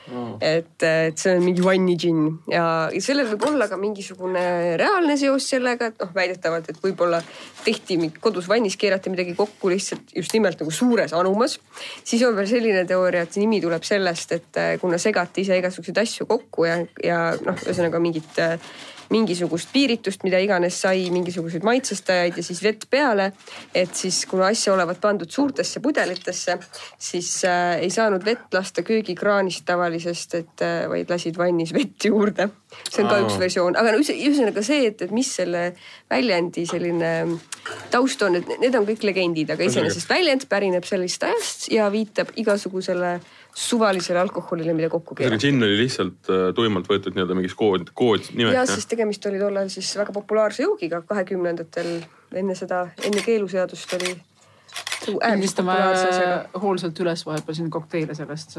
Mm. 0.02 0.32
et, 0.42 0.82
et 0.82 1.20
see 1.20 1.36
on 1.36 1.44
mingi 1.44 1.62
vanni 1.62 1.94
džinn 1.94 2.24
ja, 2.50 2.64
sellel 3.04 3.28
võib 3.30 3.44
olla 3.52 3.68
ka 3.70 3.76
mingisugune 3.78 4.42
reaalne 4.80 5.14
seos 5.20 5.46
sellega, 5.52 5.92
et 5.92 6.02
noh, 6.02 6.10
väidetavalt, 6.16 6.72
et 6.72 6.80
võib-olla 6.82 7.20
tehti 7.62 7.98
kodus 8.18 8.48
vannis, 8.50 8.74
keerati 8.80 9.12
midagi 9.12 9.36
kokku 9.38 9.70
lihtsalt 9.70 10.10
just 10.16 10.34
nimelt 10.34 10.58
nagu 10.58 10.74
suures 10.74 11.14
anumas. 11.14 11.60
siis 12.02 12.24
on 12.26 12.34
veel 12.36 12.50
selline 12.50 12.82
teooria, 12.88 13.22
et 13.28 13.38
nimi 13.38 13.60
tuleb 13.62 13.86
sellest, 13.86 14.34
et 14.34 14.62
kuna 14.82 14.98
segati 14.98 15.46
ise 15.46 15.60
igasuguseid 15.62 16.02
asju 16.02 16.26
kokku 16.26 16.66
ja, 16.66 16.80
ja 17.04 17.20
noh, 17.38 17.62
ühesõnaga 17.62 18.02
mingit 18.02 18.42
mingisugust 19.12 19.70
piiritust, 19.72 20.24
mida 20.26 20.40
iganes 20.42 20.78
sai, 20.84 21.04
mingisuguseid 21.14 21.64
maitsestajaid 21.66 22.38
ja 22.38 22.44
siis 22.44 22.62
vett 22.64 22.86
peale. 22.90 23.32
et 23.74 23.94
siis 23.96 24.24
kuna 24.26 24.48
asja 24.52 24.74
olevat 24.74 25.00
pandud 25.00 25.30
suurtesse 25.30 25.80
pudelitesse, 25.80 26.58
siis 26.98 27.30
äh, 27.48 27.78
ei 27.82 27.90
saanud 27.90 28.24
vett 28.24 28.54
lasta 28.54 28.82
köögikraanist 28.86 29.64
tavalisest, 29.68 30.34
et 30.40 30.64
äh, 30.64 30.88
vaid 30.90 31.10
lasid 31.10 31.38
vannis 31.38 31.72
vett 31.74 32.04
juurde. 32.04 32.48
see 32.88 33.04
on 33.04 33.10
ka 33.10 33.18
Aa. 33.18 33.26
üks 33.26 33.38
versioon, 33.40 33.76
aga 33.76 33.92
no 33.92 34.00
ühesõnaga 34.00 34.64
see, 34.64 34.86
et, 34.88 35.02
et 35.04 35.12
mis 35.12 35.28
selle 35.28 35.72
väljendi 36.10 36.64
selline 36.68 37.12
taust 37.92 38.22
on, 38.24 38.38
et 38.40 38.48
need 38.62 38.74
on 38.78 38.86
kõik 38.88 39.04
legendid, 39.06 39.52
aga 39.52 39.66
iseenesest 39.68 40.08
väljend 40.08 40.48
pärineb 40.48 40.86
sellest 40.88 41.28
ajast 41.28 41.68
ja 41.72 41.90
viitab 41.92 42.32
igasugusele 42.40 43.18
suvalisele 43.54 44.20
alkoholile, 44.20 44.72
mida 44.74 44.88
kokku 44.88 45.14
keerati. 45.14 45.46
džinn 45.46 45.64
oli 45.64 45.76
lihtsalt 45.82 46.30
uh, 46.32 46.44
tuimalt 46.56 46.88
võetud 46.88 47.16
nii-öelda 47.16 47.36
mingis 47.36 47.54
kood, 47.58 47.90
koodnimek. 47.94 48.54
jah, 48.56 48.66
sest 48.68 48.88
tegemist 48.92 49.26
oli 49.28 49.40
tollal 49.42 49.68
siis 49.72 49.90
väga 49.98 50.14
populaarse 50.16 50.64
joogiga 50.64 51.02
kahekümnendatel, 51.08 51.98
enne 52.40 52.56
seda, 52.58 52.86
enne 53.04 53.24
keeluseadust 53.24 53.96
oli 53.98 54.14
äärmiselt 55.20 55.60
hoolsalt 56.62 57.04
üles 57.04 57.26
vahepeal 57.26 57.58
siin 57.58 57.70
kokteile 57.70 58.16
sellest. 58.16 58.56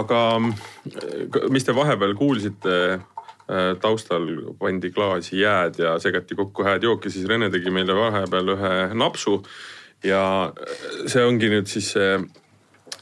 aga 0.00 0.20
mis 1.50 1.64
te 1.64 1.74
vahepeal 1.76 2.14
kuulsite? 2.18 2.76
Äh, 3.50 3.72
taustal 3.82 4.28
pandi 4.60 4.92
klaasi 4.94 5.40
jääd 5.40 5.80
ja 5.82 5.96
segati 5.98 6.36
kokku 6.38 6.62
hääd 6.62 6.84
jooki, 6.86 7.10
siis 7.10 7.26
Rene 7.26 7.48
tegi 7.50 7.72
meile 7.74 7.96
vahepeal 7.98 8.52
ühe 8.54 8.74
napsu 8.94 9.40
ja 10.06 10.22
see 11.10 11.24
ongi 11.26 11.50
nüüd 11.52 11.68
siis 11.70 11.90
see, 11.94 12.14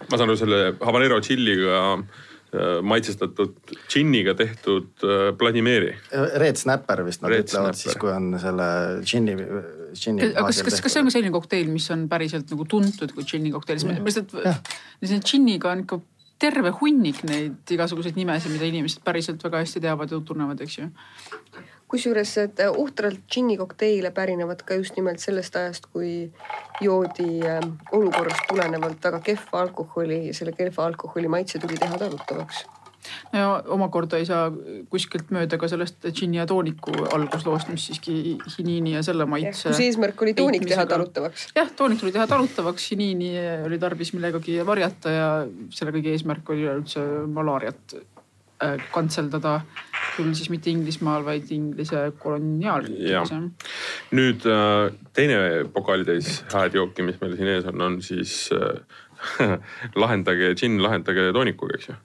ma 0.08 0.18
saan 0.18 0.28
aru, 0.28 0.38
selle 0.40 0.60
habanero 0.80 1.20
tšilliga 1.22 1.78
äh, 1.94 2.80
maitsestatud 2.82 3.56
džinniga 3.86 4.34
tehtud 4.38 5.06
äh, 5.06 5.30
Vladimiri. 5.38 5.94
Red 6.42 6.60
Snapper 6.60 7.04
vist 7.06 7.22
nad 7.24 7.34
Red 7.34 7.46
ütlevad 7.46 7.78
Snapper. 7.78 7.80
siis, 7.82 7.98
kui 8.00 8.12
on 8.14 8.30
selle 8.42 8.68
džinni, 9.04 9.38
džinni. 9.94 10.32
kas, 10.36 10.62
kas, 10.66 10.82
kas 10.84 10.96
see 10.96 11.04
on 11.04 11.10
ka 11.10 11.16
selline 11.16 11.34
kokteil, 11.34 11.72
mis 11.72 11.88
on 11.94 12.06
päriselt 12.10 12.50
nagu 12.54 12.68
tuntud 12.68 13.14
kui 13.16 13.26
džinni 13.26 13.54
kokteil, 13.54 13.80
sest 13.82 13.90
ma 13.90 13.98
lihtsalt, 14.02 15.26
džinniga 15.32 15.74
on 15.74 15.86
ikka 15.86 16.02
terve 16.38 16.70
hunnik 16.80 17.24
neid 17.26 17.72
igasuguseid 17.74 18.18
nimesid, 18.18 18.52
mida 18.54 18.68
inimesed 18.68 19.02
päriselt 19.06 19.42
väga 19.42 19.64
hästi 19.64 19.82
teavad 19.82 20.12
ja 20.14 20.20
tunnevad, 20.22 20.60
eks 20.62 20.78
ju 20.78 20.86
kusjuures 21.88 22.34
et 22.44 22.62
ohtralt 22.68 23.20
džinni 23.30 23.56
kokteile 23.60 24.10
pärinevad 24.14 24.64
ka 24.68 24.78
just 24.80 24.96
nimelt 24.96 25.22
sellest 25.22 25.56
ajast, 25.56 25.88
kui 25.92 26.30
joodi 26.84 27.30
äh, 27.48 27.62
olukorrast 27.92 28.48
tulenevalt 28.48 29.04
väga 29.04 29.22
kehva 29.30 29.62
alkoholi 29.66 30.26
ja 30.28 30.34
selle 30.34 30.56
kehva 30.56 30.88
alkoholi 30.90 31.28
maitse 31.28 31.58
tuli 31.62 31.80
teha 31.80 31.98
talutavaks 31.98 32.66
no 33.32 33.38
ja 33.38 33.62
omakorda 33.66 34.18
ei 34.18 34.26
saa 34.28 34.48
kuskilt 34.90 35.32
mööda 35.34 35.58
ka 35.60 35.68
sellest 35.70 36.08
džinni 36.10 36.40
ja 36.40 36.46
tooniku 36.48 36.94
algusloost, 37.14 37.70
mis 37.72 37.88
siiski 37.88 38.36
hiniini 38.56 38.96
ja 38.96 39.02
selle 39.06 39.26
maitse. 39.30 39.70
kus 39.70 39.82
eesmärk 39.86 40.22
oli 40.26 40.34
toonik 40.38 40.66
teha 40.68 40.86
talutavaks. 40.90 41.48
jah, 41.56 41.70
toonik 41.76 42.02
tuli 42.02 42.12
teha 42.14 42.26
talutavaks, 42.30 42.90
hiniini 42.92 43.32
oli 43.66 43.78
tarvis 43.78 44.12
millegagi 44.16 44.58
varjata 44.66 45.14
ja 45.14 45.28
selle 45.74 45.94
kõige 45.96 46.14
eesmärk 46.16 46.54
oli 46.54 46.66
üleüldse 46.66 47.04
malaariat 47.32 47.98
äh, 47.98 48.06
kantseldada 48.92 49.60
küll 50.16 50.34
siis 50.34 50.50
mitte 50.52 50.72
Inglismaal, 50.72 51.24
vaid 51.26 51.50
Inglise 51.54 52.08
koloniaalriikides. 52.22 53.34
nüüd 54.18 54.46
äh, 54.50 54.88
teine 55.14 55.38
pokaalitäis 55.74 56.42
hääd 56.54 56.78
jooki, 56.78 57.06
mis 57.06 57.20
meil 57.22 57.36
siin 57.38 57.54
ees 57.54 57.68
on, 57.70 57.86
on 57.86 58.02
siis 58.02 58.50
äh, 58.54 58.98
lahendage 60.02 60.54
džinn, 60.58 60.82
lahendage 60.82 61.30
toonikuga, 61.36 61.78
eks 61.78 61.90
ju 61.92 61.98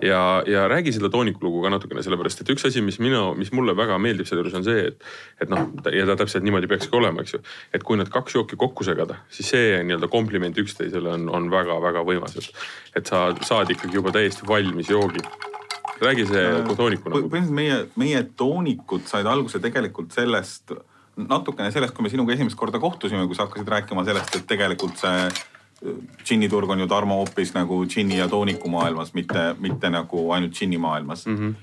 ja, 0.00 0.20
ja 0.48 0.62
räägi 0.68 0.94
seda 0.96 1.10
tooniku 1.12 1.44
lugu 1.44 1.60
ka 1.60 1.72
natukene, 1.72 2.00
sellepärast 2.04 2.40
et 2.40 2.52
üks 2.54 2.64
asi, 2.64 2.80
mis 2.84 2.96
minu, 3.02 3.34
mis 3.36 3.50
mulle 3.52 3.74
väga 3.76 3.98
meeldib 4.00 4.28
selle 4.28 4.40
juures 4.40 4.56
on 4.56 4.64
see, 4.64 4.86
et, 4.88 5.04
et 5.44 5.52
noh, 5.52 5.66
ja 5.92 6.06
ta 6.08 6.16
täpselt 6.22 6.46
niimoodi 6.46 6.70
peakski 6.70 6.96
olema, 6.96 7.24
eks 7.24 7.36
ju. 7.36 7.42
et 7.76 7.84
kui 7.84 8.00
need 8.00 8.08
kaks 8.14 8.38
jooki 8.38 8.56
kokku 8.60 8.86
segada, 8.88 9.20
siis 9.34 9.52
see 9.52 9.76
nii-öelda 9.82 10.08
kompliment 10.12 10.56
üksteisele 10.64 11.12
on, 11.18 11.28
on 11.28 11.52
väga-väga 11.52 12.04
võimas, 12.08 12.38
et, 12.40 12.64
et 12.96 13.12
sa 13.12 13.28
saad 13.44 13.76
ikkagi 13.76 14.00
juba 14.00 14.14
täiesti 14.16 14.48
valmis 14.48 14.88
joogi 14.94 15.24
räägi 16.00 16.26
see 16.28 16.46
tooniku 16.76 17.10
nagu. 17.10 17.28
põhimõtteliselt 17.28 17.54
meie, 17.54 17.78
meie 17.96 18.22
toonikud 18.36 19.06
said 19.10 19.26
alguse 19.26 19.60
tegelikult 19.62 20.14
sellest, 20.16 20.74
natukene 21.18 21.72
sellest, 21.74 21.94
kui 21.94 22.06
me 22.06 22.12
sinuga 22.12 22.34
esimest 22.34 22.58
korda 22.58 22.80
kohtusime, 22.82 23.26
kui 23.26 23.38
sa 23.38 23.46
hakkasid 23.46 23.68
rääkima 23.74 24.04
sellest, 24.06 24.36
et 24.36 24.46
tegelikult 24.50 25.00
see 25.00 25.28
džinniturg 26.26 26.70
on 26.74 26.82
ju 26.82 26.90
Tarmo 26.90 27.20
hoopis 27.20 27.54
nagu 27.54 27.84
džinni 27.86 28.18
ja 28.18 28.26
tooniku 28.28 28.70
maailmas, 28.70 29.14
mitte, 29.14 29.52
mitte 29.62 29.90
nagu 29.94 30.24
ainult 30.34 30.54
džinni 30.54 30.78
maailmas 30.78 31.26
mm. 31.26 31.36
-hmm 31.36 31.56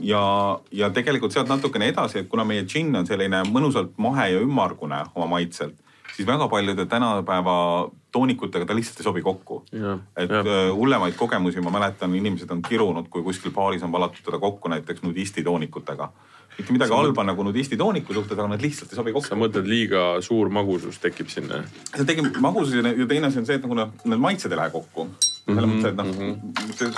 ja, 0.00 0.58
ja 0.72 0.90
tegelikult 0.90 1.32
sealt 1.32 1.48
natukene 1.48 1.88
edasi, 1.88 2.22
et 2.22 2.28
kuna 2.28 2.44
meie 2.44 2.64
džinn 2.66 2.96
on 2.98 3.06
selline 3.06 3.42
mõnusalt 3.48 3.94
mahe 3.96 4.28
ja 4.32 4.42
ümmargune 4.44 5.00
oma 5.14 5.26
maitselt, 5.26 5.74
siis 6.16 6.28
väga 6.28 6.48
paljude 6.48 6.86
tänapäeva 6.86 7.88
toonikutega 8.18 8.66
ta 8.66 8.76
lihtsalt 8.76 9.00
ei 9.00 9.08
sobi 9.10 9.22
kokku. 9.22 9.62
et. 9.72 10.30
Äh, 10.30 10.56
hullemaid 10.74 11.14
kogemusi 11.16 11.62
ma 11.64 11.70
mäletan, 11.70 12.14
inimesed 12.14 12.50
on 12.50 12.62
kirunud, 12.62 13.08
kui 13.08 13.22
kuskil 13.22 13.54
baaris 13.54 13.82
on 13.86 13.92
valatud 13.92 14.24
teda 14.24 14.38
kokku 14.42 14.68
näiteks 14.74 15.06
nudisti 15.06 15.46
toonikutega 15.46 16.12
mitte 16.58 16.74
midagi 16.74 16.94
halba 16.94 17.22
nagu 17.24 17.44
nudisti 17.46 17.76
tooniku 17.78 18.14
suhtes, 18.14 18.38
aga 18.38 18.48
nad 18.50 18.62
lihtsalt 18.62 18.92
ei 18.92 18.98
sobi 18.98 19.14
kokku. 19.14 19.30
sa 19.30 19.38
mõtled 19.38 19.68
liiga 19.70 20.04
suur 20.24 20.50
magusus 20.50 20.98
tekib 21.02 21.30
sinna? 21.30 21.62
see 21.94 22.06
tekib 22.08 22.40
magusus 22.42 22.80
ja 22.80 23.06
teine 23.10 23.30
asi 23.30 23.38
on 23.42 23.46
see, 23.46 23.58
et 23.60 23.66
nagu 23.66 23.78
need 23.78 24.22
maitsed 24.24 24.50
ei 24.50 24.58
lähe 24.58 24.72
kokku. 24.74 25.06
selles 25.08 25.46
mm 25.46 25.58
-hmm, 25.58 25.76
mõttes, 25.76 25.90
et 25.90 25.96
noh 25.96 26.06
mm 26.06 26.40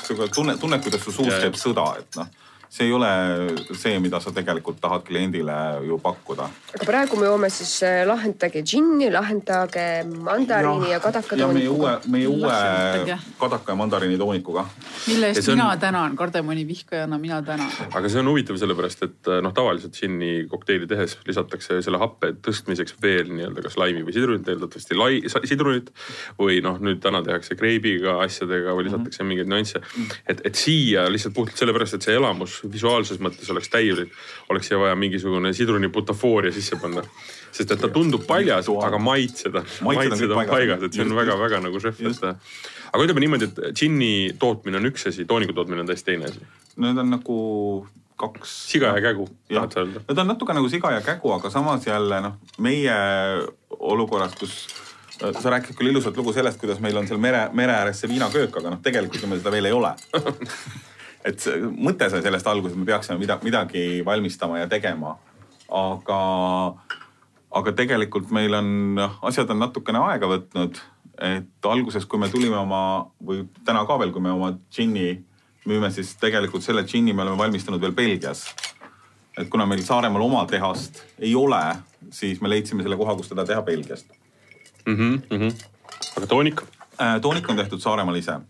-hmm., 0.01 0.35
tunne, 0.35 0.57
tunned, 0.57 0.83
kuidas 0.83 1.05
su 1.05 1.13
suust 1.13 1.37
käib 1.45 1.61
sõda, 1.61 1.87
et 2.01 2.17
noh 2.17 2.33
see 2.71 2.87
ei 2.87 2.93
ole 2.93 3.09
see, 3.75 3.99
mida 3.99 4.21
sa 4.23 4.31
tegelikult 4.31 4.79
tahad 4.81 5.03
kliendile 5.03 5.55
ju 5.83 5.97
pakkuda. 5.99 6.45
aga 6.75 6.85
praegu 6.87 7.17
me 7.19 7.27
joome 7.27 7.49
siis 7.51 7.73
äh, 7.83 8.05
lahendage 8.07 8.63
džinni, 8.63 9.09
lahendage 9.11 9.87
mandariini 10.07 10.93
ja, 10.93 10.99
ja 10.99 11.01
kadaka 11.03 11.37
toonikuga. 11.37 11.57
meie 11.59 11.73
uue, 11.73 11.95
meie 12.07 12.29
uue 12.31 13.17
kadaka 13.41 13.75
ja 13.75 13.77
mandariini 13.81 14.19
toonikuga. 14.19 14.65
mille 15.09 15.33
eest 15.33 15.49
on... 15.49 15.59
mina 15.59 15.77
tänan, 15.83 16.15
kardemoni 16.17 16.63
vihkajana 16.69 17.19
mina 17.19 17.41
tänan. 17.43 17.73
aga 17.91 18.13
see 18.13 18.23
on 18.23 18.31
huvitav 18.31 18.61
sellepärast, 18.63 19.03
et 19.09 19.33
äh, 19.35 19.43
noh, 19.43 19.55
tavaliselt 19.57 19.99
džinni 19.99 20.47
kokteili 20.55 20.87
tehes 20.87 21.19
lisatakse 21.27 21.81
selle 21.83 21.99
happe 21.99 22.37
tõstmiseks 22.39 22.95
veel 23.03 23.35
nii-öelda 23.35 23.67
kas 23.67 23.81
laimi 23.83 24.07
või 24.07 24.15
sidrunit, 24.15 24.47
eeldatavasti 24.47 25.01
lai, 25.01 25.19
sidrunit. 25.27 25.91
või 26.39 26.63
noh, 26.63 26.79
nüüd 26.79 27.03
täna 27.03 27.25
tehakse 27.27 27.59
kreibiga 27.59 28.21
asjadega 28.23 28.79
või 28.79 28.87
lisatakse 28.87 29.25
mm 29.25 29.27
-hmm. 29.27 29.35
mingeid 29.35 29.53
nüansse. 29.57 29.83
et, 30.29 30.47
et 30.47 30.55
siia 30.55 31.11
lihtsalt 31.11 31.35
puhtalt 31.35 31.59
sellepärast, 31.59 31.99
et 31.99 32.07
see 32.07 32.15
elamus 32.15 32.60
visuaalses 32.73 33.21
mõttes 33.23 33.51
oleks 33.53 33.71
täielik, 33.73 34.13
oleks 34.53 34.71
siia 34.71 34.79
vaja 34.81 34.97
mingisugune 34.99 35.53
sidruniputafooria 35.57 36.53
sisse 36.53 36.77
panna. 36.81 37.05
sest 37.53 37.71
et 37.75 37.81
ta 37.83 37.89
tundub 37.91 38.27
paljas, 38.27 38.69
aga 38.71 38.99
maitsed 39.03 39.55
on, 39.59 39.71
maitsed 39.89 40.31
on 40.31 40.47
paigas, 40.47 40.83
et 40.87 40.95
see 40.95 41.03
on 41.03 41.17
väga-väga 41.17 41.63
nagu 41.65 41.81
šef, 41.83 42.03
et. 42.07 42.21
aga 42.93 43.07
ütleme 43.07 43.25
niimoodi, 43.25 43.49
et 43.51 43.63
džinni 43.75 44.13
tootmine 44.39 44.79
on 44.79 44.91
üks 44.93 45.09
asi, 45.11 45.27
tooniku 45.27 45.57
tootmine 45.57 45.83
on 45.83 45.91
täiesti 45.91 46.13
teine 46.13 46.31
asi. 46.31 46.47
Need 46.81 47.01
on 47.03 47.11
nagu 47.11 47.41
kaks. 48.21 48.53
siga 48.71 48.93
ja 48.97 49.03
kägu, 49.03 49.29
tahad 49.49 49.73
sa 49.73 49.83
öelda? 49.85 50.05
Need 50.09 50.23
on 50.23 50.31
natuke 50.31 50.55
nagu 50.55 50.69
siga 50.69 50.93
ja 50.95 51.01
kägu, 51.05 51.33
aga 51.35 51.51
samas 51.51 51.87
jälle 51.87 52.21
noh, 52.21 52.39
meie 52.59 52.95
olukorras, 53.81 54.37
kus 54.39 54.69
sa 55.21 55.51
rääkisid 55.53 55.77
küll 55.77 55.91
ilusat 55.93 56.17
lugu 56.17 56.33
sellest, 56.33 56.61
kuidas 56.61 56.81
meil 56.81 56.97
on 56.97 57.09
seal 57.09 57.21
mere, 57.21 57.49
mere 57.57 57.75
ääres 57.77 58.01
see 58.01 58.09
viinaköök, 58.13 58.57
aga 58.57 58.77
noh, 58.77 58.81
tegelikult 58.85 59.23
ju 59.23 59.29
meil 59.29 59.43
seda 59.43 59.53
veel 59.53 59.69
ei 59.69 59.77
ole 59.77 59.93
et 61.25 61.47
mõte 61.77 62.09
sai 62.11 62.23
sellest 62.25 62.49
alguses, 62.49 62.75
et 62.75 62.81
me 62.81 62.89
peaksime 62.89 63.19
midagi, 63.21 63.45
midagi 63.49 63.83
valmistama 64.05 64.63
ja 64.63 64.69
tegema. 64.69 65.17
aga, 65.71 66.21
aga 67.55 67.73
tegelikult 67.79 68.33
meil 68.35 68.55
on, 68.59 68.99
asjad 69.23 69.51
on 69.51 69.61
natukene 69.63 70.01
aega 70.11 70.31
võtnud. 70.31 70.81
et 71.21 71.67
alguses, 71.69 72.07
kui 72.07 72.19
me 72.19 72.31
tulime 72.33 72.57
oma 72.57 73.07
või 73.23 73.45
täna 73.65 73.85
ka 73.87 73.99
veel, 74.01 74.13
kui 74.13 74.23
me 74.25 74.31
oma 74.33 74.55
džinni 74.73 75.23
müüme, 75.69 75.91
siis 75.93 76.15
tegelikult 76.17 76.65
selle 76.65 76.83
džinni 76.89 77.13
me 77.13 77.23
oleme 77.23 77.39
valmistanud 77.39 77.81
veel 77.81 77.93
Belgias. 77.93 78.47
et 79.39 79.49
kuna 79.49 79.67
meil 79.67 79.83
Saaremaal 79.83 80.23
oma 80.23 80.47
tehast 80.47 81.05
ei 81.19 81.35
ole, 81.35 81.77
siis 82.11 82.41
me 82.41 82.49
leidsime 82.49 82.83
selle 82.83 82.97
koha, 82.97 83.15
kus 83.17 83.29
teda 83.29 83.45
teha 83.45 83.63
Belgiast 83.63 84.09
mm. 84.87 84.97
-hmm, 84.97 85.21
mm 85.31 85.39
-hmm. 85.39 85.65
aga 86.17 86.27
toonik? 86.27 86.63
Äh, 87.01 87.21
toonik 87.21 87.49
on 87.49 87.57
tehtud 87.57 87.81
Saaremaal 87.81 88.17
ise 88.17 88.41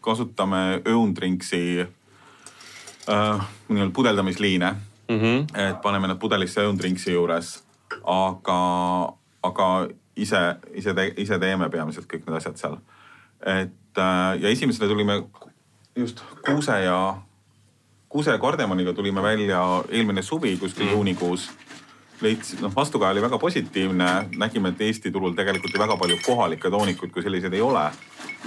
kasutame 0.00 0.82
Öundrinksi 0.88 1.86
äh, 3.08 3.46
nii-öelda 3.68 3.92
pudeldamisliine 3.94 4.70
mm. 5.08 5.20
-hmm. 5.20 5.60
et 5.60 5.82
paneme 5.82 6.08
need 6.08 6.18
pudelisse 6.18 6.60
Öundrinksi 6.60 7.12
juures, 7.12 7.64
aga, 8.04 8.60
aga 9.42 9.88
ise, 10.16 10.56
ise, 10.74 10.94
ise 11.16 11.38
teeme 11.38 11.68
peamiselt 11.70 12.06
kõik 12.06 12.26
need 12.26 12.36
asjad 12.36 12.56
seal. 12.56 12.76
et 13.46 13.98
äh, 13.98 14.40
ja 14.40 14.48
esimesena 14.48 14.88
tulime 14.88 15.22
just 15.96 16.22
kuuse 16.46 16.80
ja, 16.84 17.16
kuuse 18.08 18.30
ja 18.30 18.38
kardemoniga 18.38 18.92
tulime 18.92 19.22
välja 19.22 19.84
eelmine 19.88 20.22
suvi 20.22 20.56
kuskil 20.56 20.86
mm. 20.86 20.92
juunikuus 20.92 21.50
leidsin, 22.20 22.60
noh 22.62 22.72
vastukaja 22.76 23.10
oli 23.10 23.22
väga 23.22 23.38
positiivne, 23.38 24.28
nägime, 24.36 24.68
et 24.68 24.80
Eesti 24.80 25.10
turul 25.10 25.34
tegelikult 25.34 25.74
ju 25.74 25.80
väga 25.80 25.96
palju 25.96 26.18
kohalikke 26.26 26.70
toonikuid 26.70 27.12
kui 27.12 27.22
selliseid 27.22 27.52
ei 27.52 27.60
ole 27.60 27.90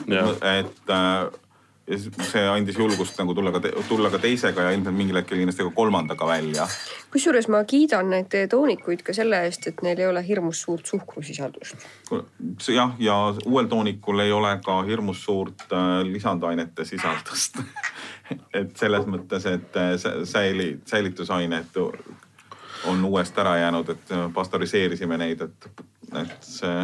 et 0.05 0.93
äh, 0.93 1.39
ja 1.87 1.97
see 2.27 2.43
andis 2.51 2.77
julgust 2.77 3.15
nagu 3.19 3.33
tulla 3.35 3.51
ka, 3.55 3.61
tulla 3.87 4.09
ka 4.11 4.19
teisega 4.19 4.65
ja 4.67 4.71
ilmselt 4.75 4.95
mingil 4.95 5.19
hetkel 5.21 5.39
kindlasti 5.39 5.63
ka 5.63 5.71
kolmandaga 5.75 6.27
välja. 6.27 6.67
kusjuures 7.11 7.47
ma 7.47 7.63
kiidan 7.63 8.09
neid 8.11 8.35
toonikuid 8.51 9.03
ka 9.07 9.15
selle 9.15 9.39
eest, 9.47 9.69
et 9.71 9.81
neil 9.85 10.01
ei 10.03 10.07
ole 10.07 10.23
hirmus 10.27 10.61
suurt 10.61 10.85
suhkrusisaldust. 10.85 11.87
jah, 12.67 12.95
ja 12.99 13.15
uuel 13.45 13.71
toonikul 13.71 14.19
ei 14.19 14.31
ole 14.31 14.57
ka 14.65 14.81
hirmus 14.83 15.23
suurt 15.23 15.67
äh, 15.71 16.01
lisandainete 16.03 16.85
sisaldust 16.85 17.61
et 18.59 18.75
selles 18.75 19.07
mõttes, 19.07 19.47
et 19.47 19.79
äh, 19.79 19.95
säili, 20.23 20.73
säilitusained 20.85 21.79
on 22.87 23.05
uuest 23.05 23.39
ära 23.39 23.57
jäänud, 23.57 23.89
et 23.89 24.11
pastöriseerisime 24.33 25.17
neid, 25.17 25.41
et, 25.41 25.85
et 26.19 26.35
see 26.45 26.83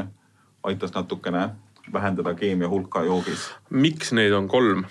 aitas 0.64 0.96
natukene 0.96 1.50
vähendada 1.92 2.34
keemia 2.38 2.70
hulka 2.70 3.04
joogis. 3.04 3.50
miks 3.70 4.14
neid 4.16 4.34
on 4.34 4.48
kolm? 4.48 4.86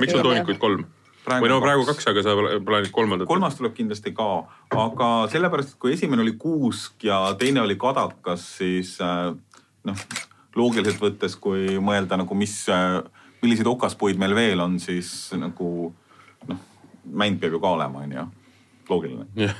miks 0.00 0.14
on 0.14 0.22
toonikuid 0.22 0.58
kolm? 0.62 0.86
Praegu 1.26 1.42
või 1.42 1.50
no 1.50 1.58
praegu 1.58 1.82
kaks, 1.88 2.06
aga 2.06 2.22
sa 2.22 2.36
plaanid 2.38 2.92
kolmandat? 2.94 3.28
kolmas 3.28 3.58
tuleb 3.58 3.74
kindlasti 3.74 4.12
ka, 4.14 4.28
aga 4.78 5.10
sellepärast, 5.32 5.74
et 5.74 5.82
kui 5.82 5.96
esimene 5.96 6.22
oli 6.22 6.36
kuusk 6.38 7.02
ja 7.08 7.18
teine 7.38 7.64
oli 7.64 7.74
kadakas, 7.80 8.44
siis 8.60 8.94
äh, 9.02 9.32
noh, 9.90 10.04
loogiliselt 10.56 11.02
võttes, 11.02 11.34
kui 11.42 11.80
mõelda 11.82 12.20
nagu, 12.20 12.38
mis, 12.38 12.54
äh, 12.70 13.00
milliseid 13.42 13.66
okaspuid 13.72 14.22
meil 14.22 14.36
veel 14.38 14.62
on, 14.62 14.78
siis 14.82 15.10
nagu 15.36 15.90
noh, 16.46 16.62
mänd 17.10 17.42
peab 17.42 17.58
ju 17.58 17.62
ka 17.64 17.74
olema, 17.74 18.06
onju. 18.06 18.28
loogiline 18.86 19.50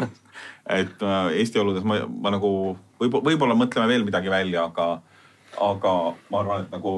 et 0.80 1.04
äh, 1.04 1.36
Eesti 1.36 1.60
oludes 1.60 1.84
ma, 1.84 2.00
ma 2.08 2.32
nagu 2.32 2.50
võib-olla, 3.00 3.28
võib-olla 3.28 3.60
mõtleme 3.60 3.92
veel 3.92 4.08
midagi 4.08 4.32
välja, 4.32 4.64
aga 4.70 5.02
aga 5.58 5.94
ma 6.30 6.42
arvan, 6.42 6.66
et 6.66 6.74
nagu 6.74 6.92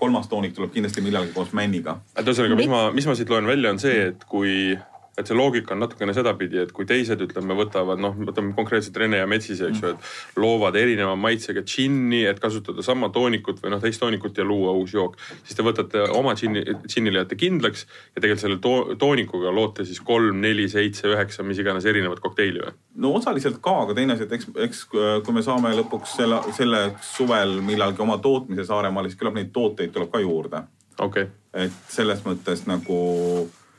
kolmas 0.00 0.28
toonik 0.28 0.54
tuleb 0.56 0.72
kindlasti 0.74 1.04
millalgi 1.04 1.34
koos 1.36 1.52
männiga. 1.52 1.98
et 2.16 2.26
ühesõnaga, 2.26 2.58
mis 2.58 2.70
ma, 2.70 2.82
mis 2.94 3.06
ma 3.06 3.14
siit 3.14 3.30
loen 3.30 3.46
välja, 3.46 3.70
on 3.70 3.78
see, 3.82 4.08
et 4.10 4.24
kui 4.28 4.74
et 5.18 5.28
see 5.28 5.36
loogika 5.36 5.74
on 5.74 5.82
natukene 5.84 6.14
sedapidi, 6.14 6.58
et 6.64 6.72
kui 6.74 6.86
teised 6.88 7.20
ütleme, 7.22 7.54
võtavad 7.58 8.00
noh, 8.02 8.16
võtame 8.28 8.54
konkreetselt 8.56 8.96
Rene 8.98 9.20
ja 9.20 9.28
Metsise, 9.30 9.68
eks 9.70 9.82
ju, 9.82 9.92
et 9.94 10.40
loovad 10.42 10.76
erineva 10.78 11.14
maitsega 11.18 11.62
džinni, 11.62 12.24
et 12.26 12.40
kasutada 12.42 12.82
sama 12.82 13.10
toonikut 13.14 13.62
või 13.62 13.74
noh, 13.74 13.82
teist 13.82 14.02
toonikut 14.02 14.38
ja 14.40 14.46
luua 14.46 14.74
uus 14.74 14.94
jook. 14.96 15.16
siis 15.44 15.58
te 15.58 15.66
võtate 15.66 16.02
oma 16.18 16.34
džinni, 16.38 16.64
džinnile 16.86 17.22
jääte 17.22 17.38
kindlaks 17.38 17.86
ja 17.86 18.20
tegelikult 18.20 18.42
selle 18.42 18.60
to 18.64 18.98
toonikuga 18.98 19.54
loote 19.54 19.86
siis 19.86 20.02
kolm, 20.04 20.40
neli, 20.42 20.66
seitse, 20.68 21.06
üheksa, 21.12 21.46
mis 21.46 21.62
iganes 21.62 21.86
erinevat 21.86 22.22
kokteili 22.24 22.64
või? 22.64 22.76
no 23.06 23.14
osaliselt 23.20 23.60
ka, 23.62 23.78
aga 23.86 23.94
teine 23.94 24.18
asi, 24.18 24.26
et 24.26 24.38
eks, 24.38 24.50
eks 24.66 24.84
kui 24.90 25.34
me 25.36 25.42
saame 25.46 25.74
lõpuks 25.78 26.18
selle, 26.18 26.40
selle 26.56 26.86
suvel 27.02 27.60
millalgi 27.62 28.02
oma 28.02 28.18
tootmise 28.22 28.66
Saaremaal, 28.66 29.06
siis 29.06 29.20
küllap 29.20 29.36
neid 29.38 29.52
tooteid 29.54 29.92
tuleb 29.94 30.10
ka 30.10 30.22
juurde. 30.22 30.64
okei 30.98 31.28
okay.. 31.28 31.66
et 31.66 31.92
selles 31.92 32.24
mõttes 32.26 32.66
nagu 32.66 32.98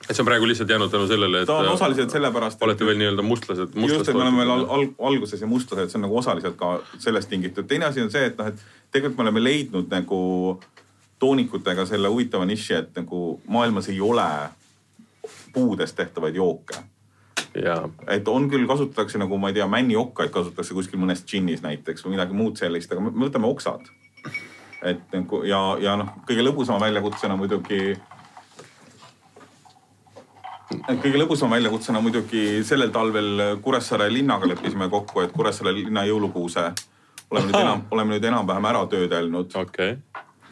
et 0.10 0.14
see 0.14 0.22
on 0.22 0.28
praegu 0.30 0.47
lihtsalt 0.47 0.70
jäänud 0.70 0.91
tänu 0.91 1.08
sellele, 1.08 1.41
et. 1.41 1.47
ta 1.49 1.58
on 1.58 1.68
osaliselt 1.68 2.14
sellepärast. 2.14 2.62
olete 2.62 2.86
veel 2.86 2.97
nii-öelda 2.97 3.26
mustlased. 3.26 3.76
just, 3.88 4.10
et 4.10 4.16
me 4.16 4.22
oleme 4.22 4.38
veel 4.38 4.51
al 4.51 4.66
al 4.70 4.88
alguses 5.12 5.41
ja 5.41 5.47
mustlased, 5.47 5.89
see 5.89 5.99
on 5.99 6.06
nagu 6.08 6.18
osaliselt 6.18 6.58
ka 6.60 6.80
sellest 6.97 7.30
tingitud. 7.30 7.68
teine 7.68 7.86
asi 7.86 8.01
on 8.01 8.12
see, 8.12 8.26
et 8.26 8.38
noh, 8.38 8.47
et 8.47 8.66
tegelikult 8.91 9.18
me 9.18 9.28
oleme 9.30 9.43
leidnud 9.43 9.89
nagu 9.89 10.20
toonikutega 11.20 11.86
selle 11.86 12.12
huvitava 12.12 12.45
niši, 12.45 12.74
et 12.74 13.01
nagu 13.01 13.39
maailmas 13.47 13.89
ei 13.89 14.01
ole 14.01 14.30
puudest 15.53 15.95
tehtavaid 15.95 16.36
jooke. 16.36 16.76
et 18.08 18.28
on 18.28 18.49
küll, 18.51 18.68
kasutatakse 18.68 19.18
nagu 19.18 19.38
ma 19.38 19.49
ei 19.49 19.53
tea, 19.58 19.68
männiokkaid 19.68 20.30
kasutatakse 20.30 20.74
kuskil 20.74 20.99
mõnes 20.99 21.24
džinnis 21.26 21.64
näiteks 21.64 22.06
või 22.06 22.18
midagi 22.18 22.36
muud 22.36 22.60
sellist, 22.60 22.91
aga 22.91 23.01
me 23.01 23.14
võtame 23.26 23.47
oksad. 23.47 23.88
et 24.84 25.14
nagu 25.14 25.43
ja, 25.43 25.78
ja 25.82 25.95
noh, 25.97 26.12
kõige 26.28 26.43
lõbusama 26.43 26.84
väljakutsena 26.84 27.38
muidugi 27.39 27.95
kõige 30.72 31.20
lõbusam 31.20 31.51
väljakutsena 31.53 32.01
muidugi 32.01 32.63
sellel 32.66 32.91
talvel 32.93 33.57
Kuressaare 33.61 34.09
linnaga 34.13 34.47
leppisime 34.49 34.89
kokku, 34.89 35.22
et 35.22 35.34
Kuressaare 35.36 35.74
linna 35.76 36.05
jõulukuuse 36.07 36.72
oleme 37.32 37.49
nüüd 37.49 37.59
enam, 37.59 37.84
oleme 37.91 38.16
nüüd 38.16 38.30
enam-vähem 38.30 38.70
ära 38.70 38.86
töödelnud. 38.89 39.55
okay. 39.55 39.97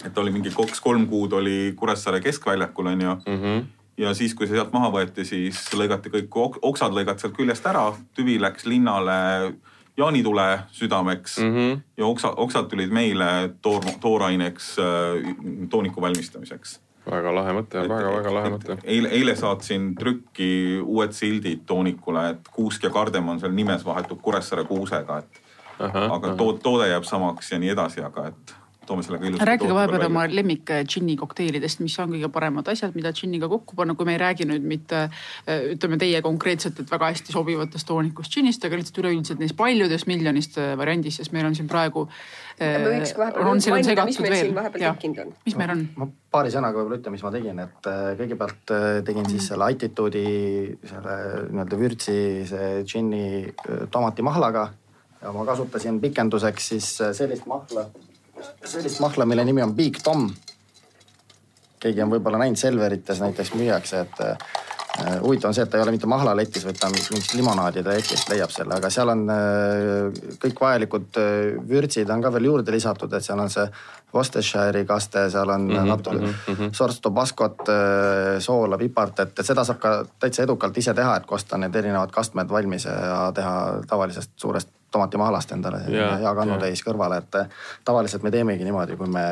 et 0.05 0.17
oli 0.17 0.31
mingi 0.31 0.51
kaks-kolm 0.53 1.07
kuud 1.07 1.33
oli 1.33 1.73
Kuressaare 1.77 2.21
keskväljakul 2.21 2.87
onju 2.87 3.15
mm. 3.25 3.41
-hmm. 3.41 3.65
ja 3.97 4.13
siis, 4.13 4.33
kui 4.35 4.47
see 4.47 4.55
sealt 4.55 4.73
maha 4.73 4.89
võeti, 4.91 5.25
siis 5.25 5.69
lõigati 5.73 6.09
kõik 6.09 6.29
ok 6.45 6.57
oksad 6.61 6.93
lõigati 6.93 7.21
sealt 7.21 7.37
küljest 7.37 7.65
ära, 7.65 7.93
tüvi 8.15 8.39
läks 8.41 8.65
linnale 8.65 9.53
jaanitule 9.97 10.59
südameks 10.71 11.37
mm 11.37 11.43
Mm 11.43 11.55
-hmm. 11.55 11.81
ja 11.97 12.05
oksa, 12.05 12.33
oksad 12.37 12.69
tulid 12.69 12.89
meile 12.89 13.53
toor, 13.61 13.83
tooraineks 14.01 14.79
äh, 14.79 15.35
tooniku 15.69 16.01
valmistamiseks. 16.01 16.81
Väga 17.11 17.35
lahe 17.35 17.53
mõte, 17.57 17.83
väga-väga 17.89 18.33
lahe 18.33 18.51
mõte. 18.55 18.77
eile, 18.83 19.11
eile 19.17 19.35
saatsin 19.35 19.93
trükki 19.99 20.79
uued 20.81 21.15
sildid 21.15 21.65
toonikule, 21.67 22.29
et 22.35 22.51
kuusk 22.55 22.83
ja 22.83 22.91
kardemon 22.93 23.39
seal 23.39 23.55
nimes 23.55 23.85
vahetub 23.85 24.21
Kuressaare 24.21 24.63
kuusega, 24.69 25.17
et 25.23 25.41
aga 25.83 26.35
tood, 26.39 26.61
toode 26.63 26.87
jääb 26.87 27.07
samaks 27.07 27.51
ja 27.51 27.59
nii 27.59 27.73
edasi, 27.73 28.03
aga 28.05 28.27
et 28.31 28.55
toome 28.87 29.03
sellega 29.05 29.29
ilusti. 29.29 29.47
rääkige 29.49 29.73
vahepeal 29.75 30.07
oma 30.07 30.25
lemmik 30.31 30.73
džinni 30.87 31.17
kokteilidest, 31.19 31.83
mis 31.83 31.97
on 32.03 32.13
kõige 32.15 32.29
paremad 32.33 32.69
asjad, 32.73 32.95
mida 32.97 33.13
džinniga 33.15 33.49
kokku 33.51 33.77
panna, 33.79 33.95
kui 33.95 34.07
me 34.09 34.15
ei 34.17 34.21
räägi 34.21 34.47
nüüd 34.49 34.65
mitte 34.67 35.05
ütleme 35.47 35.99
teie 36.01 36.21
konkreetselt, 36.25 36.79
et 36.79 36.91
väga 36.91 37.11
hästi 37.13 37.35
sobivatest 37.35 37.87
toonikust 37.87 38.33
džinnist, 38.33 38.65
aga 38.65 38.79
lihtsalt 38.79 39.03
üleüldiselt 39.03 39.43
neist 39.43 39.57
paljudest 39.59 40.09
miljonist 40.09 40.59
variandist, 40.77 41.21
sest 41.21 41.35
meil 41.35 41.47
on 41.49 41.55
siin 41.55 41.69
praegu. 41.71 42.07
mis 45.45 45.55
meil 45.57 45.71
on? 45.73 45.87
ma 45.97 46.07
paari 46.33 46.53
sõnaga 46.53 46.79
võib-olla 46.79 46.99
ütlen, 46.99 47.13
mis 47.15 47.23
ma 47.25 47.31
tegin, 47.33 47.59
et 47.63 47.89
äh, 47.89 48.13
kõigepealt 48.19 48.73
äh, 48.73 48.87
tegin 49.05 49.27
siis 49.29 49.49
selle 49.51 49.67
Attitude'i 49.69 50.77
selle 50.89 51.17
nii-öelda 51.49 51.79
vürtsi 51.79 52.15
see 52.49 52.71
džinni 52.87 53.25
äh, 53.43 53.83
tomatimahlaga 53.93 54.65
ja 55.21 55.35
ma 55.35 55.45
kasutasin 55.47 56.01
pikenduseks 56.03 56.71
siis 56.73 56.89
sellist 57.19 57.45
mahla 57.49 57.87
sellist 58.65 58.99
mahla, 59.03 59.25
mille 59.25 59.45
nimi 59.45 59.61
on 59.61 59.75
Big 59.75 60.01
Tom. 60.03 60.29
keegi 61.83 61.99
on 61.99 62.13
võib-olla 62.13 62.39
näinud 62.39 62.55
Selverites 62.55 63.19
näiteks 63.19 63.49
müüakse, 63.59 64.05
et 64.05 64.19
äh, 64.23 65.17
huvitav 65.19 65.49
on 65.49 65.55
see, 65.57 65.65
et 65.65 65.71
ta 65.71 65.75
ei 65.75 65.83
ole 65.83 65.91
mitte 65.91 66.07
mahlaletis, 66.07 66.63
vaid 66.63 66.77
ta 66.79 66.87
on 66.87 66.93
mingist 66.95 67.33
limonaadide 67.35 67.91
letist 67.91 68.29
leiab 68.31 68.53
selle, 68.55 68.77
aga 68.77 68.91
seal 68.93 69.11
on 69.11 69.23
äh, 69.33 70.21
kõik 70.39 70.61
vajalikud 70.63 71.19
äh, 71.19 71.57
vürtsid 71.67 72.13
on 72.15 72.23
ka 72.23 72.31
veel 72.37 72.47
juurde 72.47 72.71
lisatud, 72.71 73.11
et 73.11 73.25
seal 73.25 73.41
on 73.43 73.51
see 73.51 73.65
Worcestershire'i 74.13 74.85
kaste, 74.87 75.25
seal 75.33 75.49
on 75.49 75.67
mm 75.67 75.75
-hmm, 75.75 75.89
natuke 75.91 76.15
mm 76.21 76.55
-hmm. 76.55 76.71
sorts 76.77 77.01
tobaskot, 77.01 77.67
soola, 78.39 78.77
pipart, 78.77 79.19
et, 79.19 79.39
et 79.39 79.45
seda 79.45 79.63
saab 79.63 79.79
ka 79.79 80.05
täitsa 80.19 80.43
edukalt 80.43 80.77
ise 80.77 80.93
teha, 80.93 81.15
et 81.15 81.25
kosta 81.25 81.57
need 81.57 81.75
erinevad 81.75 82.11
kastmed 82.11 82.49
valmis 82.49 82.85
ja 82.85 83.31
teha 83.35 83.81
tavalisest 83.87 84.31
suurest 84.35 84.69
tomatimahlast 84.93 85.55
endale 85.55 85.81
yeah, 85.89 86.17
hea 86.21 86.35
kannutäis 86.37 86.83
kõrvale, 86.85 87.21
et 87.23 87.39
äh, 87.41 87.63
tavaliselt 87.85 88.23
me 88.23 88.31
teemegi 88.33 88.67
niimoodi, 88.67 88.97
kui 88.99 89.09
me 89.09 89.25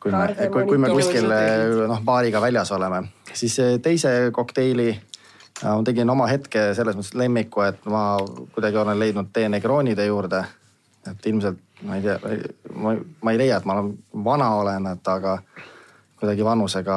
kui 0.00 0.12
me, 0.12 0.26
kui, 0.52 0.66
kui 0.68 0.80
me 0.80 0.90
kuskil 0.90 1.28
noh 1.88 2.02
baariga 2.04 2.40
väljas 2.42 2.72
oleme, 2.76 3.04
siis 3.32 3.58
teise 3.82 4.14
kokteili 4.32 4.90
ma 5.62 5.80
tegin 5.84 6.10
oma 6.10 6.28
hetke 6.30 6.70
selles 6.76 6.96
mõttes 6.96 7.16
lemmiku, 7.20 7.64
et 7.68 7.84
ma 7.90 8.04
kuidagi 8.54 8.80
olen 8.80 8.98
leidnud 9.00 9.28
tee 9.32 9.48
Negronide 9.52 10.06
juurde. 10.06 10.44
et 11.10 11.26
ilmselt 11.26 11.58
ma 11.82 11.96
ei 11.96 12.02
tea, 12.04 12.18
ma, 12.76 12.94
ei 13.32 13.38
leia, 13.40 13.56
et 13.56 13.64
ma 13.68 13.78
vana 14.24 14.50
olen, 14.60 14.86
et 14.92 15.08
aga 15.08 15.38
kuidagi 16.20 16.44
vanusega 16.44 16.96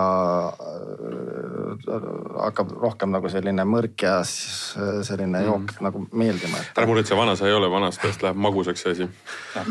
äh, 0.51 2.07
hakkab 2.43 2.73
rohkem 2.81 3.13
nagu 3.13 3.29
selline 3.31 3.65
mõrk 3.67 4.03
ja 4.05 4.17
selline 4.25 5.39
mm. 5.39 5.47
jook 5.47 5.73
nagu 5.85 6.03
meeldima 6.11 6.59
et.... 6.59 6.71
ära 6.77 6.89
muretse, 6.89 7.15
vana 7.17 7.35
sa 7.39 7.47
ei 7.49 7.55
ole, 7.55 7.69
vanast 7.71 8.03
ajast 8.03 8.25
läheb 8.25 8.39
magusaks 8.45 8.83
see 8.83 8.95
asi 8.95 9.07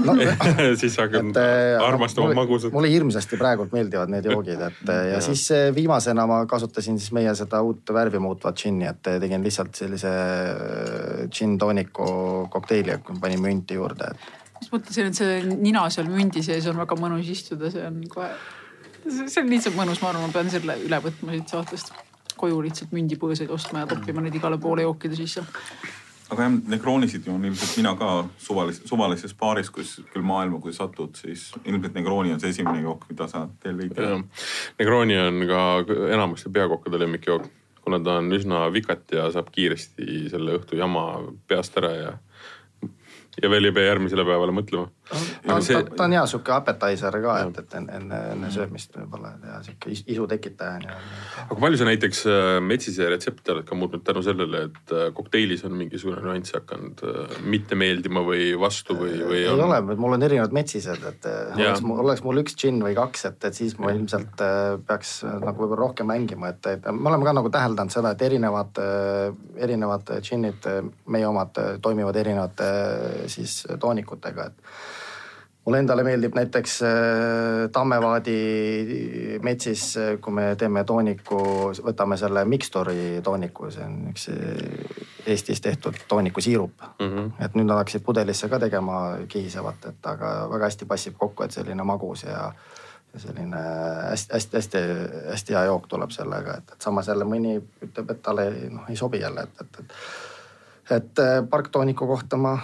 no, 0.07 0.16
siis 0.80 0.96
hakkad 1.00 1.40
äh, 1.40 1.76
armastama 1.84 2.32
magusat. 2.36 2.74
mulle 2.74 2.92
hirmsasti 2.92 3.40
praegult 3.40 3.74
meeldivad 3.76 4.12
need 4.12 4.28
joogid, 4.30 4.61
et 4.68 4.84
ja, 4.88 5.00
ja 5.14 5.22
siis 5.24 5.44
äh, 5.55 5.68
viimasena 5.74 6.26
ma 6.30 6.42
kasutasin 6.50 7.00
siis 7.00 7.12
meie 7.16 7.34
seda 7.38 7.62
uut 7.64 7.94
värvi 7.94 8.22
muutvat 8.22 8.59
džinni, 8.59 8.88
et 8.88 9.03
tegin 9.22 9.44
lihtsalt 9.44 9.76
sellise 9.76 10.12
džinn 11.28 11.59
tooniku 11.61 12.07
kokteili, 12.53 12.98
panin 13.20 13.44
münti 13.44 13.76
juurde 13.78 14.12
et 14.12 14.30
just 14.62 14.74
mõtlesin, 14.74 15.11
et 15.11 15.18
see 15.18 15.38
nina 15.59 15.84
seal 15.90 16.09
mündi 16.11 16.42
sees 16.44 16.66
on 16.70 16.78
väga 16.82 16.96
mõnus 17.00 17.28
istuda, 17.32 17.70
see 17.72 17.84
on 17.86 18.03
kohe, 18.11 18.28
see 19.07 19.42
on 19.42 19.50
lihtsalt 19.50 19.78
mõnus, 19.78 20.03
ma 20.03 20.12
arvan, 20.12 20.28
ma 20.28 20.36
pean 20.36 20.50
selle 20.53 20.78
üle 20.86 21.03
võtma 21.05 21.36
siit 21.36 21.57
saatest. 21.57 21.92
koju 22.42 22.62
lihtsalt 22.64 22.94
mündipõõsaid 22.94 23.50
ostma 23.55 23.84
ja 23.84 23.90
toppima 23.90 24.22
neid 24.24 24.34
igale 24.34 24.59
poole 24.59 24.82
jookide 24.82 25.14
sisse 25.18 25.44
aga 26.32 26.46
jah, 26.46 26.55
Negronisid 26.72 27.26
ju 27.26 27.34
on 27.34 27.44
ilmselt 27.44 27.76
mina 27.78 27.92
ka 27.98 28.11
suvalises, 28.40 28.84
suvalises 28.88 29.34
baaris, 29.38 29.70
kus 29.72 29.94
küll 30.12 30.24
maailma, 30.26 30.61
kui 30.62 30.74
satud, 30.76 31.14
siis 31.18 31.50
ilmselt 31.64 31.96
Negroni 31.98 32.32
on 32.34 32.40
see 32.42 32.53
esimene 32.55 32.82
jook, 32.84 33.05
mida 33.11 33.28
sa 33.30 33.44
teel 33.62 33.78
viid. 33.80 33.98
Negroni 34.80 35.18
on 35.20 35.42
ka 35.50 35.62
enamasti 36.14 36.53
peakokkade 36.55 37.00
lemmikjook, 37.05 37.48
kuna 37.84 38.00
ta 38.03 38.18
on 38.22 38.32
üsna 38.32 38.64
vikat 38.72 39.12
ja 39.12 39.28
saab 39.34 39.53
kiiresti 39.53 40.28
selle 40.32 40.59
õhtu 40.61 40.78
jama 40.80 41.07
peast 41.50 41.76
ära 41.82 41.94
ja 41.98 42.12
ja 43.40 43.48
veel 43.48 43.64
ei 43.64 43.72
pea 43.72 43.92
järgmisele 43.92 44.24
päevale 44.28 44.53
mõtlema. 44.53 44.90
Ta, 45.11 45.61
see... 45.61 45.74
ta, 45.74 45.96
ta 45.96 46.05
on 46.07 46.14
hea 46.14 46.22
sihuke 46.30 46.53
appetizer 46.55 47.16
ka, 47.24 47.36
et, 47.44 47.59
et 47.62 47.74
enne, 47.78 47.96
enne, 47.98 48.20
enne 48.34 48.50
söömist 48.55 48.94
võib-olla 48.96 49.32
ja 49.42 49.59
sihuke 49.66 49.92
isu 49.92 50.26
tekitaja 50.30 50.78
nii-öelda. 50.82 51.11
aga 51.44 51.59
palju 51.64 51.80
sa 51.80 51.88
näiteks 51.88 52.22
äh, 52.30 52.50
metsise 52.64 53.09
retsepte 53.11 53.55
oled 53.57 53.66
ka 53.68 53.78
muutnud 53.78 54.05
tänu 54.07 54.22
sellele, 54.24 54.64
et 54.70 54.94
äh, 54.94 55.09
kokteilis 55.16 55.64
on 55.68 55.74
mingisugune 55.78 56.22
nüanss 56.24 56.55
hakanud 56.57 57.03
äh, 57.09 57.36
mitte 57.42 57.78
meeldima 57.78 58.24
või 58.26 58.53
vastu 58.61 58.96
või, 58.98 59.16
või? 59.20 59.42
ei 59.42 59.50
on... 59.50 59.64
ole, 59.66 59.80
mul 59.92 60.16
on 60.18 60.26
erinevad 60.28 60.55
metsised, 60.57 61.07
et 61.11 61.28
ja. 61.28 61.72
oleks, 61.72 61.84
oleks 62.07 62.24
mul 62.26 62.42
üks 62.44 62.57
džinn 62.59 62.82
või 62.84 62.96
kaks, 62.98 63.26
et, 63.32 63.48
et 63.50 63.59
siis 63.59 63.76
ma 63.82 63.92
ilmselt 63.94 64.46
peaks 64.86 65.18
nagu 65.26 65.57
võib-olla 65.64 65.82
rohkem 65.82 66.11
mängima, 66.12 66.55
et, 66.55 66.70
et 66.76 66.90
me 66.94 67.11
oleme 67.11 67.26
ka 67.26 67.36
nagu 67.36 67.53
täheldanud 67.53 67.92
seda, 67.94 68.14
et 68.14 68.22
erinevad, 68.22 68.78
erinevad 69.59 70.14
džinnid, 70.22 70.66
meie 71.12 71.28
omad 71.28 71.59
toimivad 71.82 72.16
erinevate 72.22 72.68
siis 73.32 73.62
toonikutega, 73.82 74.50
et 74.50 75.00
mulle 75.64 75.78
endale 75.78 76.02
meeldib 76.02 76.34
näiteks 76.34 76.76
äh, 76.82 76.90
Tammevaadi 77.72 79.38
metsis, 79.42 79.84
kui 80.20 80.34
me 80.34 80.46
teeme 80.58 80.84
tooniku, 80.84 81.38
võtame 81.86 82.18
selle 82.18 82.44
Mixturi 82.48 83.22
tooniku, 83.24 83.70
see 83.70 83.86
on 83.86 83.98
üks 84.10 84.28
äh, 84.32 85.08
Eestis 85.26 85.60
tehtud 85.62 85.98
toonikusiirup 86.08 86.86
mm. 86.98 87.08
-hmm. 87.08 87.44
et 87.44 87.54
nüüd 87.54 87.68
nad 87.70 87.78
hakkasid 87.78 88.02
pudelisse 88.02 88.48
ka 88.48 88.58
tegema 88.58 89.02
kihisevat, 89.28 89.84
et 89.92 90.06
aga 90.06 90.32
väga 90.50 90.70
hästi 90.70 90.88
passib 90.90 91.18
kokku, 91.18 91.44
et 91.44 91.54
selline 91.54 91.86
magus 91.86 92.24
ja 92.26 92.52
selline 93.16 93.56
hästi-hästi-hästi 94.10 95.54
hea 95.54 95.64
jook 95.64 95.86
tuleb 95.88 96.10
sellega, 96.10 96.56
et, 96.58 96.72
et 96.72 96.82
samas 96.82 97.08
jälle 97.08 97.24
mõni 97.28 97.58
ütleb, 97.60 98.10
et 98.10 98.22
talle 98.22 98.50
noh 98.70 98.88
ei 98.90 98.96
sobi 98.96 99.20
jälle, 99.20 99.42
et, 99.46 99.60
et, 99.60 99.78
et. 99.78 99.94
et 100.96 101.18
äh, 101.18 101.48
parktooniku 101.50 102.06
kohta 102.06 102.36
ma 102.36 102.58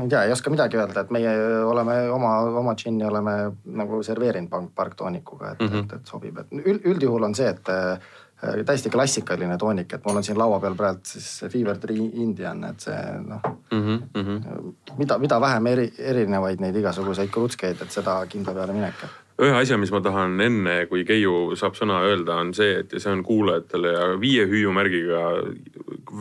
ma 0.00 0.06
ei 0.06 0.14
tea, 0.14 0.24
ei 0.24 0.32
oska 0.32 0.50
midagi 0.52 0.78
öelda, 0.80 1.04
et 1.04 1.12
meie 1.14 1.34
oleme 1.66 1.98
oma, 2.14 2.32
oma 2.62 2.74
džinni 2.78 3.04
oleme 3.06 3.36
nagu 3.80 4.00
serveerinud 4.06 4.72
parktoonikuga, 4.74 5.52
et 5.52 5.62
mm, 5.62 5.68
-hmm. 5.68 5.84
et, 5.84 5.92
et 6.00 6.12
sobib, 6.14 6.38
et 6.42 6.58
üld, 6.64 6.82
üldjuhul 6.94 7.28
on 7.28 7.36
see, 7.36 7.48
et 7.52 7.68
äh, 7.68 8.64
täiesti 8.66 8.90
klassikaline 8.90 9.58
toonik, 9.58 9.92
et 9.92 10.06
mul 10.06 10.16
on 10.16 10.24
siin 10.24 10.38
laua 10.38 10.60
peal 10.60 10.74
praegu 10.74 11.00
siis 11.04 11.44
Fever 11.52 11.78
Tree 11.78 12.10
Indian, 12.24 12.64
et 12.64 12.80
see 12.80 13.00
noh 13.26 13.40
mm 13.70 14.00
-hmm. 14.14 14.72
mida, 14.98 15.18
mida 15.18 15.40
vähem 15.40 15.66
eri, 15.66 15.92
erinevaid 15.98 16.60
neid 16.60 16.76
igasuguseid 16.76 17.30
krutskeid, 17.30 17.82
et 17.82 17.90
seda 17.90 18.26
kindla 18.26 18.54
peale 18.54 18.72
minek 18.72 18.94
ühe 19.40 19.56
asja, 19.56 19.78
mis 19.80 19.92
ma 19.92 20.00
tahan 20.04 20.40
enne, 20.44 20.74
kui 20.90 21.04
Keiu 21.08 21.54
saab 21.58 21.76
sõna 21.78 22.00
öelda, 22.04 22.36
on 22.42 22.52
see, 22.56 22.80
et 22.82 22.92
ja 22.92 23.00
see 23.00 23.12
on 23.14 23.22
kuulajatele 23.24 23.92
ja 23.94 24.06
viie 24.20 24.44
hüüumärgiga 24.50 25.22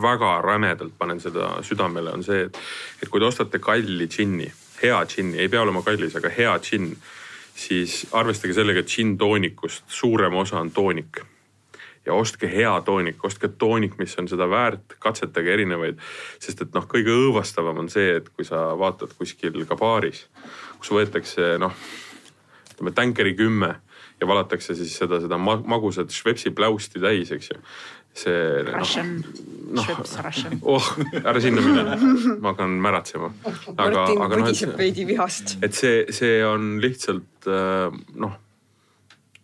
väga 0.04 0.36
rämedalt 0.46 0.96
panen 0.98 1.20
seda 1.24 1.58
südamele, 1.66 2.14
on 2.16 2.24
see, 2.24 2.46
et, 2.48 2.60
et 3.04 3.12
kui 3.12 3.22
te 3.22 3.28
ostate 3.28 3.60
kalli 3.64 4.08
džinni, 4.08 4.48
hea 4.84 5.02
džinni, 5.10 5.40
ei 5.42 5.52
pea 5.52 5.66
olema 5.66 5.84
kallis, 5.86 6.16
aga 6.20 6.32
hea 6.32 6.56
džinn, 6.64 6.94
siis 7.60 8.06
arvestage 8.16 8.56
sellega, 8.56 8.86
et 8.86 8.94
džinntoonikust 8.94 9.90
suurem 9.92 10.40
osa 10.40 10.62
on 10.62 10.72
toonik 10.72 11.24
ja 12.08 12.16
ostke 12.16 12.48
hea 12.50 12.72
toonik, 12.88 13.20
ostke 13.28 13.52
toonik, 13.60 13.98
mis 14.00 14.16
on 14.18 14.30
seda 14.32 14.48
väärt, 14.50 14.96
katsetage 15.04 15.52
erinevaid. 15.54 16.00
sest 16.40 16.64
et 16.64 16.72
noh, 16.74 16.88
kõige 16.88 17.12
õõvastavam 17.12 17.84
on 17.84 17.90
see, 17.92 18.16
et 18.22 18.30
kui 18.32 18.48
sa 18.48 18.70
vaatad 18.80 19.12
kuskil 19.18 19.66
ka 19.68 19.76
baaris, 19.78 20.24
kus 20.80 20.94
võetakse 20.96 21.58
noh 21.60 21.76
ütleme 22.80 22.96
tänkeri 22.96 23.36
kümme 23.36 23.76
ja 24.20 24.28
valatakse 24.28 24.76
siis 24.76 24.96
seda, 25.00 25.20
seda 25.20 25.38
magusat 25.40 26.12
Schweppesi 26.12 26.52
pläusti 26.56 27.00
täis, 27.04 27.32
eks 27.36 27.52
ju. 27.52 27.60
see. 28.20 28.64
Noh, 28.66 28.80
Russian 28.80 29.12
no,, 29.70 29.84
Schweppes 29.84 30.18
Russian. 30.26 30.60
oh, 30.64 30.88
ära 31.22 31.40
sinna 31.44 31.62
mine, 31.62 31.84
ma 32.42 32.54
hakkan 32.54 32.80
märatsema. 32.82 33.30
aga, 33.78 34.08
aga 34.26 34.40
noh, 34.42 34.50
et, 34.50 34.78
veidi 34.78 35.06
vihast. 35.08 35.58
et 35.62 35.76
see, 35.78 36.06
see 36.16 36.40
on 36.46 36.80
lihtsalt 36.84 37.48
äh, 37.48 37.92
noh 38.16 38.40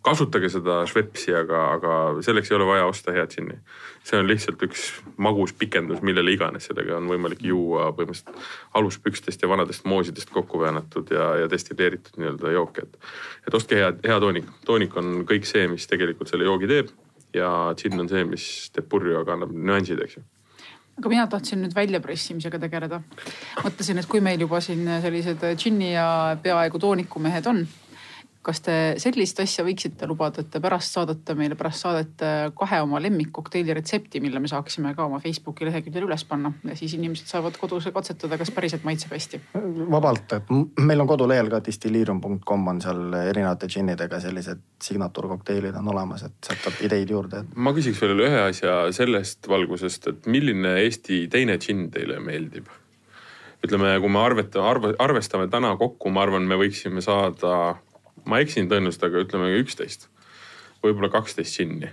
kasutage 0.06 0.50
seda 0.52 0.80
Schweppesi, 0.86 1.32
aga, 1.34 1.62
aga 1.76 1.94
selleks 2.24 2.50
ei 2.50 2.56
ole 2.58 2.68
vaja 2.68 2.86
osta 2.86 3.14
head 3.14 3.32
džinni. 3.32 3.58
see 4.06 4.18
on 4.22 4.28
lihtsalt 4.30 4.60
üks 4.62 4.82
magus 5.18 5.52
pikendus, 5.58 6.02
millele 6.06 6.30
iganes, 6.36 6.68
sellega 6.68 6.94
on 7.00 7.08
võimalik 7.10 7.42
juua 7.42 7.88
põhimõtteliselt 7.96 8.76
aluspükstest 8.78 9.42
ja 9.42 9.50
vanadest 9.50 9.84
moosidest 9.84 10.30
kokku 10.30 10.60
väänatud 10.62 11.10
ja, 11.10 11.32
ja 11.42 11.50
destilleeritud 11.50 12.20
nii-öelda 12.20 12.54
jooke, 12.54 12.86
et. 12.86 13.10
et 13.48 13.58
ostke 13.58 13.80
hea, 13.80 13.90
hea 14.06 14.20
toonik, 14.22 14.52
toonik 14.68 14.94
on 15.02 15.24
kõik 15.26 15.48
see, 15.48 15.66
mis 15.72 15.88
tegelikult 15.90 16.30
selle 16.30 16.46
joogi 16.46 16.70
teeb 16.70 16.94
ja 17.34 17.50
džinn 17.74 18.04
on 18.04 18.10
see, 18.10 18.22
mis 18.28 18.46
teeb 18.74 18.86
purju, 18.92 19.18
aga 19.20 19.34
annab 19.34 19.54
nüansid, 19.54 20.02
eks 20.06 20.20
ju 20.20 20.26
aga 20.96 21.10
mina 21.12 21.26
tahtsin 21.28 21.60
nüüd 21.60 21.74
väljapressimisega 21.76 22.60
tegeleda. 22.62 23.02
mõtlesin, 23.64 23.98
et 24.00 24.06
kui 24.08 24.22
meil 24.24 24.40
juba 24.40 24.62
siin 24.64 24.86
sellised 25.02 25.42
džinni 25.58 25.90
ja 25.92 26.06
peaaegu 26.42 26.78
toonikumehed 26.80 27.50
on 27.50 27.66
kas 28.46 28.62
te 28.62 28.74
sellist 29.02 29.40
asja 29.42 29.64
võiksite 29.66 30.06
lubada, 30.06 30.42
et 30.44 30.50
te 30.52 30.60
pärast 30.62 30.94
saadate 30.94 31.34
meile 31.38 31.58
pärast 31.58 31.82
saadet 31.82 32.22
kahe 32.56 32.80
oma 32.84 33.00
lemmikkokteili 33.02 33.74
retsepti, 33.74 34.20
mille 34.22 34.40
me 34.42 34.50
saaksime 34.50 34.94
ka 34.94 35.06
oma 35.08 35.18
Facebooki 35.22 35.66
leheküljel 35.66 36.06
üles 36.06 36.24
panna 36.28 36.52
ja 36.66 36.76
siis 36.78 36.94
inimesed 36.98 37.30
saavad 37.30 37.58
kodus 37.58 37.88
katsetada, 37.94 38.38
kas 38.38 38.52
päriselt 38.54 38.86
maitseb 38.86 39.12
hästi. 39.16 39.40
vabalt, 39.90 40.36
et 40.38 40.54
meil 40.78 41.02
on 41.02 41.10
kodulehel 41.10 41.50
ka 41.52 41.60
distilleerium.com 41.66 42.72
on 42.72 42.80
seal 42.84 43.18
erinevate 43.24 43.70
džinnidega 43.72 44.20
sellised 44.22 44.62
signatuurkokteilid 44.82 45.76
on 45.80 45.92
olemas, 45.94 46.26
et 46.28 46.36
sealt 46.46 46.66
saab 46.68 46.82
ideid 46.86 47.10
juurde. 47.10 47.44
ma 47.54 47.74
küsiks 47.76 48.00
veel 48.02 48.26
ühe 48.28 48.42
asja 48.46 48.78
sellest 48.94 49.48
valgusest, 49.50 50.10
et 50.12 50.26
milline 50.30 50.76
Eesti 50.86 51.26
teine 51.32 51.58
džinn 51.58 51.90
teile 51.90 52.20
meeldib? 52.22 52.70
ütleme, 53.66 53.96
kui 54.00 54.12
me 54.12 54.20
arveta, 54.22 54.62
arve, 54.68 54.92
arvestame 55.02 55.48
täna 55.50 55.72
kokku, 55.80 56.10
ma 56.12 56.22
arvan, 56.26 56.44
me 56.46 56.58
võiksime 56.60 57.02
saada 57.02 57.76
ma 58.26 58.40
eksin 58.42 58.68
tõenäoliselt, 58.70 59.06
aga 59.08 59.22
ütleme 59.24 59.52
üksteist, 59.60 60.08
võib-olla 60.84 61.10
kaksteist 61.14 61.56
džinni. 61.56 61.90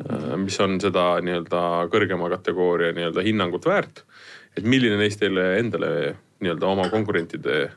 Äh, 0.00 0.32
mis 0.40 0.56
on 0.62 0.78
seda 0.82 1.12
nii-öelda 1.24 1.62
kõrgema 1.92 2.30
kategooria 2.36 2.94
nii-öelda 2.96 3.26
hinnangut 3.26 3.66
väärt. 3.66 4.04
et 4.58 4.64
milline 4.66 4.96
neist 4.98 5.20
teile 5.20 5.58
endale 5.58 6.16
nii-öelda 6.40 6.66
oma 6.66 6.88
konkurentide 6.90 7.70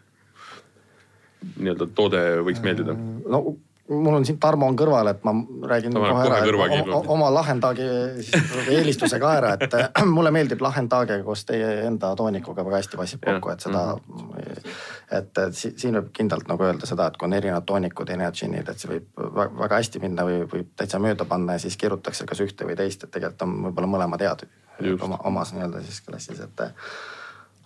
nii-öelda 1.57 1.87
toode 1.95 2.21
võiks 2.45 2.63
meeldida? 2.65 2.95
no 3.29 3.43
mul 3.89 4.15
on 4.15 4.25
siin 4.25 4.37
Tarmo 4.39 4.65
on 4.71 4.77
kõrval, 4.79 5.09
et 5.11 5.23
ma 5.27 5.33
räägin 5.67 5.93
Ta 5.93 5.99
kohe 5.99 6.23
ära, 6.25 6.37
et 6.45 6.87
oma, 6.87 7.01
oma 7.15 7.29
Lahendagi 7.33 7.83
siis 8.23 8.31
eelistuse 8.71 9.19
ka 9.19 9.33
ära, 9.37 9.53
et 9.59 9.75
mulle 10.07 10.31
meeldib 10.31 10.61
Lahendage 10.63 11.17
koos 11.25 11.43
teie 11.45 11.81
enda 11.89 12.13
toonikuga 12.15 12.63
väga 12.65 12.79
hästi 12.79 12.97
passib 13.01 13.23
kokku, 13.25 13.51
et 13.51 13.59
seda 13.67 13.83
Mhm. 13.97 14.73
et, 15.11 15.37
et 15.37 15.53
si- 15.53 15.73
siin 15.77 15.95
võib 15.99 16.09
kindlalt 16.15 16.47
nagu 16.47 16.63
öelda 16.63 16.87
seda, 16.89 17.07
et 17.11 17.17
kui 17.17 17.27
on 17.27 17.33
erinevad 17.33 17.65
toonikud, 17.69 18.09
erinevad 18.09 18.33
džinnid, 18.39 18.69
et 18.69 18.79
see 18.79 18.89
võib 18.89 19.05
väga, 19.35 19.75
hästi 19.75 19.99
minna 20.01 20.23
või 20.25 20.39
võib 20.49 20.71
täitsa 20.79 20.99
mööda 21.03 21.25
panna 21.29 21.53
ja 21.53 21.59
siis 21.59 21.77
kirutakse 21.77 22.25
kas 22.25 22.39
ühte 22.41 22.65
või 22.65 22.75
teist, 22.79 23.03
et 23.03 23.11
tegelikult 23.11 23.41
on 23.45 23.57
võib-olla 23.67 23.87
mõlemad 23.97 24.21
head 24.25 24.47
Just. 24.79 25.03
oma, 25.03 25.19
omas 25.23 25.51
nii-öelda 25.53 25.83
siis 25.85 26.01
klassis, 26.01 26.39
et 26.39 26.61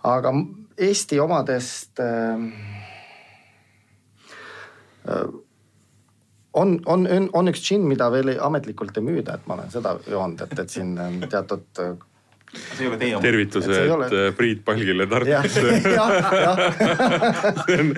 aga 0.04 0.32
Eesti 0.78 1.18
omadest 1.20 1.98
äh, 2.00 2.42
on, 6.54 6.80
on, 6.86 7.06
on, 7.06 7.28
on 7.32 7.48
üks 7.52 7.60
džinn, 7.64 7.84
mida 7.88 8.10
veel 8.12 8.28
ei- 8.34 8.38
ametlikult 8.42 8.96
ei 8.98 9.04
müüda, 9.04 9.34
et 9.38 9.46
ma 9.48 9.54
olen 9.58 9.70
seda 9.72 9.96
joonud, 10.08 10.40
et, 10.46 10.58
et 10.58 10.70
siin 10.72 10.94
on 10.98 11.18
teatud. 11.28 11.64
see 12.48 12.84
ei 12.84 12.88
ole 12.88 12.96
teie 12.98 13.16
oma. 13.16 13.20
Et 13.20 13.26
tervitused 13.28 13.90
ole- 13.92 14.06
äh, 14.08 14.30
Priit 14.36 14.62
Palgile 14.64 15.06
Tartusse. 15.06 15.60
see 17.66 17.78
on, 17.82 17.92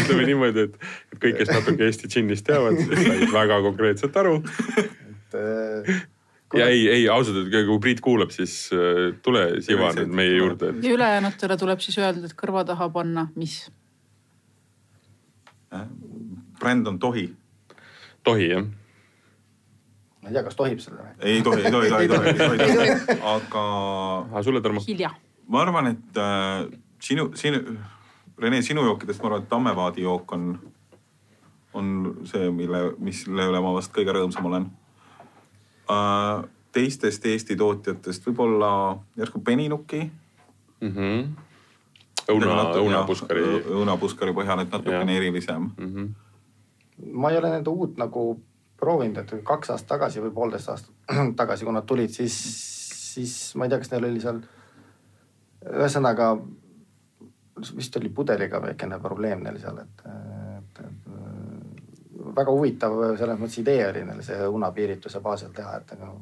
ütleme 0.00 0.26
niimoodi, 0.26 0.66
et, 0.68 0.74
et 1.14 1.20
kõik, 1.22 1.38
kes 1.42 1.52
natuke 1.54 1.86
Eesti 1.86 2.10
džinnist 2.10 2.46
teavad, 2.48 2.80
said 2.82 3.30
väga 3.32 3.60
konkreetselt 3.68 4.18
aru. 4.24 4.34
et 4.80 5.38
äh, 5.38 6.02
ja 6.58 6.66
ei, 6.70 6.84
ei 6.90 7.06
ausalt 7.10 7.38
öeldes, 7.44 7.64
kui 7.70 7.78
Priit 7.86 8.00
kuulab, 8.04 8.30
siis 8.34 8.56
äh, 8.74 9.14
tule 9.22 9.46
siva 9.64 9.92
nüüd 9.96 10.10
meie 10.14 10.34
juurde. 10.36 10.74
ja 10.82 10.92
ülejäänutele 10.98 11.56
tuleb 11.62 11.80
siis 11.82 11.96
öelda, 12.02 12.26
et 12.26 12.36
kõrva 12.38 12.66
taha 12.66 12.90
panna, 12.94 13.28
mis? 13.38 13.60
bränd 16.60 16.86
on 16.86 16.98
Tohi. 17.02 17.24
Tohi 18.24 18.48
jah? 18.50 18.64
ma 20.24 20.30
ei 20.30 20.34
tea, 20.34 20.42
kas 20.46 20.56
tohib 20.56 20.80
seda 20.80 21.02
rääkida. 21.02 21.26
ei 21.28 21.42
tohi, 21.42 21.64
ei 21.64 21.70
tohi, 21.70 21.86
ei 21.86 22.08
tohi, 22.08 22.28
ei 22.28 22.38
tohi, 22.38 22.60
ei 22.62 22.76
tohi. 22.76 23.18
aga 23.34 23.64
aga 24.30 24.42
sulle, 24.42 24.60
Tarmo? 24.64 24.80
ma 25.48 25.60
arvan, 25.60 25.90
et 25.92 26.20
äh, 26.20 26.78
sinu, 27.00 27.30
sinu, 27.34 27.60
Rene, 28.38 28.62
sinu 28.66 28.82
jookidest 28.88 29.22
ma 29.22 29.28
arvan, 29.30 29.44
et 29.44 29.48
Tammevaadi 29.48 30.02
jook 30.02 30.32
on, 30.32 30.48
on 31.74 31.92
see, 32.26 32.48
mille, 32.50 32.80
mille 32.98 33.48
üle 33.52 33.60
ma 33.62 33.76
vast 33.76 33.92
kõige 33.94 34.16
rõõmsam 34.16 34.48
olen 34.50 34.68
äh,. 35.92 36.44
teistest 36.74 37.26
Eesti 37.30 37.54
tootjatest 37.56 38.24
võib-olla 38.26 38.98
järsku 39.16 39.38
Beninuki. 39.40 40.10
mm. 40.80 40.90
-hmm. 40.90 41.28
õuna, 42.32 42.56
õunapuskari. 42.80 43.44
õunapuskari 43.76 44.34
põhjal, 44.34 44.64
et 44.64 44.72
natukene 44.72 45.16
erilisem 45.16 45.70
Mm 45.76 45.92
-hmm. 45.94 46.23
Ma 47.12 47.30
ei 47.30 47.38
ole 47.38 47.50
nende 47.50 47.70
uut 47.70 47.96
nagu 48.00 48.26
proovinud, 48.80 49.22
et 49.22 49.46
kaks 49.46 49.72
aastat 49.74 49.94
tagasi 49.94 50.22
või 50.24 50.34
poolteist 50.34 50.68
aastat 50.72 51.14
tagasi, 51.40 51.64
kui 51.64 51.74
nad 51.74 51.86
tulid, 51.88 52.12
siis, 52.14 52.36
siis 53.14 53.38
ma 53.58 53.66
ei 53.66 53.72
tea, 53.72 53.80
kas 53.82 53.92
neil 53.94 54.08
oli 54.10 54.22
seal. 54.22 54.42
ühesõnaga 55.64 56.34
vist 57.76 57.96
oli 57.96 58.10
pudeliga 58.10 58.60
väikene 58.62 58.98
probleem 59.00 59.42
neil 59.46 59.58
seal, 59.62 59.78
et, 59.84 60.06
et, 60.58 60.80
et 60.84 62.32
väga 62.36 62.52
huvitav 62.52 62.96
selles 63.18 63.38
mõttes 63.38 63.60
idee 63.62 63.84
oli 63.88 64.04
neil 64.04 64.22
see 64.26 64.48
unapiirituse 64.58 65.20
baasil 65.24 65.52
teha, 65.54 65.76
et 65.80 65.92
aga 65.96 66.14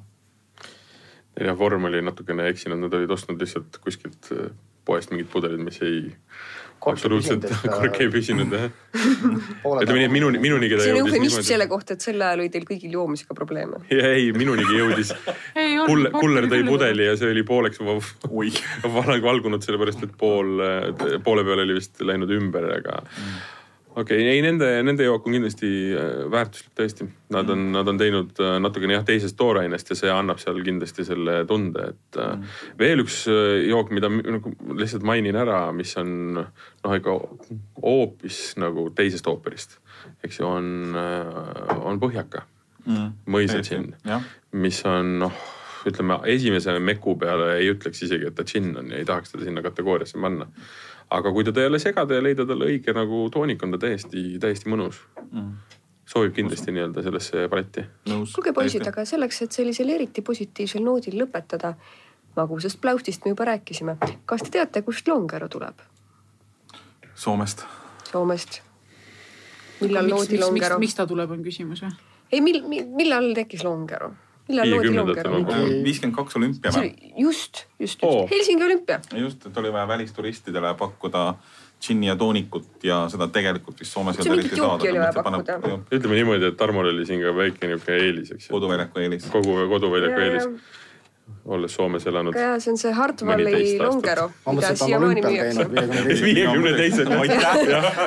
Neil 1.33 1.49
jah, 1.49 1.57
vorm 1.57 1.89
oli 1.89 2.03
natukene 2.05 2.45
eksinud, 2.53 2.77
nad 2.77 2.93
olid 2.93 3.11
ostnud 3.15 3.41
lihtsalt 3.41 3.79
kuskilt 3.81 4.29
poest 4.89 5.13
mingid 5.13 5.31
pudelid, 5.33 5.63
mis 5.63 5.79
ei 5.85 6.11
absoluutselt 6.91 7.47
kork 7.77 8.01
ei 8.03 8.11
püsinud 8.11 8.53
jah. 8.57 8.65
ütleme 8.97 10.01
nii, 10.01 10.07
et 10.09 10.15
minuni, 10.15 10.41
minunigi 10.43 10.79
ta 10.79 10.83
see 10.83 10.95
on 10.95 10.99
jõudis 11.03 11.15
eufemism 11.15 11.47
selle 11.47 11.69
kohta, 11.71 11.95
et 11.97 12.05
sel 12.05 12.19
ajal 12.19 12.43
oli 12.43 12.51
teil 12.55 12.67
kõigil 12.69 12.97
joomisega 12.99 13.37
probleeme. 13.39 13.83
ja 13.93 14.11
ei, 14.17 14.33
minunigi 14.37 14.81
jõudis. 14.81 15.15
Kuller, 15.89 16.13
kuller 16.15 16.47
tõi 16.51 16.63
pudeli 16.67 17.07
ja 17.07 17.17
see 17.19 17.31
oli 17.33 17.47
pooleks 17.47 17.83
valgunud, 19.29 19.63
sellepärast 19.65 20.07
et 20.09 20.15
pool, 20.19 20.63
poole 21.25 21.47
peal 21.47 21.65
oli 21.65 21.79
vist 21.79 22.03
läinud 22.03 22.31
ümber, 22.41 22.71
aga 22.81 23.03
Mm. 23.03 23.62
Okei 23.93 24.19
okay,, 24.19 24.29
ei 24.35 24.43
nende, 24.45 24.69
nende 24.87 25.07
jook 25.07 25.27
on 25.29 25.37
kindlasti 25.37 25.71
äh, 25.93 26.25
väärtuslik 26.33 26.73
tõesti. 26.79 27.07
Nad 27.33 27.51
on, 27.53 27.65
nad 27.75 27.89
on 27.89 28.01
teinud 28.01 28.41
äh, 28.43 28.57
natukene 28.63 28.97
jah 28.97 29.07
teisest 29.09 29.37
toorainest 29.41 29.93
ja 29.93 29.99
see 29.99 30.13
annab 30.13 30.41
seal 30.43 30.61
kindlasti 30.65 31.07
selle 31.09 31.43
tunde, 31.49 31.93
et 31.93 32.21
mm. 32.21 32.47
veel 32.81 33.05
üks 33.05 33.23
äh, 33.33 33.63
jook, 33.69 33.93
mida 33.95 34.11
nagu 34.13 34.55
lihtsalt 34.79 35.07
mainin 35.09 35.39
ära, 35.39 35.65
mis 35.77 35.95
on 36.01 36.15
noh, 36.39 36.97
ikka 36.97 37.17
hoopis 37.83 38.43
nagu 38.63 38.89
teisest 38.97 39.29
ooperist, 39.31 39.79
eks 40.25 40.41
ju, 40.41 40.49
on, 40.49 40.97
on 41.83 42.01
Põhjaka 42.03 42.47
mm. 42.87 43.11
mõisa 43.33 43.61
džinn 43.63 43.93
mis 44.53 44.81
on 44.89 45.19
noh, 45.23 45.43
ütleme 45.89 46.19
esimese 46.31 46.75
meku 46.79 47.17
peale 47.19 47.57
ei 47.59 47.71
ütleks 47.73 48.05
isegi, 48.07 48.29
et 48.29 48.37
ta 48.39 48.45
džinn 48.47 48.77
on 48.79 48.91
ja 48.93 49.01
ei 49.01 49.09
tahaks 49.09 49.35
teda 49.35 49.49
sinna 49.49 49.65
kategooriasse 49.65 50.21
panna. 50.21 50.49
Aga 51.13 51.33
kui 51.33 51.45
teda 51.45 51.67
jälle 51.67 51.79
segada 51.83 52.17
ja 52.17 52.25
leida 52.25 52.47
talle 52.49 52.71
õige 52.71 52.95
nagu 52.97 53.27
toonik, 53.33 53.63
on 53.63 53.75
ta 53.75 53.83
täiesti, 53.87 54.39
täiesti 54.41 54.71
mõnus. 54.73 55.03
mm. 55.31 55.51
sobib 56.07 56.35
kindlasti 56.37 56.73
nii-öelda 56.73 57.03
sellesse 57.03 57.49
paletti. 57.49 57.85
kuulge 58.07 58.53
poisid, 58.53 58.87
aga 58.89 59.05
selleks, 59.09 59.43
et 59.43 59.53
sellisel 59.53 59.93
eriti 59.93 60.23
positiivsel 60.23 60.85
noodil 60.85 61.19
lõpetada, 61.25 61.75
magusast 62.37 62.81
pläustist 62.81 63.25
me 63.25 63.37
juba 63.37 63.45
rääkisime. 63.53 63.97
kas 64.27 64.43
te 64.43 64.59
teate, 64.59 64.83
kust 64.83 65.09
Longero 65.09 65.49
tuleb? 65.49 65.87
Soomest 67.15 67.67
Soomest. 68.13 68.61
millal 69.81 70.11
loodi 70.11 70.21
miks, 70.21 70.33
miks, 70.33 70.45
Longero? 70.45 70.79
miks 70.83 70.95
ta 70.99 71.07
tuleb, 71.09 71.31
on 71.33 71.41
küsimus 71.45 71.81
või? 71.85 71.95
ei, 72.33 72.43
mil-, 72.45 72.67
millal 72.93 73.33
tekkis 73.37 73.65
Longero? 73.65 74.13
Viiskümmend 74.53 76.17
kaks 76.17 76.39
olümpia 76.41 76.73
see 76.75 76.85
või? 76.85 76.93
oli 76.93 77.27
just, 77.27 77.65
just, 77.79 78.03
just 78.03 78.31
Helsingi 78.31 78.65
olümpia. 78.69 79.01
just, 79.17 79.47
et 79.47 79.59
oli 79.63 79.73
vaja 79.73 79.89
välisturistidele 79.89 80.75
pakkuda 80.79 81.27
džinni 81.83 82.07
ja 82.07 82.17
toonikut 82.17 82.85
ja 82.87 83.03
seda 83.11 83.27
tegelikult 83.33 83.81
vist 83.81 83.97
Soomes 83.97 84.19
jooki 84.19 84.91
oli 84.91 85.01
vaja 85.01 85.13
pakkuda. 85.17 85.59
ütleme 85.91 86.15
niimoodi, 86.21 86.53
et 86.53 86.57
Tarmol 86.61 86.93
oli 86.93 87.07
siin 87.09 87.23
ka 87.25 87.35
väike 87.37 87.71
niisugune 87.71 87.99
eelis, 87.99 88.31
eks 88.37 88.49
ju. 88.49 88.55
koduväljaku 88.55 89.03
eelis. 89.03 89.27
kogu 89.33 89.57
koduväljaku 89.73 90.21
eelis, 90.27 90.49
olles 91.45 91.75
Soomes 91.75 92.07
elanud. 92.07 92.37
ja 92.39 92.55
see 92.61 92.73
on 92.73 92.79
see 92.81 92.93
Hartwalli 92.97 93.79
ma 93.81 94.55
mida 94.57 94.75
siiamaani 94.77 95.25
müüakse. 95.27 95.67
viiekümne 96.25 96.73
teisel. 96.77 97.13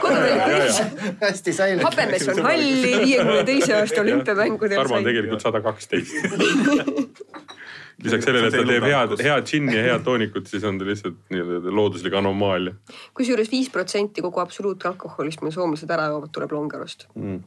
koduväljaku 0.01 0.51
ees. 0.61 0.81
hästi 1.21 1.53
säilinud. 1.53 1.85
habemes 1.89 2.27
on 2.33 2.41
halli, 2.49 2.73
viiekümne 3.05 3.43
teise 3.43 3.75
aasta 3.79 4.01
olümpiamängudel 4.01 4.81
Tarmo 4.81 5.01
on 5.01 5.09
tegelikult 5.09 5.41
sada 5.41 5.61
kaksteist. 5.61 6.15
lisaks 8.03 8.25
sellele, 8.27 8.49
et 8.51 8.57
ta 8.57 8.63
teeb 8.67 8.85
head, 8.89 9.17
head 9.23 9.49
džinni 9.49 9.75
ja 9.77 9.83
head 9.89 10.05
toonikut, 10.05 10.47
siis 10.51 10.63
on 10.67 10.79
ta 10.79 10.87
lihtsalt 10.87 11.17
nii-öelda 11.31 11.73
looduslik 11.75 12.15
anomaalia 12.19 12.75
kusjuures 13.17 13.51
viis 13.51 13.69
protsenti 13.71 14.23
kogu 14.25 14.43
absoluutalkoholist, 14.43 15.43
mille 15.43 15.55
soomlased 15.55 15.91
ära 15.95 16.09
joovad, 16.11 16.33
tuleb 16.35 16.55
Longerost. 16.55 17.07
mm.. 17.15 17.43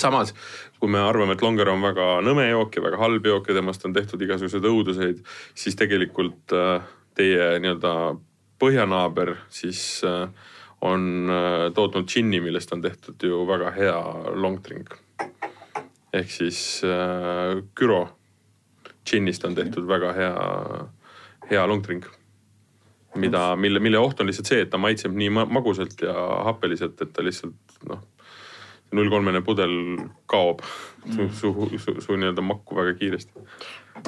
Samas, 0.00 0.34
kui 0.80 0.90
me 0.90 1.00
arvame, 1.02 1.36
et 1.36 1.42
Longer 1.42 1.70
on 1.72 1.84
väga 1.84 2.08
nõme 2.24 2.46
jook 2.48 2.78
ja 2.78 2.82
väga 2.84 3.00
halb 3.00 3.26
jook 3.28 3.48
ja 3.48 3.58
temast 3.58 3.84
on 3.86 3.94
tehtud 3.94 4.22
igasuguseid 4.22 4.66
õuduseid, 4.70 5.22
siis 5.58 5.78
tegelikult 5.78 6.54
äh, 6.56 6.88
teie 7.18 7.54
nii-öelda 7.62 7.94
põhjanaaber 8.62 9.36
siis 9.52 9.80
äh, 10.06 10.26
on 10.84 11.30
äh, 11.30 11.68
tootnud 11.74 12.08
džinni, 12.10 12.42
millest 12.44 12.74
on 12.74 12.82
tehtud 12.84 13.22
ju 13.22 13.44
väga 13.48 13.70
hea 13.76 14.00
long 14.34 14.60
drink. 14.64 14.98
ehk 16.14 16.30
siis 16.30 16.58
Küro 17.74 18.02
džinnist 19.06 19.44
on 19.44 19.54
tehtud 19.54 19.86
väga 19.88 20.12
hea, 20.14 20.34
hea 21.50 21.64
long 21.66 21.82
drink 21.82 22.06
mida, 23.18 23.56
mille, 23.56 23.80
mille 23.82 23.98
oht 23.98 24.20
on 24.20 24.26
lihtsalt 24.26 24.50
see, 24.50 24.60
et 24.62 24.70
ta 24.70 24.78
maitseb 24.78 25.14
nii 25.14 25.30
magusalt 25.30 26.02
ja 26.02 26.14
happeliselt, 26.46 27.00
et 27.02 27.12
ta 27.14 27.22
lihtsalt 27.22 27.78
noh 27.90 28.02
null 28.94 29.10
kolmene 29.10 29.42
pudel 29.46 29.72
kaob 30.30 30.62
su, 31.14 31.28
su, 31.32 31.52
su, 31.78 31.96
su 32.00 32.18
nii-öelda 32.18 32.44
makku 32.44 32.76
väga 32.78 32.94
kiiresti. 32.98 33.46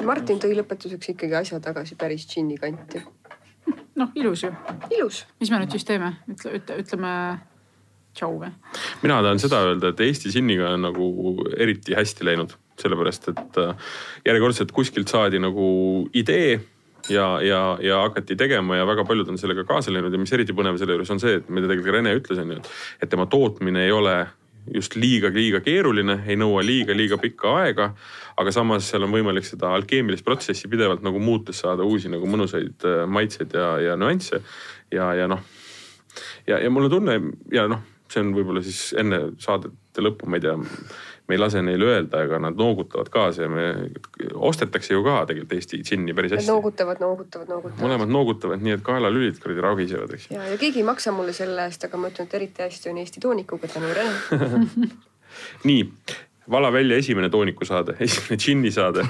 Martin 0.05 0.39
tõi 0.43 0.55
lõpetuseks 0.59 1.13
ikkagi 1.13 1.37
asja 1.39 1.59
tagasi 1.63 1.97
päris 1.99 2.27
džinni 2.29 2.57
kanti. 2.61 3.01
noh, 3.97 4.13
ilus 4.15 4.43
ju. 4.43 4.53
ilus. 4.97 5.25
mis 5.39 5.51
me 5.51 5.61
nüüd 5.63 5.73
siis 5.73 5.85
teeme, 5.87 6.13
ütle, 6.29 6.53
ütle, 6.59 6.77
ütleme 6.83 7.11
tšau 8.17 8.39
või? 8.41 8.53
mina 9.03 9.19
tahan 9.25 9.41
seda 9.41 9.63
öelda, 9.67 9.91
et 9.91 10.05
Eesti 10.07 10.31
džinniga 10.33 10.71
on 10.75 10.87
nagu 10.87 11.09
eriti 11.57 11.97
hästi 11.97 12.27
läinud, 12.27 12.55
sellepärast 12.81 13.29
et 13.33 13.61
äh, 13.61 13.93
järjekordselt 14.25 14.73
kuskilt 14.75 15.11
saadi 15.11 15.41
nagu 15.41 15.67
idee 16.17 16.59
ja, 17.09 17.27
ja, 17.41 17.61
ja 17.81 18.01
hakati 18.05 18.35
tegema 18.35 18.77
ja 18.77 18.87
väga 18.87 19.05
paljud 19.07 19.29
on 19.29 19.37
sellega 19.37 19.65
kaasa 19.67 19.93
läinud 19.93 20.13
ja 20.13 20.21
mis 20.21 20.33
eriti 20.33 20.55
põnev 20.57 20.79
selle 20.79 20.97
juures 20.97 21.13
on 21.13 21.21
see, 21.23 21.39
et 21.41 21.49
mida 21.49 21.69
tegelikult 21.69 21.97
Rene 21.97 22.15
ütles, 22.17 22.41
on 22.41 22.57
ju, 22.57 22.59
et 23.01 23.09
tema 23.09 23.27
tootmine 23.31 23.85
ei 23.87 23.93
ole 23.95 24.19
just 24.73 24.95
liiga-liiga 24.99 25.61
keeruline, 25.65 26.19
ei 26.27 26.37
nõua 26.39 26.63
liiga-liiga 26.65 27.19
pikka 27.21 27.55
aega. 27.63 27.91
aga 28.37 28.51
samas 28.53 28.89
seal 28.89 29.03
on 29.07 29.13
võimalik 29.13 29.45
seda 29.47 29.71
alkeemilist 29.73 30.25
protsessi 30.25 30.69
pidevalt 30.69 31.01
nagu 31.05 31.19
muutes 31.19 31.63
saada 31.63 31.83
uusi 31.83 32.11
nagu 32.13 32.27
mõnusaid 32.29 32.85
äh, 32.85 33.03
maitseid 33.07 33.53
ja, 33.53 33.69
ja 33.81 33.95
nüansse. 33.95 34.41
ja, 34.91 35.13
ja 35.17 35.27
noh, 35.27 35.43
ja, 36.47 36.59
ja 36.59 36.69
mul 36.69 36.89
on 36.89 36.93
tunne 36.93 37.19
ja 37.51 37.67
noh, 37.67 37.83
see 38.11 38.23
on 38.23 38.33
võib-olla 38.35 38.63
siis 38.65 38.93
enne 38.97 39.33
saadete 39.41 40.03
lõppu, 40.03 40.29
ma 40.29 40.39
ei 40.39 40.45
tea 40.45 40.55
me 41.27 41.35
ei 41.35 41.39
lase 41.39 41.61
neil 41.61 41.83
öelda, 41.83 42.21
aga 42.23 42.39
nad 42.39 42.59
noogutavad 42.59 43.09
kaasa 43.11 43.45
ja 43.45 43.49
me, 43.51 43.65
ostetakse 44.33 44.93
ju 44.93 45.03
ka 45.03 45.19
tegelikult 45.27 45.57
Eesti 45.57 45.81
džinni 45.83 46.15
päris 46.15 46.37
hästi. 46.37 46.51
noogutavad, 46.51 47.01
noogutavad, 47.03 47.49
noogutavad. 47.51 47.81
mõlemad 47.83 48.13
noogutavad, 48.13 48.63
nii 48.63 48.77
et 48.77 48.85
kaelalülid 48.85 49.41
kuradi 49.43 49.65
ragisevad, 49.65 50.13
eks. 50.15 50.29
ja, 50.31 50.45
ja 50.47 50.59
keegi 50.61 50.83
ei 50.83 50.87
maksa 50.87 51.11
mulle 51.15 51.35
selle 51.35 51.67
eest, 51.67 51.83
aga 51.87 51.99
ma 51.99 52.13
ütlen, 52.13 52.29
et 52.29 52.39
eriti 52.39 52.63
hästi 52.63 52.93
on 52.93 53.03
Eesti 53.03 53.23
toonikuga 53.23 53.71
tänu 53.73 53.91
Rene 53.97 54.87
nii, 55.69 55.83
vala 56.51 56.71
välja 56.71 56.97
esimene 57.03 57.29
toonikusaade, 57.33 57.97
esimene 58.07 58.39
džinni 58.39 58.71
saade 58.71 59.03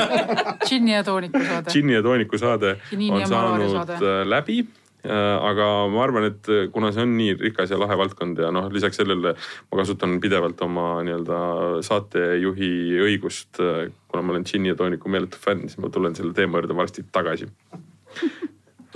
džinni 0.68 0.96
ja 0.96 1.04
tooniku 1.04 1.44
saade. 1.44 1.70
džinni 1.70 1.98
ja 1.98 2.02
tooniku 2.02 2.40
saade 2.40 2.76
on 3.10 3.26
saanud 3.26 3.74
saade. 3.76 4.00
Äh, 4.00 4.22
läbi 4.28 4.62
aga 5.08 5.66
ma 5.88 6.02
arvan, 6.04 6.26
et 6.28 6.48
äh, 6.52 6.66
kuna 6.72 6.90
see 6.92 7.04
on 7.06 7.14
nii 7.16 7.36
rikas 7.40 7.72
ja 7.72 7.78
lahe 7.80 7.96
valdkond 7.96 8.40
ja 8.42 8.50
noh, 8.52 8.68
lisaks 8.72 9.00
sellele 9.00 9.32
ma 9.32 9.80
kasutan 9.80 10.18
pidevalt 10.20 10.60
oma 10.66 11.00
nii-öelda 11.06 11.40
saatejuhi 11.86 12.70
õigust. 13.06 13.62
Äh, 13.64 13.88
kuna 14.10 14.24
ma 14.26 14.34
olen 14.34 14.44
džinni 14.44 14.72
ja 14.72 14.76
tooniku 14.76 15.12
meeletu 15.12 15.40
fänn, 15.40 15.68
siis 15.68 15.80
ma 15.80 15.88
tulen 15.92 16.16
selle 16.18 16.34
teema 16.36 16.60
juurde 16.60 16.76
varsti 16.76 17.06
tagasi. 17.12 17.48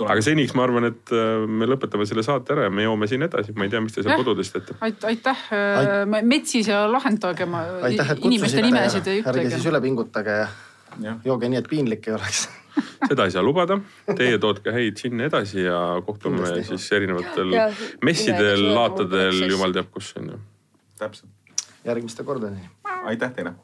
aga 0.05 0.19
seniks 0.21 0.53
ma 0.53 0.65
arvan, 0.67 0.89
et 0.91 1.11
me 1.47 1.65
lõpetame 1.71 2.05
selle 2.05 2.21
saate 2.27 2.51
ära 2.53 2.67
ja 2.67 2.73
me 2.73 2.83
joome 2.83 3.07
siin 3.07 3.23
edasi, 3.25 3.55
ma 3.55 3.63
ei 3.65 3.71
tea, 3.71 3.79
mis 3.81 3.95
te 3.95 4.03
seal 4.03 4.19
kodudes 4.19 4.51
teete. 4.51 4.75
aitäh 4.83 5.47
Ait..., 5.55 6.25
metsis 6.27 6.67
ja 6.67 6.83
lahendage 6.91 7.47
oma 7.47 7.63
inimeste 7.87 8.61
nimesid 8.61 9.07
ja 9.07 9.21
ütlege. 9.21 9.47
ärge 9.47 9.55
siis 9.55 9.69
üle 9.71 9.81
pingutage 9.81 10.41
ja 10.43 10.49
jooge 11.25 11.49
nii, 11.49 11.59
et 11.63 11.69
piinlik 11.69 12.07
ei 12.07 12.15
oleks 12.17 12.45
seda 13.09 13.27
ei 13.27 13.31
saa 13.31 13.43
lubada. 13.45 13.77
Teie 14.17 14.39
tootke 14.41 14.73
häid 14.75 14.99
džinne 14.99 15.29
edasi 15.29 15.63
ja 15.63 16.01
kohtume 16.05 16.41
Kindlasti. 16.41 16.67
siis 16.73 16.91
erinevatel 16.97 17.55
ja, 17.55 17.69
messidel, 18.03 18.65
laatadel, 18.75 19.45
jumal 19.51 19.75
teab 19.75 19.91
kus 19.93 20.13
on 20.19 20.33
ju. 20.35 20.41
täpselt. 20.99 21.31
järgmiste 21.85 22.23
kordadeni. 22.23 22.69
aitäh 23.05 23.31
teile 23.31 23.55